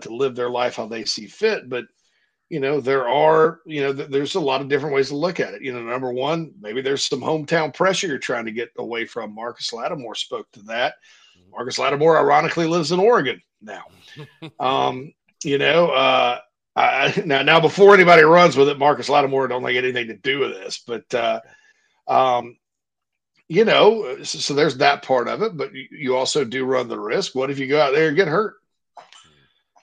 [0.00, 1.84] to live their life how they see fit but
[2.54, 5.40] you know there are you know th- there's a lot of different ways to look
[5.40, 8.70] at it you know number one maybe there's some hometown pressure you're trying to get
[8.78, 10.94] away from marcus lattimore spoke to that
[11.50, 13.82] marcus lattimore ironically lives in oregon now
[14.60, 15.12] um,
[15.42, 16.38] you know uh,
[16.76, 20.40] I, now, now before anybody runs with it, Marcus Lattimore don't like anything to do
[20.40, 21.40] with this, but uh,
[22.08, 22.56] um,
[23.46, 26.98] you know, so, so, there's that part of it, but you, also do run the
[26.98, 27.36] risk.
[27.36, 28.56] What if you go out there and get hurt?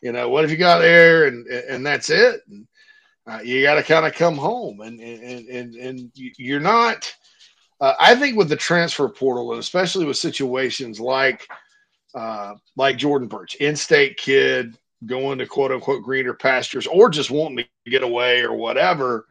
[0.01, 2.41] You know, what if you got there and and that's it?
[2.49, 2.67] And,
[3.27, 7.13] uh, you got to kind of come home, and and and and you're not.
[7.79, 11.47] Uh, I think with the transfer portal, and especially with situations like
[12.15, 17.57] uh, like Jordan Burch, in-state kid going to quote unquote greener pastures, or just wanting
[17.57, 19.27] to get away or whatever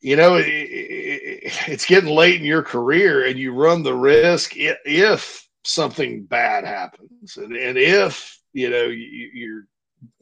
[0.00, 4.52] you know, it, it, it's getting late in your career and you run the risk
[4.54, 7.36] if something bad happens.
[7.36, 9.66] And, and if, you know, you, you're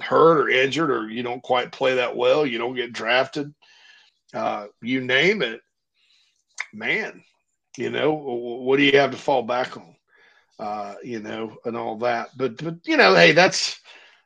[0.01, 3.55] hurt or injured or you don't quite play that well, you don't get drafted,
[4.35, 5.61] uh, you name it,
[6.73, 7.23] man,
[7.77, 9.95] you know, what do you have to fall back on?
[10.59, 12.29] Uh, you know, and all that.
[12.37, 13.81] But, but, you know, hey, that's,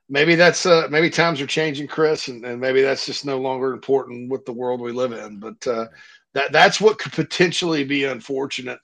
[0.08, 3.74] maybe that's uh, maybe times are changing, Chris, and, and, maybe that's just no longer
[3.74, 5.38] important with the world we live in.
[5.38, 5.86] But uh,
[6.32, 8.78] that that's what could potentially be unfortunate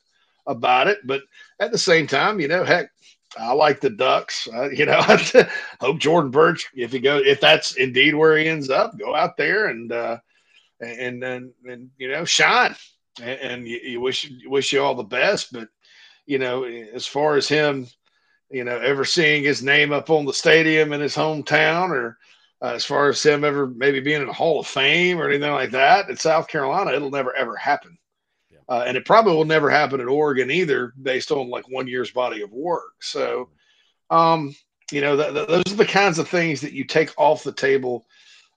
[0.47, 0.99] about it.
[1.05, 1.23] But
[1.61, 2.91] at the same time, you know, heck,
[3.39, 4.49] I like the Ducks.
[4.53, 5.01] Uh, you know,
[5.81, 9.37] hope Jordan Burch, if he goes, if that's indeed where he ends up, go out
[9.37, 10.19] there and uh,
[10.81, 12.75] and and and you know shine.
[13.21, 15.53] And, and you, you wish wish you all the best.
[15.53, 15.69] But
[16.27, 17.87] you know, as far as him
[18.51, 22.19] you know, ever seeing his name up on the stadium in his hometown, or
[22.63, 25.51] uh, as far as him ever maybe being in a Hall of Fame or anything
[25.51, 27.99] like that in South Carolina, it'll never ever happen.
[28.69, 32.11] Uh, and it probably will never happen at Oregon either, based on like one year's
[32.11, 33.03] body of work.
[33.03, 33.51] So,
[34.11, 34.55] um,
[34.91, 37.53] you know, th- th- those are the kinds of things that you take off the
[37.53, 38.07] table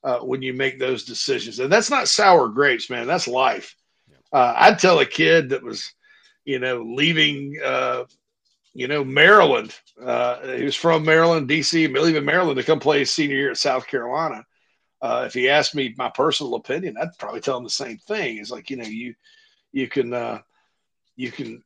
[0.04, 1.60] uh, when you make those decisions.
[1.60, 3.08] And that's not sour grapes, man.
[3.08, 3.76] That's life.
[4.32, 5.94] Uh, I'd tell a kid that was,
[6.46, 8.06] you know, leaving uh,
[8.78, 9.76] you know, Maryland.
[10.00, 13.58] Uh, he was from Maryland, D.C., leaving Maryland to come play his senior year at
[13.58, 14.46] South Carolina.
[15.02, 18.38] Uh, if he asked me my personal opinion, I'd probably tell him the same thing.
[18.38, 19.16] It's like you know, you
[19.72, 20.41] you can uh,
[21.15, 21.64] you can.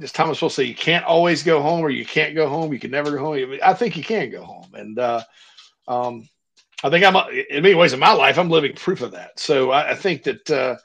[0.00, 2.72] As Thomas will say, you can't always go home, or you can't go home.
[2.72, 3.58] You can never go home.
[3.64, 5.22] I think you can go home, and uh,
[5.88, 6.28] um,
[6.84, 7.16] I think I'm
[7.50, 9.40] in many ways in my life I'm living proof of that.
[9.40, 10.76] So I, I think that uh,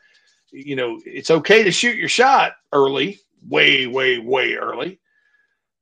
[0.52, 5.00] you know it's okay to shoot your shot early, way, way, way early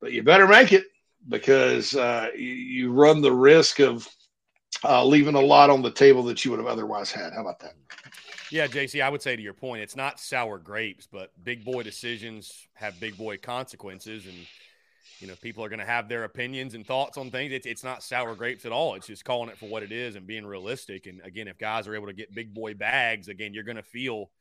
[0.01, 0.85] but you better make it
[1.27, 4.07] because uh, you, you, run the risk of
[4.83, 7.33] uh, leaving a lot on the table that you would have otherwise had.
[7.33, 7.73] How about that?
[8.51, 11.84] Yeah, JC, I would say to your point, it's not sour grapes, but big boy
[11.84, 14.26] decisions have big boy consequences.
[14.26, 14.35] And
[15.19, 17.51] you know, people are going to have their opinions and thoughts on things.
[17.51, 18.95] It's, it's not sour grapes at all.
[18.95, 21.07] It's just calling it for what it is and being realistic.
[21.07, 23.84] And again, if guys are able to get big boy bags, again, you're going to
[23.84, 24.31] feel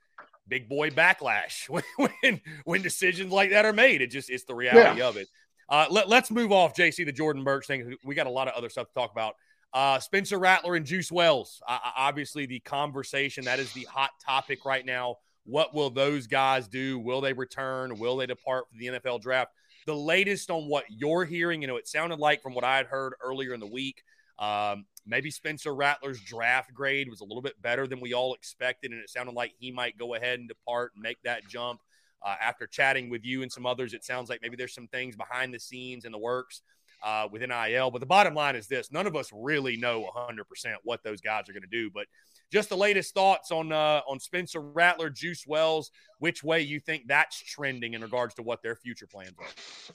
[0.47, 1.83] big boy backlash when,
[2.23, 4.01] when, when decisions like that are made.
[4.01, 5.09] It just, it's the reality yeah.
[5.09, 5.29] of it.
[5.69, 7.95] Uh, let, let's move off, JC, the Jordan Burch thing.
[8.05, 9.35] We got a lot of other stuff to talk about.
[9.73, 11.61] Uh, Spencer Rattler and Juice Wells.
[11.69, 15.17] Uh, obviously, the conversation that is the hot topic right now.
[15.45, 16.99] What will those guys do?
[16.99, 17.99] Will they return?
[17.99, 19.53] Will they depart for the NFL draft?
[19.87, 22.87] The latest on what you're hearing, you know, it sounded like from what I had
[22.87, 24.03] heard earlier in the week,
[24.39, 28.93] um, maybe Spencer Rattler's draft grade was a little bit better than we all expected,
[28.93, 31.81] and it sounded like he might go ahead and depart and make that jump.
[32.21, 35.15] Uh, after chatting with you and some others, it sounds like maybe there's some things
[35.15, 36.63] behind the scenes in the works
[37.03, 37.91] uh, with NIL.
[37.91, 40.43] But the bottom line is this: none of us really know 100%
[40.85, 41.91] what those guys are going to do.
[41.93, 42.07] But
[42.51, 47.05] just the latest thoughts on uh, on Spencer Rattler, Juice Wells, which way you think
[47.07, 49.95] that's trending in regards to what their future plans are.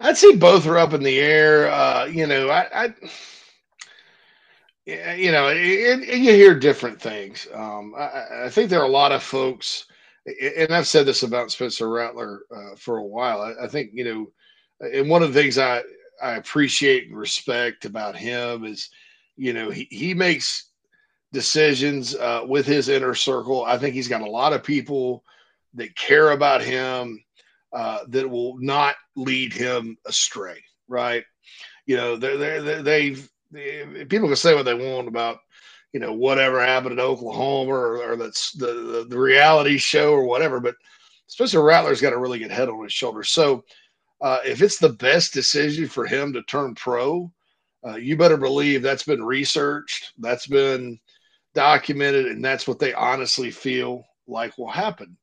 [0.00, 1.70] I'd say both are up in the air.
[1.70, 2.94] Uh, you know, I, I
[4.86, 7.48] you know, you hear different things.
[7.54, 9.86] Um, I, I, think there are a lot of folks,
[10.26, 13.40] and I've said this about Spencer Rattler uh, for a while.
[13.40, 14.26] I, I, think you know,
[14.92, 15.82] and one of the things I
[16.22, 18.90] I appreciate and respect about him is,
[19.36, 20.70] you know, he he makes
[21.32, 23.64] decisions uh, with his inner circle.
[23.64, 25.24] I think he's got a lot of people
[25.74, 27.22] that care about him
[27.72, 30.62] uh, that will not lead him astray.
[30.88, 31.24] Right?
[31.86, 33.30] You know, they they they've
[34.08, 35.38] people can say what they want about
[35.92, 40.24] you know whatever happened in Oklahoma or, or that's the, the, the reality show or
[40.24, 40.74] whatever, but
[41.26, 43.30] Spencer Rattler's got a really good head on his shoulders.
[43.30, 43.64] So
[44.24, 47.30] uh, if it's the best decision for him to turn pro,
[47.86, 50.98] uh, you better believe that's been researched, that's been
[51.54, 55.14] documented, and that's what they honestly feel like will happen.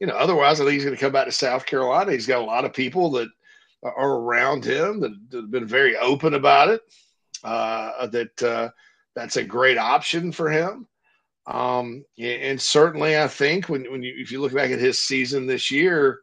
[0.00, 2.10] You know, otherwise, I think he's going to come back to South Carolina.
[2.10, 3.28] He's got a lot of people that
[3.82, 6.80] are around him that, that have been very open about it.
[7.44, 8.70] Uh, that uh,
[9.14, 10.86] that's a great option for him.
[11.46, 15.46] Um, and certainly, I think when when you if you look back at his season
[15.46, 16.22] this year,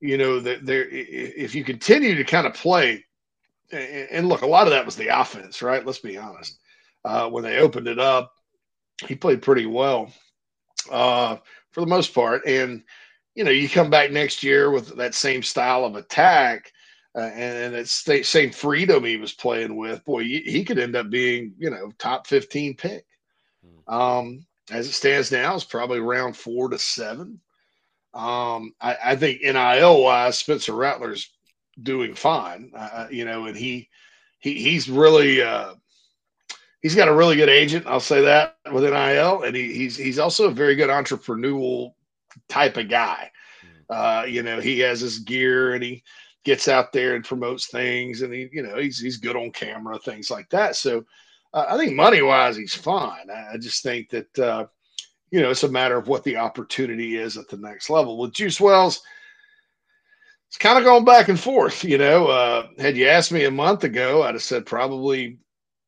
[0.00, 3.04] you know that there if you continue to kind of play
[3.72, 5.84] and look a lot of that was the offense right?
[5.84, 6.58] Let's be honest.
[7.04, 8.32] Uh, when they opened it up
[9.06, 10.12] he played pretty well
[10.90, 11.36] uh,
[11.70, 12.46] for the most part.
[12.46, 12.82] And
[13.34, 16.72] you know you come back next year with that same style of attack
[17.14, 20.78] uh, and, and it's the same freedom he was playing with boy he, he could
[20.78, 23.04] end up being you know top 15 pick.
[23.62, 23.94] Hmm.
[23.94, 27.38] um, as it stands now it's probably around four to seven
[28.16, 31.30] um, I, I, think NIL wise, Spencer Rattler's
[31.82, 32.72] doing fine.
[32.74, 33.90] Uh, you know, and he
[34.38, 35.74] he he's really uh,
[36.80, 37.86] he's got a really good agent.
[37.86, 41.92] I'll say that with NIL, and he, he's he's also a very good entrepreneurial
[42.48, 43.30] type of guy.
[43.90, 46.02] Uh, you know, he has his gear and he
[46.42, 49.98] gets out there and promotes things, and he you know he's he's good on camera,
[49.98, 50.74] things like that.
[50.74, 51.04] So
[51.52, 53.28] uh, I think money wise, he's fine.
[53.30, 54.66] I, I just think that uh,
[55.30, 58.18] you know, it's a matter of what the opportunity is at the next level.
[58.18, 59.00] With Juice Wells,
[60.48, 61.84] it's kind of going back and forth.
[61.84, 65.38] You know, uh, had you asked me a month ago, I'd have said probably,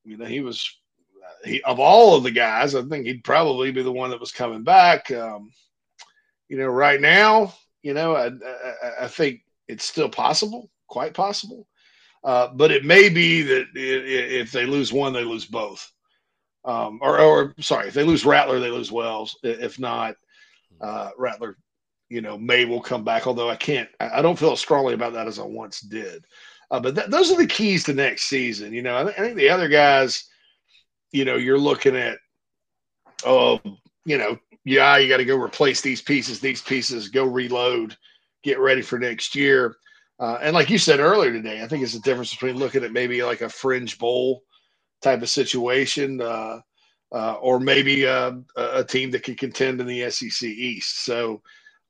[0.05, 0.79] you know, he was
[1.45, 4.33] he of all of the guys, I think he'd probably be the one that was
[4.33, 5.11] coming back.
[5.13, 5.53] Um,
[6.49, 11.67] you know, right now, you know, I, I, I think it's still possible, quite possible.
[12.25, 15.93] Uh, but it may be that if they lose one, they lose both
[16.69, 19.39] um, or, or sorry, if they lose Rattler, they lose Wells.
[19.43, 20.17] If not,
[20.83, 21.57] uh, Rattler,
[22.11, 23.27] you know, May will come back.
[23.27, 26.27] Although I can't, I don't feel as strongly about that as I once did.
[26.71, 28.75] Uh, but th- those are the keys to next season.
[28.75, 30.25] You know, I, th- I, think the other guys,
[31.11, 32.19] you know, you're looking at,
[33.25, 33.59] oh,
[34.05, 37.97] you know, yeah, you got to go replace these pieces, these pieces, go reload,
[38.43, 39.77] get ready for next year.
[40.21, 42.93] Uh, and like you said earlier today, I think it's the difference between looking at
[42.93, 44.43] maybe like a fringe bowl
[45.03, 46.61] type of situation, uh,
[47.13, 51.05] uh, or maybe uh, a, a, team that can contend in the SEC East.
[51.05, 51.41] So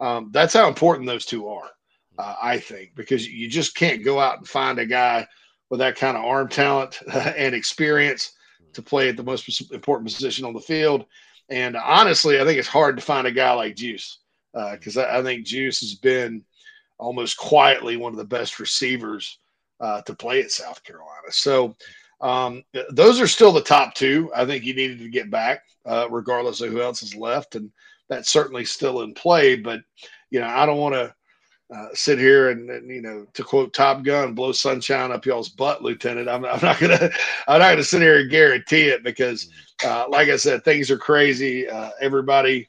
[0.00, 1.70] um, that's how important those two are,
[2.18, 5.26] uh, I think, because you just can't go out and find a guy
[5.70, 8.32] with that kind of arm talent and experience
[8.74, 11.04] to play at the most important position on the field.
[11.48, 14.18] And honestly, I think it's hard to find a guy like Juice
[14.52, 16.44] because uh, I, I, think Juice has been
[16.98, 19.38] almost quietly one of the best receivers
[19.80, 21.30] uh, to play at South Carolina.
[21.30, 21.76] So
[22.20, 24.30] um, those are still the top two.
[24.34, 27.70] I think you needed to get back, uh, regardless of who else is left, and
[28.08, 29.56] that's certainly still in play.
[29.56, 29.80] But
[30.30, 31.14] you know, I don't want to
[31.74, 35.50] uh, sit here and, and, you know, to quote Top Gun, blow sunshine up y'all's
[35.50, 36.28] butt, Lieutenant.
[36.28, 37.10] I'm, I'm not gonna,
[37.48, 39.50] I'm not gonna sit here and guarantee it because,
[39.84, 41.68] uh, like I said, things are crazy.
[41.68, 42.68] Uh, everybody,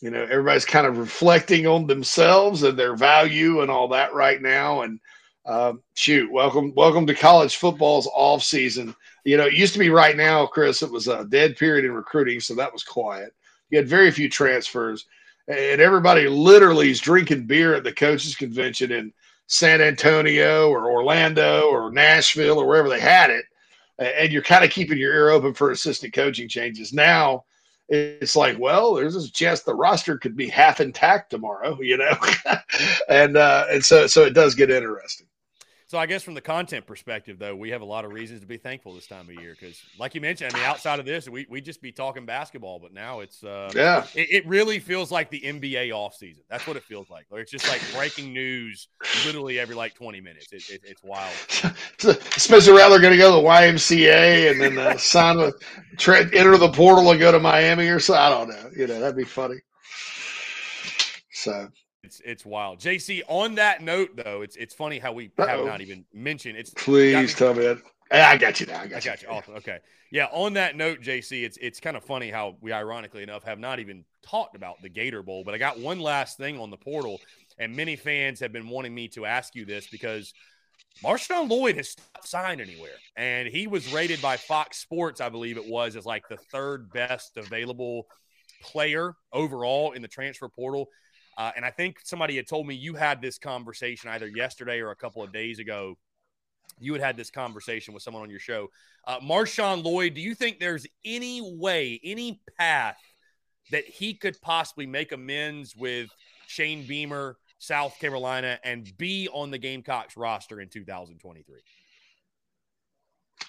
[0.00, 4.40] you know, everybody's kind of reflecting on themselves and their value and all that right
[4.40, 5.00] now, and
[5.46, 8.94] Um, shoot, welcome, welcome to college football's off season.
[9.24, 10.82] You know, it used to be right now, Chris.
[10.82, 13.32] It was a dead period in recruiting, so that was quiet.
[13.70, 15.06] You had very few transfers,
[15.46, 19.12] and everybody literally is drinking beer at the coaches convention in
[19.46, 23.46] San Antonio or Orlando or Nashville or wherever they had it.
[23.98, 26.92] And you're kind of keeping your ear open for assistant coaching changes.
[26.92, 27.44] Now
[27.88, 32.16] it's like, well, there's a chance the roster could be half intact tomorrow, you know,
[33.08, 35.26] and uh, and so so it does get interesting.
[35.88, 38.46] So I guess from the content perspective, though, we have a lot of reasons to
[38.46, 41.26] be thankful this time of year because, like you mentioned, I mean, outside of this,
[41.30, 45.10] we we just be talking basketball, but now it's uh, yeah, it, it, really feels
[45.10, 46.40] like the NBA offseason.
[46.50, 47.24] That's what it feels like.
[47.32, 48.88] It's just like breaking news,
[49.24, 50.52] literally every like twenty minutes.
[50.52, 51.32] It, it, it's wild.
[52.36, 55.54] Spencer Rattler going to go to the YMCA and then uh, sign with
[55.96, 58.12] tra- enter the portal and go to Miami or so.
[58.12, 58.70] I don't know.
[58.76, 59.56] You know, that'd be funny.
[61.32, 61.68] So
[62.08, 62.78] it's it's wild.
[62.78, 65.46] JC, on that note though, it's it's funny how we Uh-oh.
[65.46, 67.78] have not even mentioned it's please tell me that.
[68.10, 68.80] I got you now.
[68.80, 69.28] I got, I got you.
[69.28, 69.34] you.
[69.34, 69.54] Awesome.
[69.56, 69.78] Okay.
[70.10, 73.58] Yeah, on that note, JC, it's it's kind of funny how we ironically enough have
[73.58, 76.78] not even talked about the Gator Bowl, but I got one last thing on the
[76.78, 77.20] portal,
[77.58, 80.32] and many fans have been wanting me to ask you this because
[81.04, 85.58] Marshawn Lloyd has not signed anywhere, and he was rated by Fox Sports, I believe
[85.58, 88.06] it was, as like the third best available
[88.62, 90.88] player overall in the transfer portal.
[91.38, 94.90] Uh, and I think somebody had told me you had this conversation either yesterday or
[94.90, 95.96] a couple of days ago.
[96.80, 98.68] You had had this conversation with someone on your show.
[99.06, 102.98] Uh, Marshawn Lloyd, do you think there's any way, any path
[103.70, 106.08] that he could possibly make amends with
[106.48, 111.60] Shane Beamer, South Carolina, and be on the Gamecocks roster in 2023?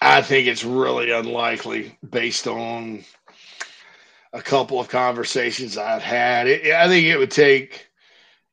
[0.00, 3.04] I think it's really unlikely based on
[4.32, 6.46] a couple of conversations I've had.
[6.46, 7.88] It, I think it would take,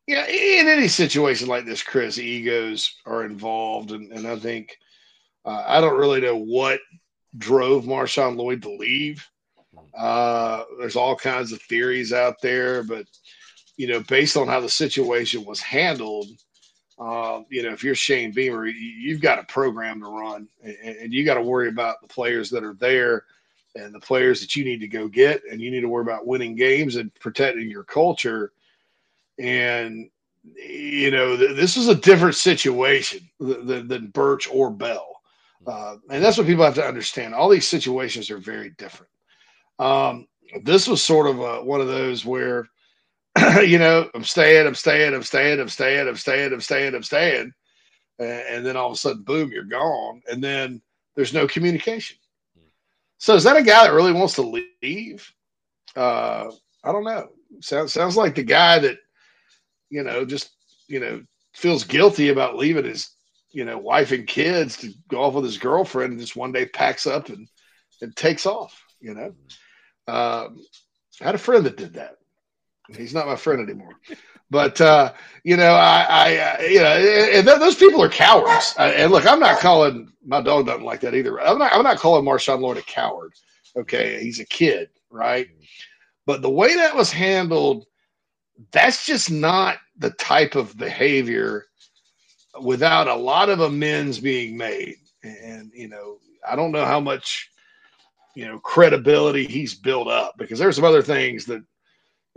[0.07, 4.77] yeah, in any situation like this, Chris, egos are involved, and, and I think
[5.45, 6.79] uh, I don't really know what
[7.37, 9.27] drove Marshawn Lloyd to leave.
[9.97, 13.05] Uh, there's all kinds of theories out there, but
[13.77, 16.27] you know, based on how the situation was handled,
[16.99, 20.75] uh, you know, if you're Shane Beamer, you, have got a program to run, and,
[20.97, 23.25] and you got to worry about the players that are there
[23.77, 26.27] and the players that you need to go get, and you need to worry about
[26.27, 28.51] winning games and protecting your culture.
[29.39, 30.09] And
[30.43, 35.21] you know, th- this is a different situation than, than Burch or Bell,
[35.65, 37.33] uh, and that's what people have to understand.
[37.33, 39.11] All these situations are very different.
[39.79, 40.27] Um,
[40.63, 42.67] this was sort of a, one of those where,
[43.61, 47.03] you know, I'm staying, I'm staying, I'm staying, I'm staying, I'm staying, I'm staying, I'm
[47.03, 47.53] staying,
[48.17, 50.81] and, and then all of a sudden, boom, you're gone, and then
[51.15, 52.17] there's no communication
[53.17, 55.31] so is that a guy that really wants to leave?
[55.95, 56.51] Uh,
[56.83, 57.29] I don't know.
[57.61, 58.97] Sounds sounds like the guy that
[59.89, 60.51] you know just
[60.87, 61.23] you know
[61.53, 63.09] feels guilty about leaving his
[63.51, 66.67] you know wife and kids to go off with his girlfriend and just one day
[66.67, 67.47] packs up and
[68.01, 68.79] and takes off.
[68.99, 69.33] You know,
[70.07, 70.59] um,
[71.21, 72.16] I had a friend that did that.
[72.95, 73.95] He's not my friend anymore.
[74.49, 78.73] But uh, you know, I, I uh, you know, and th- those people are cowards.
[78.77, 81.39] Uh, and look, I'm not calling my dog doesn't like that either.
[81.41, 81.73] I'm not.
[81.73, 83.33] I'm not calling Marshawn Lloyd a coward.
[83.75, 85.47] Okay, he's a kid, right?
[86.25, 87.85] But the way that was handled,
[88.71, 91.65] that's just not the type of behavior
[92.61, 94.95] without a lot of amends being made.
[95.23, 97.49] And you know, I don't know how much
[98.35, 101.63] you know credibility he's built up because there's some other things that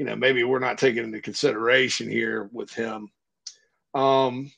[0.01, 3.11] you know, maybe we're not taking into consideration here with him.
[3.93, 4.51] Um,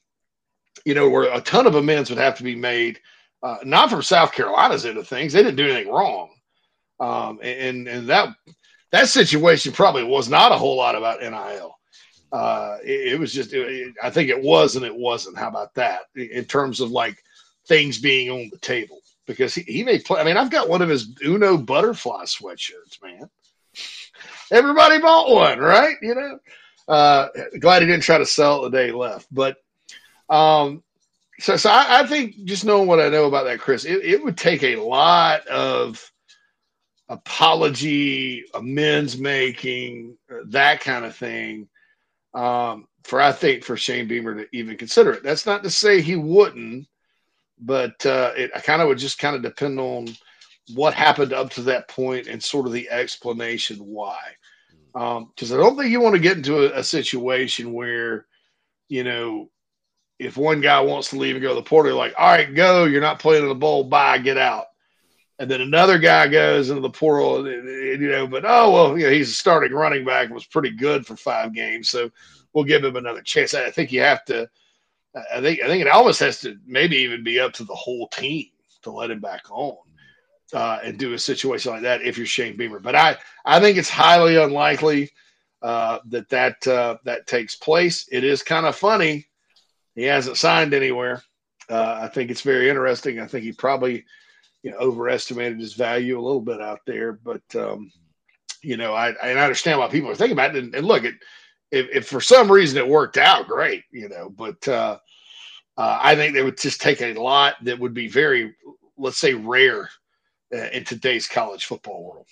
[0.84, 3.00] you know, where a ton of amends would have to be made,
[3.42, 5.32] uh, not from South Carolina's end of things.
[5.32, 6.30] They didn't do anything wrong.
[7.00, 8.28] Um, and, and that,
[8.92, 11.76] that situation probably was not a whole lot about NIL.
[12.30, 15.36] Uh, it, it, was just, it, I think it was and it wasn't.
[15.38, 17.20] How about that in terms of like
[17.66, 19.00] things being on the table?
[19.26, 20.20] Because he, he may play.
[20.20, 23.28] I mean, I've got one of his Uno butterfly sweatshirts, man
[24.50, 25.96] everybody bought one, right?
[26.02, 26.38] You know,
[26.88, 27.28] uh,
[27.58, 29.26] glad he didn't try to sell it the day left.
[29.30, 29.56] But
[30.28, 30.82] um,
[31.38, 34.24] so, so I, I, think just knowing what I know about that, Chris, it, it
[34.24, 36.10] would take a lot of
[37.08, 40.16] apology, amends making,
[40.46, 41.68] that kind of thing.
[42.34, 45.22] Um, for I think for Shane Beamer to even consider it.
[45.22, 46.86] That's not to say he wouldn't,
[47.58, 50.06] but uh, it kind of would just kind of depend on
[50.74, 54.18] what happened up to that point and sort of the explanation why.
[54.92, 58.26] Because um, I don't think you want to get into a, a, situation where,
[58.88, 59.50] you know,
[60.18, 62.84] if one guy wants to leave and go to the portal, like, all right, go,
[62.84, 64.66] you're not playing in the bowl, bye, get out.
[65.38, 68.98] And then another guy goes into the portal, and, and, you know, but oh, well,
[68.98, 71.88] you know, he's a starting running back, was pretty good for five games.
[71.88, 72.10] So
[72.52, 73.54] we'll give him another chance.
[73.54, 74.48] I think you have to
[75.14, 78.08] I think I think it almost has to maybe even be up to the whole
[78.08, 78.46] team
[78.82, 79.76] to let him back on
[80.52, 82.80] uh, and do a situation like that if you're Shane Beamer.
[82.80, 85.10] But I I think it's highly unlikely
[85.62, 88.08] uh, that that uh, that takes place.
[88.10, 89.26] It is kind of funny.
[89.94, 91.22] He hasn't signed anywhere.
[91.68, 93.20] Uh, I think it's very interesting.
[93.20, 94.04] I think he probably
[94.62, 97.90] you know overestimated his value a little bit out there, but um,
[98.62, 100.64] you know I, I understand why people are thinking about it.
[100.64, 101.14] And, and look, it,
[101.70, 104.28] if, if, for some reason it worked out, great, you know.
[104.28, 104.98] But uh,
[105.76, 108.54] uh, I think they would just take a lot that would be very,
[108.98, 109.88] let's say, rare
[110.52, 112.26] in today's college football world.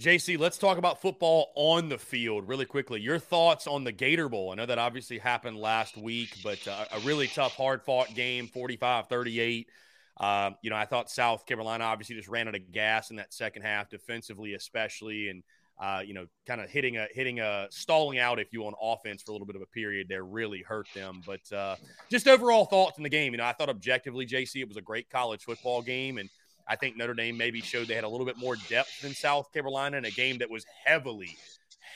[0.00, 3.00] JC, let's talk about football on the field really quickly.
[3.00, 4.50] Your thoughts on the Gator Bowl?
[4.50, 8.48] I know that obviously happened last week, but uh, a really tough, hard fought game,
[8.48, 9.68] 45 38.
[10.16, 13.32] Uh, you know, I thought South Carolina obviously just ran out of gas in that
[13.32, 15.28] second half, defensively, especially.
[15.28, 15.44] And
[15.78, 19.22] uh, you know, kind of hitting a hitting a stalling out, if you on offense
[19.22, 21.20] for a little bit of a period there really hurt them.
[21.26, 21.76] But uh,
[22.10, 23.32] just overall thoughts in the game.
[23.32, 26.28] You know, I thought objectively, JC, it was a great college football game, and
[26.68, 29.52] I think Notre Dame maybe showed they had a little bit more depth than South
[29.52, 31.36] Carolina in a game that was heavily,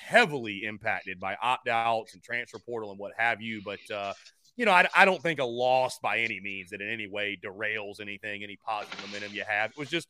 [0.06, 3.62] heavily impacted by opt outs and transfer portal and what have you.
[3.64, 4.12] But uh,
[4.56, 7.38] you know, I, I, don't think a loss by any means that in any way
[7.42, 9.70] derails anything, any positive momentum you have.
[9.70, 10.08] It was just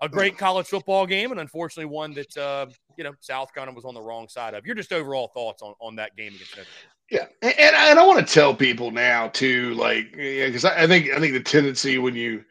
[0.00, 2.66] a great college football game, and unfortunately, one that uh,
[2.96, 4.66] you know South Carolina was on the wrong side of.
[4.66, 6.90] Your just overall thoughts on, on that game against Notre Dame?
[7.10, 10.86] Yeah, and, and, and I want to tell people now too, like, because I, I
[10.86, 12.44] think I think the tendency when you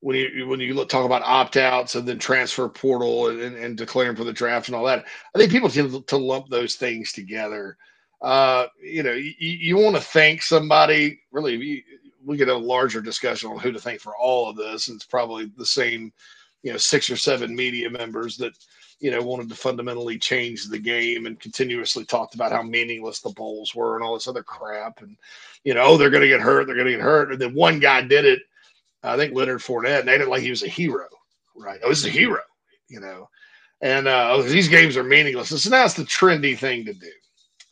[0.00, 3.76] when you when you look, talk about opt outs and then transfer portal and, and,
[3.76, 7.12] declaring for the draft and all that, I think people tend to lump those things
[7.12, 7.76] together.
[8.20, 11.20] Uh, you know, you, you want to thank somebody.
[11.32, 11.84] Really,
[12.24, 14.88] we get a larger discussion on who to thank for all of this.
[14.88, 16.12] And it's probably the same
[16.62, 18.52] you know six or seven media members that
[19.00, 23.30] you know wanted to fundamentally change the game and continuously talked about how meaningless the
[23.30, 25.00] bowls were and all this other crap.
[25.00, 25.16] And
[25.64, 27.32] you know oh, they're going to get hurt they're going to get hurt.
[27.32, 28.40] And then one guy did it
[29.02, 31.06] I think Leonard Fournette made it like he was a hero
[31.56, 31.80] right?
[31.84, 32.40] Oh he's a hero
[32.88, 33.28] you know?
[33.80, 35.50] And uh, oh, these games are meaningless.
[35.50, 37.10] And so now it's the trendy thing to do.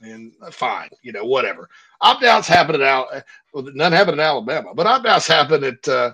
[0.02, 1.68] And uh, fine you know whatever.
[2.02, 3.22] Opt outs happen at Al-
[3.52, 6.12] well, none happen in Alabama but opt outs happen at uh,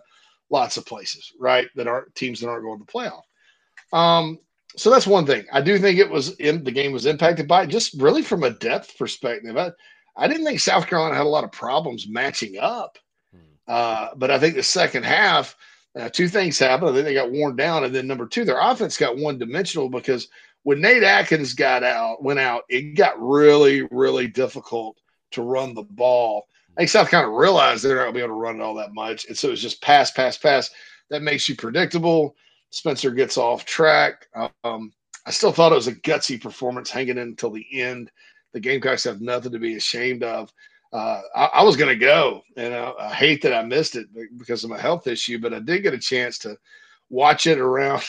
[0.53, 1.66] lots of places, right?
[1.74, 3.23] That aren't teams that aren't going to playoff.
[3.93, 4.39] Um,
[4.77, 5.45] so that's one thing.
[5.53, 8.51] I do think it was in the game was impacted by just really from a
[8.51, 9.57] depth perspective.
[9.57, 9.73] I,
[10.16, 12.99] I didn't think South Carolina had a lot of problems matching up,
[13.35, 13.41] hmm.
[13.66, 15.57] uh, but I think the second half,
[15.99, 16.91] uh, two things happened.
[16.91, 19.89] I think they got worn down, and then number two, their offense got one dimensional
[19.89, 20.29] because
[20.62, 24.99] when Nate Adkins got out, went out, it got really, really difficult
[25.33, 26.47] to run the ball.
[26.77, 28.62] I think South kind of realized they're not going to be able to run it
[28.62, 29.27] all that much.
[29.27, 30.70] And so it's just pass, pass, pass.
[31.11, 32.35] That makes you predictable.
[32.70, 34.27] Spencer gets off track.
[34.65, 34.93] Um,
[35.27, 38.11] I still thought it was a gutsy performance hanging in until the end.
[38.55, 40.53] The Gamecocks have nothing to be ashamed of.
[40.93, 44.09] Uh, I, I, was going to go, and I, I, hate that I missed it
[44.36, 46.59] because of my health issue, but I did get a chance to
[47.09, 48.03] watch it around.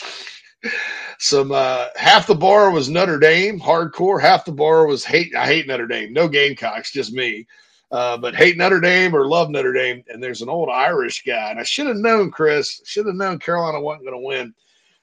[1.18, 5.34] some uh, half the bar was Notre Dame hardcore, half the bar was hate.
[5.34, 6.12] I hate Notre Dame.
[6.12, 7.46] No Gamecocks, just me.
[7.94, 10.02] Uh, but hate Notre Dame or love Notre Dame.
[10.08, 13.38] And there's an old Irish guy, and I should have known, Chris, should have known
[13.38, 14.54] Carolina wasn't going to win.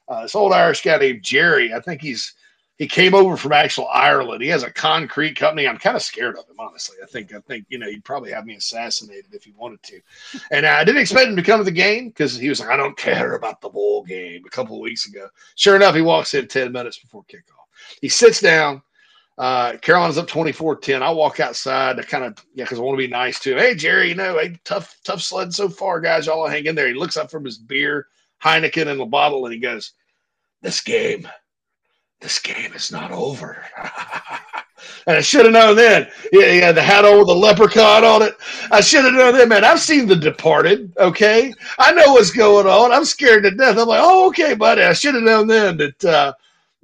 [0.09, 2.33] Uh, this old Irish guy named Jerry, I think he's
[2.77, 4.43] he came over from actual Ireland.
[4.43, 5.67] He has a concrete company.
[5.67, 6.97] I'm kind of scared of him, honestly.
[7.01, 10.01] I think I think you know he'd probably have me assassinated if he wanted to.
[10.51, 12.75] And I didn't expect him to come to the game because he was like, I
[12.75, 15.29] don't care about the bowl game a couple of weeks ago.
[15.55, 17.69] Sure enough, he walks in 10 minutes before kickoff.
[18.01, 18.81] He sits down
[19.41, 21.01] uh, Carolina's up 24-10.
[21.01, 23.57] I walk outside to kind of, yeah, because I want to be nice to him.
[23.57, 26.27] Hey, Jerry, you know, hey, tough, tough sled so far, guys.
[26.27, 26.87] Y'all hang in there.
[26.87, 28.05] He looks up from his beer,
[28.43, 29.93] Heineken in the bottle, and he goes,
[30.61, 31.27] This game,
[32.19, 33.65] this game is not over.
[35.07, 36.07] and I should have known then.
[36.31, 38.35] Yeah, yeah, the hat on with the leprechaun on it.
[38.69, 39.65] I should have known then, man.
[39.65, 41.51] I've seen The Departed, okay?
[41.79, 42.91] I know what's going on.
[42.91, 43.79] I'm scared to death.
[43.79, 44.83] I'm like, oh, okay, buddy.
[44.83, 46.33] I should have known then that uh,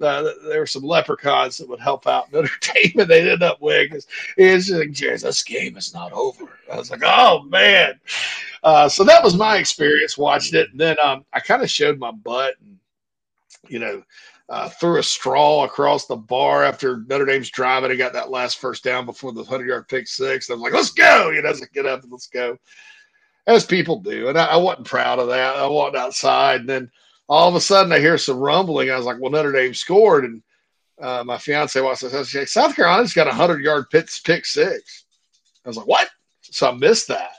[0.01, 3.61] uh, there were some leprechauns that would help out Notre Dame, and they ended up
[3.61, 3.99] winning.
[4.37, 6.59] It's just like, this game is not over.
[6.71, 7.99] I was like, oh man.
[8.63, 10.71] Uh, so that was my experience watching it.
[10.71, 12.77] And then um, I kind of showed my butt and,
[13.69, 14.03] you know,
[14.49, 18.31] uh, threw a straw across the bar after Notre Dame's driving and I got that
[18.31, 20.49] last first down before the 100 yard pick six.
[20.49, 21.31] I was like, let's go.
[21.31, 22.57] You know, like, get up and let's go.
[23.45, 24.29] As people do.
[24.29, 25.55] And I, I wasn't proud of that.
[25.55, 26.91] I walked outside and then
[27.27, 28.89] all of a sudden I hear some rumbling.
[28.89, 30.25] I was like, well, Notre Dame scored.
[30.25, 30.41] And
[31.01, 35.05] uh, my fiance and says, South Carolina's got a 100 yard pick, pick six.
[35.65, 36.09] I was like, what?
[36.41, 37.31] So I missed that.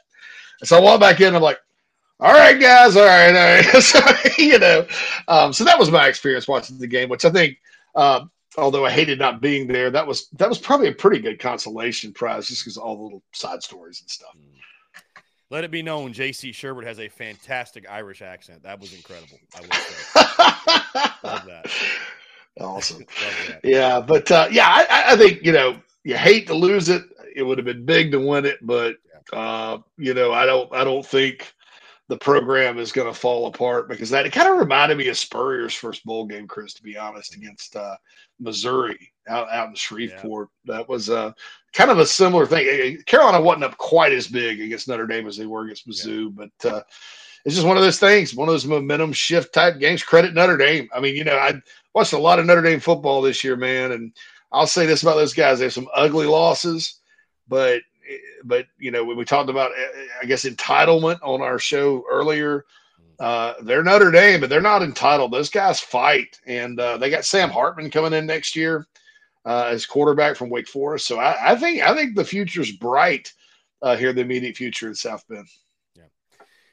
[0.60, 1.34] And so I walk back in.
[1.34, 1.58] I'm like,
[2.20, 2.96] all right, guys.
[2.96, 3.28] All right.
[3.28, 3.64] All right.
[3.82, 4.00] so,
[4.36, 4.86] you know,
[5.28, 7.58] um, so that was my experience watching the game, which I think
[7.94, 11.38] um, although I hated not being there, that was that was probably a pretty good
[11.38, 14.34] consolation prize just because all the little side stories and stuff.
[15.50, 16.50] Let it be known, J.C.
[16.50, 18.62] Shurburtt has a fantastic Irish accent.
[18.64, 19.38] That was incredible.
[19.56, 21.10] I will say.
[21.28, 21.72] Love that.
[22.60, 22.98] Awesome.
[23.22, 23.60] Love that.
[23.64, 27.02] Yeah, but uh, yeah, I, I think you know you hate to lose it.
[27.34, 28.96] It would have been big to win it, but
[29.32, 31.54] uh, you know I don't I don't think
[32.08, 35.18] the program is going to fall apart because that it kind of reminded me of
[35.18, 36.72] Spurrier's first bowl game, Chris.
[36.74, 37.96] To be honest, against uh,
[38.40, 41.32] Missouri out out in Shreveport, that was uh,
[41.74, 43.02] kind of a similar thing.
[43.04, 46.70] Carolina wasn't up quite as big against Notre Dame as they were against Mizzou, but
[46.70, 46.80] uh,
[47.44, 50.02] it's just one of those things, one of those momentum shift type games.
[50.02, 50.88] Credit Notre Dame.
[50.94, 51.60] I mean, you know, I
[51.94, 54.14] watched a lot of Notre Dame football this year, man, and
[54.50, 57.00] I'll say this about those guys: they have some ugly losses,
[57.48, 57.82] but
[58.44, 59.72] but you know when we talked about
[60.20, 62.64] I guess entitlement on our show earlier,
[63.20, 65.32] uh, they're Notre Dame, but they're not entitled.
[65.32, 68.86] Those guys fight, and uh, they got Sam Hartman coming in next year
[69.44, 71.06] uh, as quarterback from Wake Forest.
[71.06, 73.32] So I, I think I think the future's bright
[73.82, 75.48] uh, here, the immediate future in South Bend.
[75.96, 76.04] Yeah,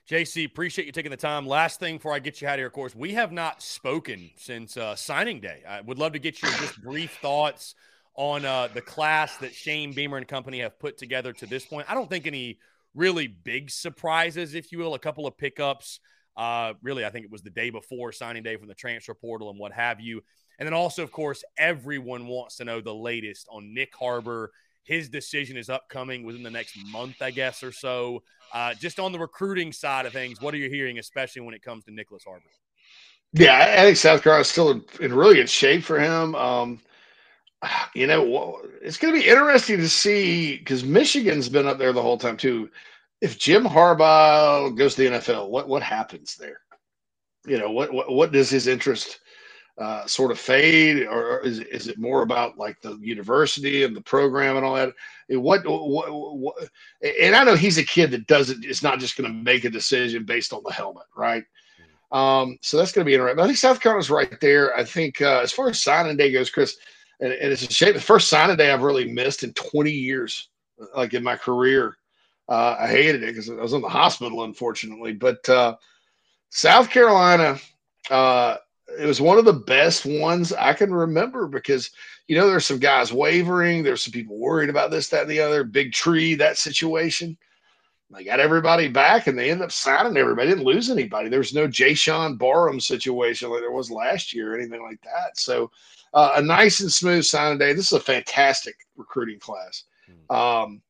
[0.09, 1.47] JC, appreciate you taking the time.
[1.47, 4.29] Last thing before I get you out of here, of course, we have not spoken
[4.35, 5.63] since uh, signing day.
[5.67, 7.75] I would love to get your just brief thoughts
[8.15, 11.89] on uh, the class that Shane Beamer and company have put together to this point.
[11.89, 12.59] I don't think any
[12.93, 15.99] really big surprises, if you will, a couple of pickups.
[16.37, 19.49] Uh, really, I think it was the day before signing day from the transfer portal
[19.49, 20.21] and what have you.
[20.59, 24.51] And then also, of course, everyone wants to know the latest on Nyck Harbor
[24.85, 28.23] his decision is upcoming within the next month, I guess, or so.
[28.53, 31.63] Uh, just on the recruiting side of things, what are you hearing, especially when it
[31.63, 32.45] comes to Nyckoles Harbor?
[33.33, 36.35] Yeah, I think South Carolina is still in really good shape for him.
[36.35, 36.79] Um,
[37.95, 42.01] you know, it's going to be interesting to see because Michigan's been up there the
[42.01, 42.69] whole time too.
[43.21, 46.59] If Jim Harbaugh goes to the NFL, what what happens there?
[47.45, 49.19] You know, what what, what does his interest
[49.77, 54.01] uh, sort of fade, or is, is it more about like the university and the
[54.01, 54.93] program and all that?
[55.29, 56.55] What, what, what
[57.01, 59.69] and I know he's a kid that doesn't It's not just going to make a
[59.69, 61.43] decision based on the helmet, right?
[62.11, 63.43] Um, so that's going to be interesting.
[63.43, 64.75] I think South Carolina's right there.
[64.77, 66.77] I think uh, as far as signing day goes, Chris,
[67.19, 67.93] and, and, it's a shame.
[67.93, 70.49] The first signing day I've really missed in 20 years,
[70.95, 71.97] like in my career.
[72.47, 75.13] Uh, I hated it because I was in the hospital, unfortunately.
[75.13, 75.75] But uh,
[76.49, 77.57] South Carolina,
[78.09, 78.57] uh,
[78.99, 81.89] it was one of the best ones I can remember because
[82.27, 85.39] you know there's some guys wavering, there's some people worried about this, that, and the
[85.39, 85.63] other.
[85.63, 87.37] Big tree, that situation.
[88.11, 90.47] They got everybody back, and they ended up signing everybody.
[90.47, 91.27] They didn't lose anybody.
[91.27, 95.37] There was no Jaishawn Barham situation like there was last year or anything like that.
[95.39, 95.71] So
[96.15, 97.73] uh, a nice and smooth signing day.
[97.73, 99.83] This is a fantastic recruiting class.
[100.29, 100.35] Hmm.
[100.35, 100.81] Um,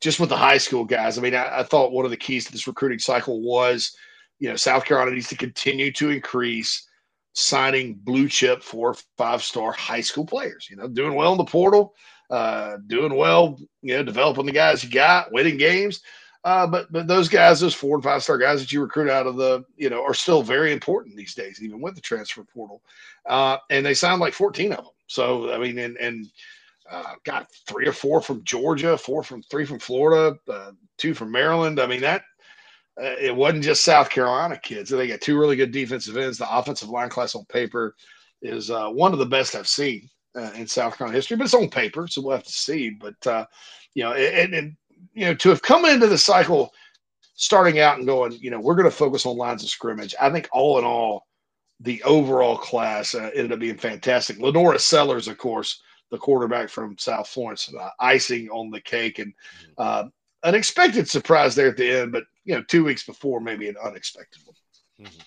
[0.00, 1.16] just with the high school guys.
[1.16, 3.96] I mean, I, I thought one of the keys to this recruiting cycle was,
[4.38, 6.86] you know, South Carolina needs to continue to increase
[7.32, 10.68] signing blue chip four five star high school players.
[10.70, 11.94] You know, doing well in the portal,
[12.28, 13.58] uh, doing well.
[13.80, 16.02] You know, developing the guys you got, winning games.
[16.44, 19.26] Uh, but but those guys, those four and five star guys that you recruit out
[19.26, 22.82] of the, you know, are still very important these days, even with the transfer portal.
[23.26, 24.92] Uh, and they signed like 14 of them.
[25.06, 26.26] So I mean, and and
[26.90, 31.32] uh, got three or four from Georgia, four from three from Florida, uh, two from
[31.32, 31.80] Maryland.
[31.80, 32.22] I mean that
[33.00, 34.90] uh, it wasn't just South Carolina kids.
[34.90, 36.38] They got two really good defensive ends.
[36.38, 37.96] The offensive line class on paper
[38.42, 41.54] is uh, one of the best I've seen uh, in South Carolina history, but it's
[41.54, 42.90] on paper, so we'll have to see.
[42.90, 43.46] But uh,
[43.94, 44.76] you know, and, and
[45.14, 46.72] you know, to have come into the cycle
[47.34, 50.14] starting out and going, you know, we're going to focus on lines of scrimmage.
[50.20, 51.26] I think all in all,
[51.80, 54.38] the overall class uh, ended up being fantastic.
[54.38, 59.34] LaNorris Sellers, of course, the quarterback from South Florence, uh, icing on the cake, and
[59.78, 60.04] uh,
[60.44, 63.76] an expected surprise there at the end, but you know, two weeks before, maybe an
[63.82, 65.08] unexpected one.
[65.08, 65.20] Mm-hmm.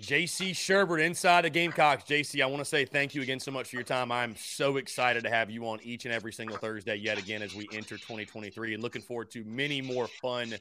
[0.00, 2.04] JC Shurburtt inside the Gamecocks.
[2.04, 4.10] JC, I want to say thank you again so much for your time.
[4.10, 7.54] I'm so excited to have you on each and every single Thursday yet again as
[7.54, 10.54] we enter 2023 and looking forward to many more fun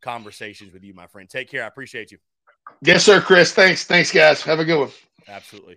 [0.00, 1.28] conversations with you, my friend.
[1.28, 1.64] Take care.
[1.64, 2.18] I appreciate you.
[2.80, 3.52] Yes, sir, Chris.
[3.52, 3.84] Thanks.
[3.84, 4.40] Thanks, guys.
[4.42, 4.90] Have a good one.
[5.28, 5.76] Absolutely.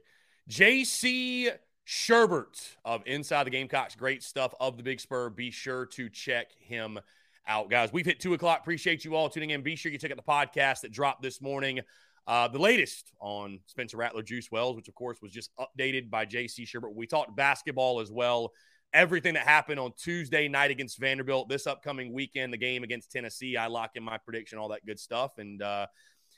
[0.50, 1.52] JC
[1.86, 3.96] Shurburtt of Inside the Gamecocks.
[3.96, 5.30] Great stuff of the Big Spur.
[5.30, 7.00] Be sure to check him
[7.46, 7.92] out, guys.
[7.92, 8.62] We've hit two o'clock.
[8.62, 9.62] Appreciate you all tuning in.
[9.62, 11.82] Be sure you check out the podcast that dropped this morning.
[12.28, 16.26] Uh, the latest on Spencer Rattler Juice Wells, which of course was just updated by
[16.26, 16.96] JC Shurburtt.
[16.96, 18.52] We talked basketball as well.
[18.94, 23.58] Everything that happened on Tuesday night against Vanderbilt, this upcoming weekend, the game against Tennessee,
[23.58, 25.34] I lock in my prediction, all that good stuff.
[25.38, 25.88] And uh,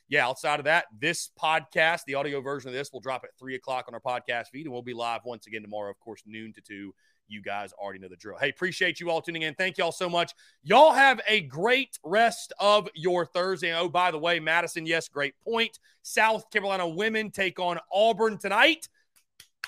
[0.09, 3.55] yeah, outside of that, this podcast, the audio version of this, will drop at three
[3.55, 6.53] o'clock on our podcast feed, and we'll be live once again tomorrow, of course, noon
[6.53, 6.93] to two
[7.27, 8.37] you guys already know the drill.
[8.37, 9.53] Hey, appreciate you all tuning in.
[9.55, 10.33] Thank y'all so much.
[10.63, 13.73] Y'all have a great rest of your Thursday.
[13.73, 15.79] Oh, by the way, Madison, yes, great point.
[16.01, 18.87] South Carolina women take on Auburn tonight.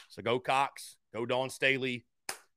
[0.10, 0.98] So go Cox.
[1.14, 2.06] Go Dawn Staley,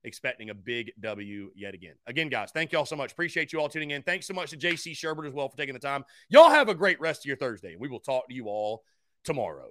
[0.04, 1.94] expecting a big W yet again.
[2.06, 3.12] Again, guys, thank y'all so much.
[3.12, 4.02] Appreciate you all tuning in.
[4.02, 6.04] Thanks so much to JC Shurburtt as well for taking the time.
[6.28, 7.76] Y'all have a great rest of your Thursday.
[7.78, 8.84] We will talk to you all
[9.24, 9.70] tomorrow.